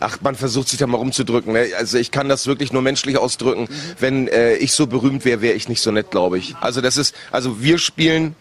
ach, 0.00 0.18
man 0.20 0.34
versucht 0.34 0.68
sich 0.68 0.78
da 0.78 0.86
mal 0.86 0.98
rumzudrücken. 0.98 1.52
Ne? 1.52 1.68
Also 1.76 1.98
ich 1.98 2.10
kann 2.10 2.28
das 2.28 2.46
wirklich 2.46 2.72
nur 2.72 2.82
menschlich 2.82 3.18
ausdrücken. 3.18 3.62
Mhm. 3.62 3.94
Wenn 3.98 4.28
äh, 4.28 4.54
ich 4.54 4.72
so 4.72 4.86
berühmt 4.86 5.24
wäre, 5.24 5.40
wäre 5.40 5.54
ich 5.54 5.68
nicht 5.68 5.80
so 5.80 5.90
nett, 5.90 6.10
glaube 6.10 6.38
ich. 6.38 6.56
Also 6.60 6.80
das 6.80 6.96
ist, 6.96 7.14
also 7.30 7.62
wir 7.62 7.78
spielen 7.78 8.36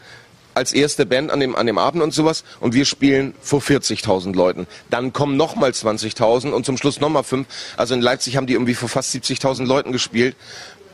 als 0.53 0.73
erste 0.73 1.05
Band 1.05 1.31
an 1.31 1.39
dem, 1.39 1.55
an 1.55 1.65
dem 1.65 1.77
Abend 1.77 2.03
und 2.03 2.13
sowas 2.13 2.43
und 2.59 2.73
wir 2.73 2.85
spielen 2.85 3.33
vor 3.41 3.61
40.000 3.61 4.35
Leuten. 4.35 4.67
Dann 4.89 5.13
kommen 5.13 5.37
nochmal 5.37 5.71
20.000 5.71 6.51
und 6.51 6.65
zum 6.65 6.77
Schluss 6.77 6.99
nochmal 6.99 7.23
fünf. 7.23 7.47
Also 7.77 7.93
in 7.93 8.01
Leipzig 8.01 8.37
haben 8.37 8.47
die 8.47 8.53
irgendwie 8.53 8.75
vor 8.75 8.89
fast 8.89 9.13
70.000 9.13 9.65
Leuten 9.65 9.91
gespielt. 9.91 10.35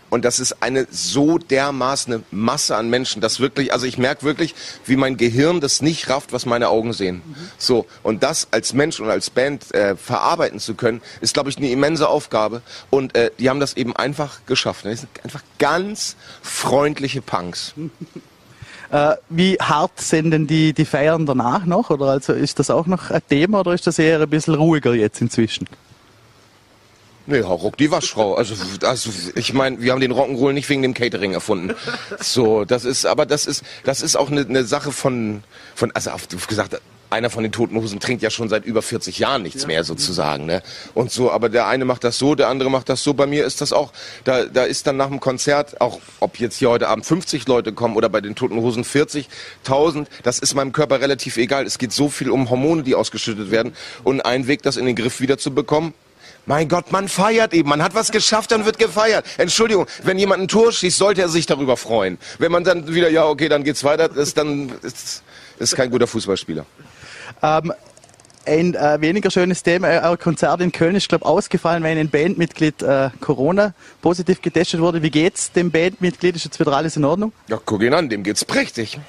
Und 0.10 0.24
das 0.24 0.40
ist 0.40 0.62
eine 0.64 0.88
so 0.90 1.38
dermaßen 1.38 2.24
Masse 2.32 2.76
an 2.78 2.90
Menschen, 2.90 3.22
dass 3.22 3.40
wirklich, 3.40 3.74
also 3.74 3.86
ich 3.86 3.98
merke 3.98 4.24
wirklich, 4.24 4.56
wie 4.86 4.96
mein 4.96 5.18
Gehirn 5.18 5.60
das 5.60 5.82
nicht 5.82 6.10
rafft, 6.10 6.32
was 6.32 6.46
meine 6.46 6.70
Augen 6.70 6.94
sehen. 6.94 7.22
So, 7.58 7.86
und 8.04 8.24
das 8.24 8.48
als 8.52 8.74
Mensch 8.74 9.00
und 9.00 9.10
als 9.10 9.30
Band 9.30 9.74
äh, 9.74 9.96
verarbeiten 9.98 10.60
zu 10.60 10.76
können, 10.76 11.02
ist, 11.20 11.34
glaube 11.34 11.50
ich, 11.50 11.58
eine 11.58 11.70
immense 11.70 12.08
Aufgabe. 12.08 12.62
Und 12.90 13.16
äh, 13.16 13.32
die 13.38 13.50
haben 13.50 13.60
das 13.60 13.76
eben 13.76 13.96
einfach 13.96 14.46
geschafft. 14.46 14.86
Das 14.86 15.02
sind 15.02 15.10
einfach 15.24 15.44
ganz 15.60 16.16
freundliche 16.42 17.22
Punks. 17.22 17.74
Äh, 18.90 19.16
wie 19.30 19.56
hart 19.56 20.00
sind 20.00 20.32
denn 20.32 20.48
die, 20.48 20.74
die 20.74 20.86
Feiern 20.86 21.26
danach 21.26 21.66
noch? 21.66 21.90
Oder 21.90 22.08
also 22.08 22.34
ist 22.34 22.60
das 22.60 22.70
auch 22.70 22.88
noch 22.88 23.12
ein 23.12 23.22
Thema 23.28 23.60
oder 23.60 23.74
ist 23.74 23.88
das 23.88 24.00
eher 24.00 24.22
ein 24.22 24.30
bisschen 24.30 24.56
ruhiger 24.56 24.94
jetzt 24.94 25.22
inzwischen? 25.22 25.68
Nee, 27.30 27.40
Ruck 27.40 27.76
die 27.76 27.92
Waschfrau. 27.92 28.36
Also, 28.36 28.56
also 28.86 29.10
ich 29.36 29.54
meine, 29.54 29.82
wir 29.82 29.92
haben 29.92 30.00
den 30.00 30.14
Rock'n'Roll 30.14 30.54
nicht 30.54 30.70
wegen 30.70 30.82
dem 30.82 30.94
Catering 30.94 31.34
erfunden. 31.34 31.76
So, 32.22 32.64
das 32.64 32.86
ist, 32.86 33.06
aber 33.06 33.26
das 33.26 33.46
ist, 33.46 33.64
das 33.84 34.02
ist 34.02 34.16
auch 34.16 34.32
eine, 34.32 34.42
eine 34.42 34.64
Sache 34.64 34.94
von, 34.94 35.44
von, 35.76 35.92
also 35.92 36.12
auf, 36.12 36.30
gesagt, 36.48 36.80
einer 37.10 37.30
von 37.30 37.44
den 37.44 37.52
Toten 37.52 37.76
Hosen 37.76 38.00
trinkt 38.00 38.24
ja 38.24 38.30
schon 38.30 38.50
seit 38.50 38.66
über 38.66 38.82
40 38.82 39.20
Jahren 39.20 39.44
nichts 39.44 39.64
ja. 39.64 39.68
mehr 39.68 39.84
sozusagen, 39.84 40.46
ne? 40.46 40.62
Und 40.94 41.12
so, 41.12 41.32
aber 41.32 41.50
der 41.50 41.68
eine 41.68 41.86
macht 41.86 42.04
das 42.04 42.18
so, 42.18 42.36
der 42.36 42.50
andere 42.50 42.70
macht 42.70 42.90
das 42.90 43.04
so. 43.04 43.14
Bei 43.14 43.28
mir 43.28 43.46
ist 43.46 43.62
das 43.62 43.74
auch, 43.74 43.92
da, 44.24 44.46
da 44.46 44.64
ist 44.64 44.88
dann 44.88 44.98
nach 44.98 45.08
dem 45.08 45.20
Konzert, 45.20 45.80
auch 45.82 46.00
ob 46.20 46.40
jetzt 46.40 46.58
hier 46.58 46.70
heute 46.70 46.88
Abend 46.90 47.06
50 47.06 47.48
Leute 47.48 47.74
kommen 47.74 47.96
oder 47.96 48.10
bei 48.10 48.22
den 48.22 48.36
Toten 48.36 48.58
Hosen 48.58 48.84
40.000, 48.84 50.08
das 50.24 50.40
ist 50.40 50.54
meinem 50.56 50.72
Körper 50.72 51.02
relativ 51.02 51.38
egal. 51.38 51.66
Es 51.66 51.78
geht 51.78 51.94
so 51.94 52.10
viel 52.10 52.30
um 52.30 52.50
Hormone, 52.50 52.84
die 52.84 52.96
ausgeschüttet 52.96 53.52
werden 53.52 53.74
und 54.04 54.22
ein 54.22 54.48
Weg, 54.48 54.64
das 54.64 54.78
in 54.78 54.86
den 54.86 54.96
Griff 54.96 55.22
wieder 55.22 55.38
zu 55.38 55.54
bekommen, 55.54 55.94
mein 56.48 56.70
Gott, 56.70 56.94
man 56.94 57.10
feiert 57.10 57.54
eben. 57.54 57.68
Man 57.68 57.84
hat 57.84 57.94
was 57.94 58.10
geschafft, 58.10 58.52
dann 58.52 58.66
wird 58.66 58.80
gefeiert. 58.80 59.26
Entschuldigung, 59.38 59.86
wenn 60.04 60.18
jemand 60.18 60.44
ein 60.44 60.48
Tor 60.48 60.72
schießt, 60.72 60.98
sollte 60.98 61.22
er 61.22 61.28
sich 61.28 61.46
darüber 61.46 61.76
freuen. 61.76 62.18
Wenn 62.40 62.54
man 62.54 62.64
dann 62.64 62.94
wieder, 62.94 63.10
ja, 63.10 63.26
okay, 63.26 63.50
dann 63.50 63.66
geht's 63.66 63.84
weiter, 63.84 64.16
ist 64.16 64.38
dann 64.38 64.72
ist, 64.82 65.24
ist 65.60 65.76
kein 65.76 65.92
guter 65.92 66.08
Fußballspieler. 66.08 66.66
Ähm, 67.42 67.74
ein 68.48 68.76
äh, 68.76 69.02
weniger 69.02 69.30
schönes 69.30 69.62
Thema, 69.62 69.90
äh, 69.90 70.00
ein 70.00 70.18
Konzert 70.18 70.62
in 70.62 70.72
Köln 70.72 70.96
ist, 70.96 71.10
glaube 71.10 71.26
ausgefallen, 71.26 71.84
weil 71.84 71.98
ein 71.98 72.10
Bandmitglied 72.10 72.82
äh, 72.82 73.10
Corona 73.20 73.74
positiv 74.02 74.42
getestet 74.42 74.80
wurde. 74.80 75.04
Wie 75.04 75.12
geht's 75.12 75.52
dem 75.52 75.70
Bandmitglied? 75.70 76.36
Ist 76.36 76.46
jetzt 76.46 76.60
wieder 76.60 76.74
alles 76.74 76.96
in 76.96 77.06
Ordnung? 77.06 77.34
Ja, 77.48 77.60
guck 77.64 77.84
ihn 77.84 77.94
an, 77.94 78.10
dem 78.10 78.24
geht's 78.24 78.46
prächtig. 78.46 79.00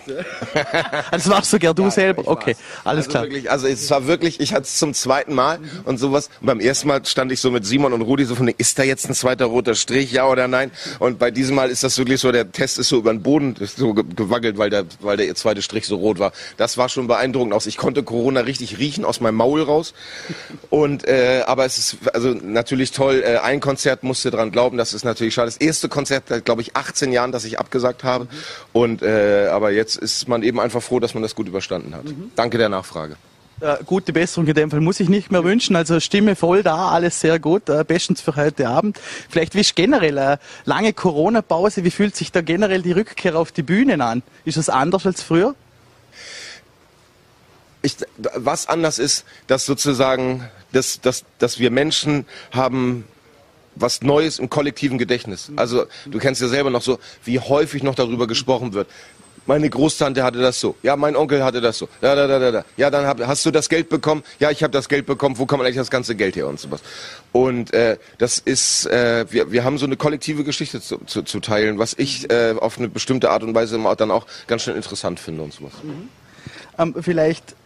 das 1.11 1.29
warst 1.31 1.51
sogar 1.51 1.75
du 1.75 1.85
ja, 1.85 1.91
selber? 1.91 2.23
Okay, 2.27 2.57
alles 2.85 3.07
also 3.07 3.11
klar. 3.11 3.23
Wirklich, 3.25 3.51
also 3.51 3.67
es 3.69 3.91
war 3.91 4.07
wirklich, 4.07 4.41
ich 4.41 4.53
hatte 4.53 4.65
es 4.65 4.77
zum 4.77 4.93
zweiten 4.95 5.35
Mal 5.35 5.61
und 5.85 5.99
sowas. 5.99 6.31
Und 6.41 6.47
beim 6.47 6.61
ersten 6.61 6.89
Mal 6.89 7.05
stand 7.07 7.31
ich 7.33 7.41
so 7.41 7.51
mit 7.51 7.65
Simon 7.65 7.93
und 7.93 8.03
Rudi 8.03 8.25
so 8.25 8.35
von, 8.35 8.49
ist 8.49 8.79
da 8.79 8.83
jetzt 8.83 9.09
ein 9.09 9.15
zweiter 9.15 9.47
roter 9.47 9.75
Strich, 9.75 10.13
ja 10.13 10.27
oder 10.29 10.49
nein? 10.49 10.71
Und 10.99 11.19
bei 11.19 11.31
diesem 11.31 11.55
Mal 11.55 11.71
ist 11.71 11.85
das 11.85 11.97
wirklich 11.99 12.21
so, 12.21 12.33
der 12.33 12.51
Test 12.51 12.79
ist 12.79 12.89
so 12.89 12.99
über 12.99 13.13
den 13.13 13.23
Boden 13.23 13.55
so 13.61 13.95
gewackelt, 13.95 14.59
weil 14.59 14.71
der, 14.71 14.85
weil 15.01 15.17
der 15.17 15.35
zweite 15.35 15.63
Strich 15.63 15.87
so 15.87 15.97
rot 15.97 16.19
war. 16.19 16.33
Das 16.57 16.77
war 16.77 16.89
schon 16.89 17.07
beeindruckend 17.07 17.55
aus. 17.55 17.67
Ich 17.67 17.77
konnte 17.77 18.03
Corona 18.03 18.41
richtig 18.41 18.79
riechen 18.79 19.05
aus 19.05 19.21
meinem 19.21 19.28
meinem 19.29 19.37
Maul 19.37 19.63
raus. 19.63 19.95
Und 20.71 21.07
äh, 21.07 21.43
aber 21.47 21.65
es 21.65 21.79
ist 21.79 21.97
also 22.13 22.31
natürlich 22.31 22.93
toll. 22.93 23.23
Äh, 23.25 23.39
ein 23.39 23.61
Konzert 23.61 24.03
musste 24.03 24.31
dran 24.31 24.51
glauben. 24.51 24.77
Das 24.77 24.95
ist 24.95 25.05
natürlich 25.05 25.35
schade. 25.35 25.47
Das 25.47 25.57
erste 25.57 25.89
Konzert 25.89 26.25
seit 26.29 26.45
glaube 26.45 26.63
ich 26.63 26.77
18 26.77 27.13
Jahren, 27.13 27.33
das 27.33 27.45
ich 27.45 27.59
abgesagt 27.59 28.05
habe. 28.05 28.25
Mhm. 28.25 28.29
Und 28.73 29.03
äh, 29.03 29.49
aber 29.51 29.71
jetzt 29.71 29.97
ist 29.97 30.29
man 30.29 30.43
eben 30.43 30.61
einfach 30.61 30.83
froh, 30.83 31.01
dass 31.01 31.15
man 31.15 31.23
das 31.23 31.35
gut 31.35 31.49
überstanden 31.49 31.95
hat. 31.95 32.05
Mhm. 32.05 32.33
Danke 32.35 32.59
der 32.59 32.69
Nachfrage. 32.69 33.17
Äh, 33.61 33.79
gute 33.85 34.13
Besserung 34.13 34.47
in 34.47 34.55
dem 34.55 34.71
Fall 34.71 34.81
muss 34.81 35.01
ich 35.01 35.09
nicht 35.09 35.33
mehr 35.33 35.43
wünschen. 35.43 35.75
Also 35.75 35.99
Stimme 35.99 36.37
voll 36.37 36.63
da, 36.63 36.89
alles 36.89 37.21
sehr 37.21 37.39
gut. 37.39 37.69
Äh, 37.69 37.85
bestens 37.85 38.21
für 38.21 38.37
heute 38.37 38.69
Abend. 38.69 39.01
Vielleicht 39.29 39.55
wie 39.55 39.61
ist 39.61 39.75
generell 39.75 40.19
eine 40.19 40.39
lange 40.65 40.93
Corona-Pause? 40.93 41.83
Wie 41.83 41.91
fühlt 41.91 42.15
sich 42.15 42.31
da 42.31 42.41
generell 42.41 42.83
die 42.83 42.93
Rückkehr 42.93 43.37
auf 43.37 43.51
die 43.51 43.63
Bühnen 43.63 44.01
an? 44.01 44.23
Ist 44.45 44.59
es 44.59 44.69
anders 44.69 45.07
als 45.07 45.23
früher? 45.23 45.55
Ich, 47.89 47.97
was 48.35 48.69
anders 48.69 48.99
ist, 48.99 49.25
dass 49.47 49.67
sozusagen, 49.67 50.49
dass, 50.73 51.01
dass, 51.01 51.25
dass 51.39 51.59
wir 51.59 51.71
Menschen 51.71 52.27
haben 52.53 53.05
was 53.75 54.03
Neues 54.03 54.39
im 54.39 54.51
kollektiven 54.51 54.99
Gedächtnis. 54.99 55.51
Also 55.57 55.87
du 56.07 56.19
kennst 56.19 56.41
ja 56.41 56.49
selber 56.49 56.71
noch 56.71 56.83
so, 56.83 56.99
wie 57.25 57.39
häufig 57.39 57.83
noch 57.83 57.95
darüber 57.95 58.27
gesprochen 58.27 58.73
wird. 58.73 58.89
Meine 59.47 59.71
Großtante 59.71 60.23
hatte 60.25 60.41
das 60.41 60.61
so. 60.61 60.75
Ja, 60.83 60.95
mein 60.95 61.17
Onkel 61.17 61.43
hatte 61.43 61.63
das 61.63 61.79
so. 61.79 61.89
Da, 62.03 62.15
da, 62.15 62.27
da, 62.27 62.39
da, 62.39 62.51
da. 62.51 62.65
Ja, 62.77 62.91
dann 62.91 63.07
hab, 63.07 63.19
hast 63.27 63.47
du 63.47 63.51
das 63.51 63.71
Geld 63.71 63.89
bekommen. 63.89 64.23
Ja, 64.39 64.51
ich 64.51 64.63
habe 64.63 64.73
das 64.73 64.91
Geld 64.91 65.07
bekommen. 65.07 65.39
Wo 65.39 65.47
kommt 65.47 65.63
eigentlich 65.63 65.77
das 65.77 65.91
ganze 65.91 66.15
Geld 66.17 66.37
her 66.37 66.47
und 66.49 66.61
sowas. 66.61 66.83
Und 67.33 67.73
äh, 67.73 67.97
das 68.19 68.41
ist, 68.41 68.85
äh, 68.87 69.25
wir, 69.31 69.51
wir 69.51 69.65
haben 69.65 69.79
so 69.79 69.87
eine 69.87 69.97
kollektive 69.97 70.45
Geschichte 70.45 70.83
zu, 70.83 70.99
zu, 71.07 71.23
zu 71.23 71.41
teilen, 71.41 71.79
was 71.79 71.95
ich 71.97 72.31
äh, 72.31 72.57
auf 72.61 72.77
eine 72.77 72.89
bestimmte 72.91 73.31
Art 73.31 73.43
und 73.43 73.55
Weise 73.55 73.81
dann 73.97 74.11
auch 74.11 74.27
ganz 74.49 74.65
schön 74.65 74.77
interessant 74.77 75.19
finde 75.19 75.45
und 75.45 75.55
sowas. 75.55 75.73
Mhm. 75.83 76.11
Ähm, 76.79 76.95
vielleicht 77.01 77.57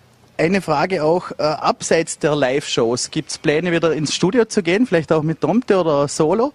eine 0.43 0.61
Frage 0.61 1.05
auch, 1.05 1.31
äh, 1.39 1.43
abseits 1.43 2.19
der 2.19 2.35
Live-Shows, 2.35 3.11
gibt 3.11 3.31
es 3.31 3.39
Pläne 3.39 3.71
wieder 3.71 3.93
ins 3.93 4.13
Studio 4.13 4.45
zu 4.45 4.63
gehen, 4.63 4.87
vielleicht 4.87 5.13
auch 5.13 5.23
mit 5.23 5.41
Tomte 5.41 5.79
oder 5.79 6.09
Solo? 6.09 6.53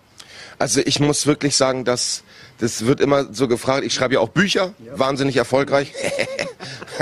Also 0.60 0.82
ich 0.84 1.00
muss 1.00 1.26
wirklich 1.26 1.56
sagen, 1.56 1.86
dass 1.86 2.24
das 2.60 2.86
wird 2.88 3.00
immer 3.00 3.32
so 3.32 3.48
gefragt. 3.48 3.86
Ich 3.86 3.94
schreibe 3.94 4.16
ja 4.16 4.20
auch 4.20 4.30
Bücher, 4.30 4.74
ja. 4.84 4.98
wahnsinnig 4.98 5.38
erfolgreich. 5.38 5.94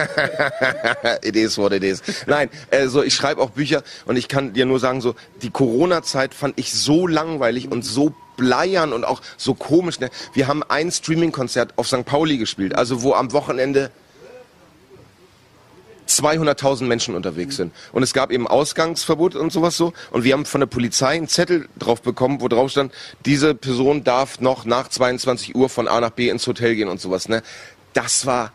it 1.24 1.36
is 1.36 1.58
what 1.58 1.72
it 1.72 1.82
is. 1.82 2.04
Nein, 2.28 2.50
also 2.70 3.02
ich 3.02 3.16
schreibe 3.16 3.42
auch 3.42 3.52
Bücher 3.52 3.82
und 4.06 4.18
ich 4.18 4.28
kann 4.28 4.54
dir 4.54 4.66
nur 4.66 4.80
sagen, 4.80 5.00
so 5.00 5.16
die 5.42 5.50
Corona-Zeit 5.50 6.34
fand 6.34 6.60
ich 6.60 6.74
so 6.74 7.08
langweilig 7.08 7.72
und 7.72 7.84
so 7.84 8.14
bleiern 8.36 8.92
und 8.92 9.06
auch 9.06 9.22
so 9.38 9.54
komisch. 9.54 10.00
Ne? 10.02 10.10
Wir 10.34 10.48
haben 10.48 10.62
ein 10.64 10.92
Streaming-Konzert 10.92 11.74
auf 11.78 11.88
St. 11.88 12.04
Pauli 12.04 12.38
gespielt, 12.38 12.76
also 12.76 13.02
wo 13.02 13.14
am 13.14 13.32
Wochenende 13.32 13.92
200.000 16.08 16.84
Menschen 16.84 17.16
unterwegs 17.16 17.58
sind. 17.58 17.74
Und 17.91 18.03
es 18.03 18.14
gab 18.14 18.32
eben 18.32 18.47
Ausgangsverbot 18.47 19.36
und 19.36 19.51
sowas 19.51 19.78
so. 19.78 19.93
Und 20.12 20.24
wir 20.24 20.34
haben 20.34 20.45
von 20.45 20.62
der 20.62 20.68
Polizei 20.68 21.16
einen 21.16 21.28
Zettel 21.28 21.68
drauf 21.78 22.01
bekommen, 22.01 22.41
wo 22.41 22.47
drauf 22.47 22.72
stand, 22.72 22.93
diese 23.26 23.56
Person 23.56 24.03
darf 24.03 24.39
noch 24.39 24.66
nach 24.66 24.88
22 24.88 25.56
Uhr 25.56 25.70
von 25.70 25.88
A 25.88 25.99
nach 25.99 26.12
B 26.12 26.30
ins 26.30 26.45
Hotel 26.47 26.76
gehen 26.76 26.89
und 26.89 27.01
sowas. 27.01 27.28
Ne? 27.28 27.41
Das 27.93 28.26
war, 28.26 28.51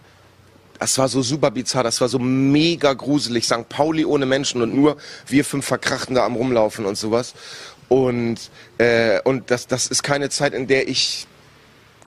das 0.78 0.96
war 0.98 1.09
so 1.09 1.22
super 1.22 1.51
bizarr, 1.51 1.82
das 1.82 2.01
war 2.01 2.09
so 2.09 2.18
mega 2.18 2.92
gruselig. 2.92 3.44
St. 3.46 3.68
Pauli 3.68 4.05
ohne 4.05 4.26
Menschen 4.26 4.62
und 4.62 4.74
nur 4.74 4.96
wir 5.26 5.44
fünf 5.44 5.66
Verkrachten 5.66 6.14
da 6.14 6.24
am 6.24 6.36
Rumlaufen 6.36 6.86
und 6.86 6.96
sowas. 6.96 7.34
Und, 7.88 8.38
äh, 8.78 9.20
und 9.24 9.51
das, 9.51 9.66
das 9.66 9.88
ist 9.88 10.05
keine 10.05 10.30
Zeit, 10.30 10.55
in 10.55 10.68
der 10.68 10.88
ich 10.88 11.26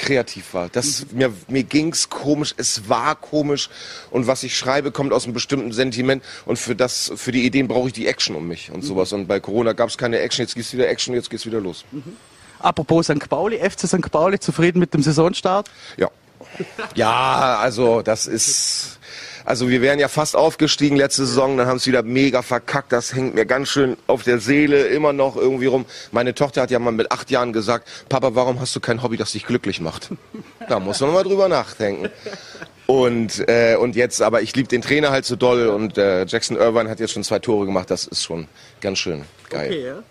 kreativ 0.04 0.54
war. 0.54 0.70
Das, 0.70 1.06
mir, 1.12 1.34
mir 1.48 1.64
ging's 1.64 2.10
komisch, 2.10 2.54
es 2.58 2.90
war 2.90 3.16
komisch 3.16 3.70
und 4.12 4.28
was 4.28 4.44
ich 4.44 4.58
schreibe, 4.58 4.92
kommt 4.92 5.14
aus 5.14 5.24
einem 5.24 5.34
bestimmten 5.34 5.72
Sentiment 5.72 6.24
und 6.46 6.60
für 6.60 6.76
das, 6.76 7.12
für 7.16 7.32
die 7.32 7.46
Ideen 7.46 7.68
brauche 7.68 7.88
ich 7.88 7.94
die 7.94 8.08
Action 8.08 8.36
um 8.36 8.48
mich 8.48 8.70
und 8.72 8.84
mhm. 8.84 8.88
sowas. 8.88 9.14
Und 9.14 9.28
bei 9.28 9.40
Corona 9.40 9.74
gab 9.74 9.90
es 9.90 9.98
keine 9.98 10.20
Action, 10.20 10.44
jetzt 10.44 10.56
gibt's 10.56 10.74
wieder 10.74 10.88
Action, 10.88 11.16
jetzt 11.16 11.30
geht's 11.30 11.46
wieder 11.46 11.62
los. 11.62 11.86
Mhm. 11.92 12.18
Apropos 12.60 13.06
St. 13.06 13.30
Pauli, 13.30 13.58
FC 13.58 13.88
St. 13.88 14.12
Pauli, 14.12 14.40
zufrieden 14.40 14.80
mit 14.80 14.94
dem 14.94 15.02
Saisonstart? 15.02 15.70
Ja. 15.98 16.10
Ja, 16.96 17.58
also 17.60 18.02
das 18.02 18.28
ist, 18.28 19.00
also 19.46 19.70
wir 19.70 19.82
wären 19.82 20.00
ja 20.00 20.08
fast 20.08 20.36
aufgestiegen 20.36 20.96
letzte 20.96 21.26
Saison, 21.26 21.58
dann 21.58 21.68
haben 21.68 21.78
es 21.78 21.88
wieder 21.88 22.04
mega 22.04 22.42
verkackt. 22.42 22.92
Das 22.92 23.14
hängt 23.14 23.36
mir 23.36 23.46
ganz 23.46 23.70
schön 23.70 23.98
auf 24.08 24.24
der 24.24 24.40
Seele 24.40 24.88
immer 24.88 25.14
noch 25.14 25.36
irgendwie 25.36 25.66
rum. 25.66 25.86
Meine 26.12 26.34
Tochter 26.34 26.62
hat 26.62 26.72
ja 26.72 26.80
mal 26.80 26.92
mit 26.92 27.12
acht 27.12 27.30
Jahren 27.32 27.54
gesagt, 27.54 27.90
Papa, 28.10 28.36
warum 28.36 28.60
hast 28.60 28.76
du 28.76 28.80
kein 28.80 29.04
Hobby, 29.04 29.18
das 29.18 29.32
dich 29.32 29.46
glücklich 29.46 29.82
macht? 29.82 30.10
Da 30.70 30.80
muss 30.80 31.00
man 31.02 31.14
mal 31.14 31.24
drüber 31.24 31.50
nachdenken. 31.50 32.10
Und, 32.86 33.48
äh, 33.48 33.76
und 33.76 33.96
jetzt, 33.96 34.22
aber 34.22 34.42
ich 34.42 34.56
liebe 34.56 34.68
den 34.68 34.82
Trainer 34.82 35.12
halt 35.12 35.26
so 35.26 35.36
doll 35.36 35.68
und 35.68 35.98
äh, 35.98 36.26
Jackson 36.26 36.58
Irvine 36.58 36.90
hat 36.90 37.00
jetzt 37.00 37.14
schon 37.14 37.24
zwei 37.24 37.40
Tore 37.40 37.66
gemacht. 37.66 37.90
Das 37.90 38.06
ist 38.06 38.24
schon 38.24 38.48
ganz 38.82 39.00
schön 39.00 39.24
geil. 39.50 39.70
Okay, 39.72 39.86
ja. 39.86 40.04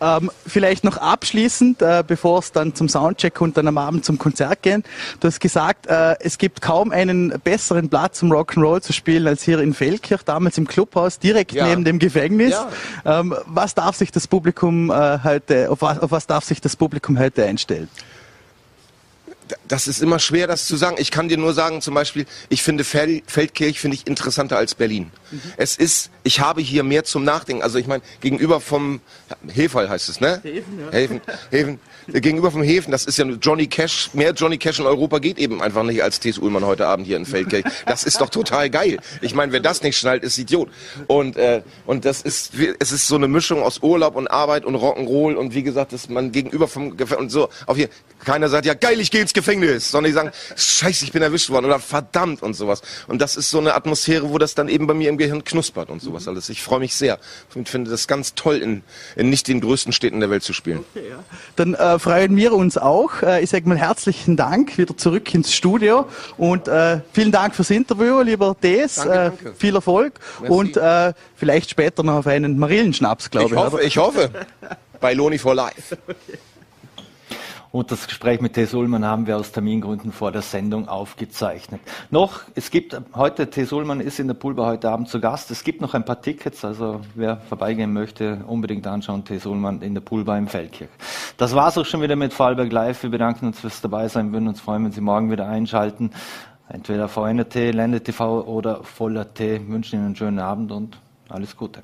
Ähm, 0.00 0.30
vielleicht 0.46 0.84
noch 0.84 0.96
abschließend, 0.96 1.82
äh, 1.82 2.04
bevor 2.06 2.38
es 2.38 2.52
dann 2.52 2.74
zum 2.74 2.88
Soundcheck 2.88 3.40
und 3.40 3.56
dann 3.56 3.66
am 3.66 3.78
Abend 3.78 4.04
zum 4.04 4.18
Konzert 4.18 4.62
gehen. 4.62 4.84
Du 5.20 5.28
hast 5.28 5.40
gesagt, 5.40 5.86
äh, 5.86 6.16
es 6.20 6.38
gibt 6.38 6.60
kaum 6.60 6.92
einen 6.92 7.30
besseren 7.42 7.88
Platz, 7.88 8.22
um 8.22 8.32
Rock'n'Roll 8.32 8.80
zu 8.80 8.92
spielen, 8.92 9.26
als 9.26 9.42
hier 9.42 9.58
in 9.58 9.74
Feldkirch, 9.74 10.22
damals 10.22 10.56
im 10.58 10.68
Clubhaus, 10.68 11.18
direkt 11.18 11.52
ja. 11.52 11.66
neben 11.66 11.84
dem 11.84 11.98
Gefängnis. 11.98 12.54
Ja. 13.04 13.20
Ähm, 13.20 13.34
was 13.46 13.74
darf 13.74 13.96
sich 13.96 14.12
das 14.12 14.28
Publikum 14.28 14.90
äh, 14.90 15.18
heute, 15.24 15.70
auf 15.70 15.82
was, 15.82 15.98
auf 15.98 16.10
was 16.10 16.26
darf 16.26 16.44
sich 16.44 16.60
das 16.60 16.76
Publikum 16.76 17.18
heute 17.18 17.44
einstellen? 17.44 17.88
Das 19.66 19.88
ist 19.88 20.02
immer 20.02 20.18
schwer, 20.18 20.46
das 20.46 20.66
zu 20.66 20.76
sagen. 20.76 20.96
Ich 20.98 21.10
kann 21.10 21.28
dir 21.28 21.36
nur 21.36 21.54
sagen, 21.54 21.80
zum 21.80 21.94
Beispiel, 21.94 22.26
ich 22.48 22.62
finde 22.62 22.84
Fel 22.84 23.22
Feldkirch 23.26 23.80
finde 23.80 23.96
ich 23.96 24.06
interessanter 24.06 24.56
als 24.56 24.74
Berlin. 24.74 25.10
Mhm. 25.30 25.40
Es 25.56 25.76
ist, 25.76 26.10
ich 26.22 26.40
habe 26.40 26.60
hier 26.60 26.84
mehr 26.84 27.04
zum 27.04 27.24
Nachdenken. 27.24 27.62
Also 27.62 27.78
ich 27.78 27.86
meine, 27.86 28.02
gegenüber 28.20 28.60
vom 28.60 29.00
Hefall 29.48 29.88
heißt 29.88 30.08
es, 30.08 30.20
ne? 30.20 30.40
Hefen, 30.42 30.80
ja. 30.80 30.92
Hefen, 30.92 31.20
Hefen. 31.50 31.80
Gegenüber 32.08 32.50
vom 32.50 32.62
Hefen, 32.62 32.90
das 32.90 33.04
ist 33.04 33.18
ja 33.18 33.26
Johnny 33.26 33.66
Cash. 33.66 34.10
Mehr 34.14 34.32
Johnny 34.32 34.56
Cash 34.56 34.78
in 34.78 34.86
Europa 34.86 35.18
geht 35.18 35.38
eben 35.38 35.62
einfach 35.62 35.82
nicht 35.82 36.02
als 36.02 36.20
T.S. 36.20 36.38
Ullmann 36.38 36.64
heute 36.64 36.86
Abend 36.86 37.06
hier 37.06 37.16
in 37.16 37.26
Feldkirch. 37.26 37.64
Das 37.86 38.04
ist 38.04 38.20
doch 38.20 38.30
total 38.30 38.70
geil. 38.70 38.98
Ich 39.20 39.34
meine, 39.34 39.52
wer 39.52 39.60
das 39.60 39.82
nicht 39.82 39.98
schnallt, 39.98 40.22
ist 40.22 40.38
Idiot. 40.38 40.70
Und 41.06 41.36
äh, 41.36 41.62
und 41.86 42.04
das 42.04 42.22
ist, 42.22 42.52
es 42.78 42.92
ist 42.92 43.08
so 43.08 43.16
eine 43.16 43.28
Mischung 43.28 43.62
aus 43.62 43.82
Urlaub 43.82 44.16
und 44.16 44.28
Arbeit 44.28 44.64
und 44.64 44.74
Rock'n'Roll 44.74 45.34
und 45.34 45.54
wie 45.54 45.62
gesagt, 45.62 45.92
dass 45.92 46.08
man 46.08 46.32
gegenüber 46.32 46.68
vom 46.68 46.96
und 47.18 47.30
so 47.30 47.48
auf 47.66 47.76
hier 47.76 47.88
keiner 48.28 48.50
sagt 48.50 48.66
ja 48.66 48.74
geil, 48.74 49.00
ich 49.00 49.10
gehe 49.10 49.22
ins 49.22 49.32
Gefängnis, 49.32 49.90
sondern 49.90 50.10
die 50.10 50.14
sagen 50.14 50.30
Scheiße, 50.54 51.02
ich 51.02 51.12
bin 51.12 51.22
erwischt 51.22 51.48
worden 51.48 51.64
oder 51.64 51.78
verdammt 51.78 52.42
und 52.42 52.52
sowas. 52.52 52.82
Und 53.06 53.22
das 53.22 53.36
ist 53.36 53.50
so 53.50 53.58
eine 53.58 53.74
Atmosphäre, 53.74 54.28
wo 54.28 54.36
das 54.36 54.54
dann 54.54 54.68
eben 54.68 54.86
bei 54.86 54.92
mir 54.92 55.08
im 55.08 55.16
Gehirn 55.16 55.44
knuspert 55.44 55.88
und 55.88 56.02
sowas 56.02 56.28
alles. 56.28 56.50
Ich 56.50 56.62
freue 56.62 56.80
mich 56.80 56.94
sehr 56.94 57.18
und 57.54 57.70
finde 57.70 57.90
das 57.90 58.06
ganz 58.06 58.34
toll, 58.34 58.56
in, 58.56 58.82
in 59.16 59.30
nicht 59.30 59.48
den 59.48 59.62
größten 59.62 59.94
Städten 59.94 60.20
der 60.20 60.28
Welt 60.28 60.42
zu 60.42 60.52
spielen. 60.52 60.84
Okay, 60.94 61.08
ja. 61.08 61.24
Dann 61.56 61.72
äh, 61.72 61.98
freuen 61.98 62.36
wir 62.36 62.52
uns 62.52 62.76
auch. 62.76 63.22
Äh, 63.22 63.42
ich 63.42 63.48
sage 63.48 63.66
mal 63.66 63.78
herzlichen 63.78 64.36
Dank 64.36 64.76
wieder 64.76 64.94
zurück 64.94 65.32
ins 65.32 65.54
Studio 65.54 66.06
und 66.36 66.68
äh, 66.68 67.00
vielen 67.14 67.32
Dank 67.32 67.54
fürs 67.54 67.70
Interview, 67.70 68.20
lieber 68.20 68.54
Des. 68.62 68.96
Danke, 68.96 69.10
äh, 69.10 69.16
danke. 69.16 69.54
Viel 69.56 69.74
Erfolg 69.74 70.20
Merci. 70.40 70.54
und 70.54 70.76
äh, 70.76 71.14
vielleicht 71.34 71.70
später 71.70 72.02
noch 72.02 72.16
auf 72.16 72.26
einen 72.26 72.58
Marillenschnaps, 72.58 73.30
glaube 73.30 73.46
ich. 73.46 73.52
Ich 73.52 73.58
hoffe, 73.58 73.82
ich 73.82 73.96
hoffe. 73.96 74.30
Bei 75.00 75.14
Loni 75.14 75.38
for 75.38 75.54
Life. 75.54 75.96
Und 77.70 77.90
das 77.90 78.06
Gespräch 78.06 78.40
mit 78.40 78.54
T. 78.54 78.66
Ullmann 78.74 79.04
haben 79.04 79.26
wir 79.26 79.36
aus 79.36 79.52
Termingründen 79.52 80.10
vor 80.10 80.32
der 80.32 80.40
Sendung 80.40 80.88
aufgezeichnet. 80.88 81.80
Noch, 82.10 82.40
es 82.54 82.70
gibt 82.70 82.98
heute, 83.14 83.50
T. 83.50 83.66
Ullmann 83.70 84.00
ist 84.00 84.18
in 84.18 84.26
der 84.26 84.34
Poolbar 84.34 84.66
heute 84.66 84.90
Abend 84.90 85.08
zu 85.08 85.20
Gast. 85.20 85.50
Es 85.50 85.64
gibt 85.64 85.82
noch 85.82 85.92
ein 85.92 86.04
paar 86.04 86.22
Tickets, 86.22 86.64
also 86.64 87.00
wer 87.14 87.36
vorbeigehen 87.36 87.92
möchte, 87.92 88.42
unbedingt 88.46 88.86
anschauen, 88.86 89.24
T. 89.24 89.38
Ullmann 89.44 89.82
in 89.82 89.92
der 89.92 90.00
Poolbar 90.00 90.38
im 90.38 90.48
Feldkirch. 90.48 90.88
Das 91.36 91.54
war's 91.54 91.76
auch 91.76 91.84
schon 91.84 92.00
wieder 92.00 92.16
mit 92.16 92.32
Vorarlberg 92.32 92.72
Live. 92.72 93.02
Wir 93.02 93.10
bedanken 93.10 93.46
uns 93.46 93.60
fürs 93.60 93.82
Dabeisein, 93.82 94.32
würden 94.32 94.48
uns 94.48 94.60
freuen, 94.60 94.84
wenn 94.84 94.92
Sie 94.92 95.02
morgen 95.02 95.30
wieder 95.30 95.46
einschalten. 95.46 96.10
Entweder 96.70 97.08
VNRT, 97.08 97.74
Ländetv 97.74 98.20
oder 98.20 98.82
Voller 98.82 99.34
T. 99.34 99.60
Wünschen 99.68 99.96
Ihnen 99.96 100.06
einen 100.06 100.16
schönen 100.16 100.38
Abend 100.38 100.72
und 100.72 100.98
alles 101.28 101.56
Gute. 101.56 101.82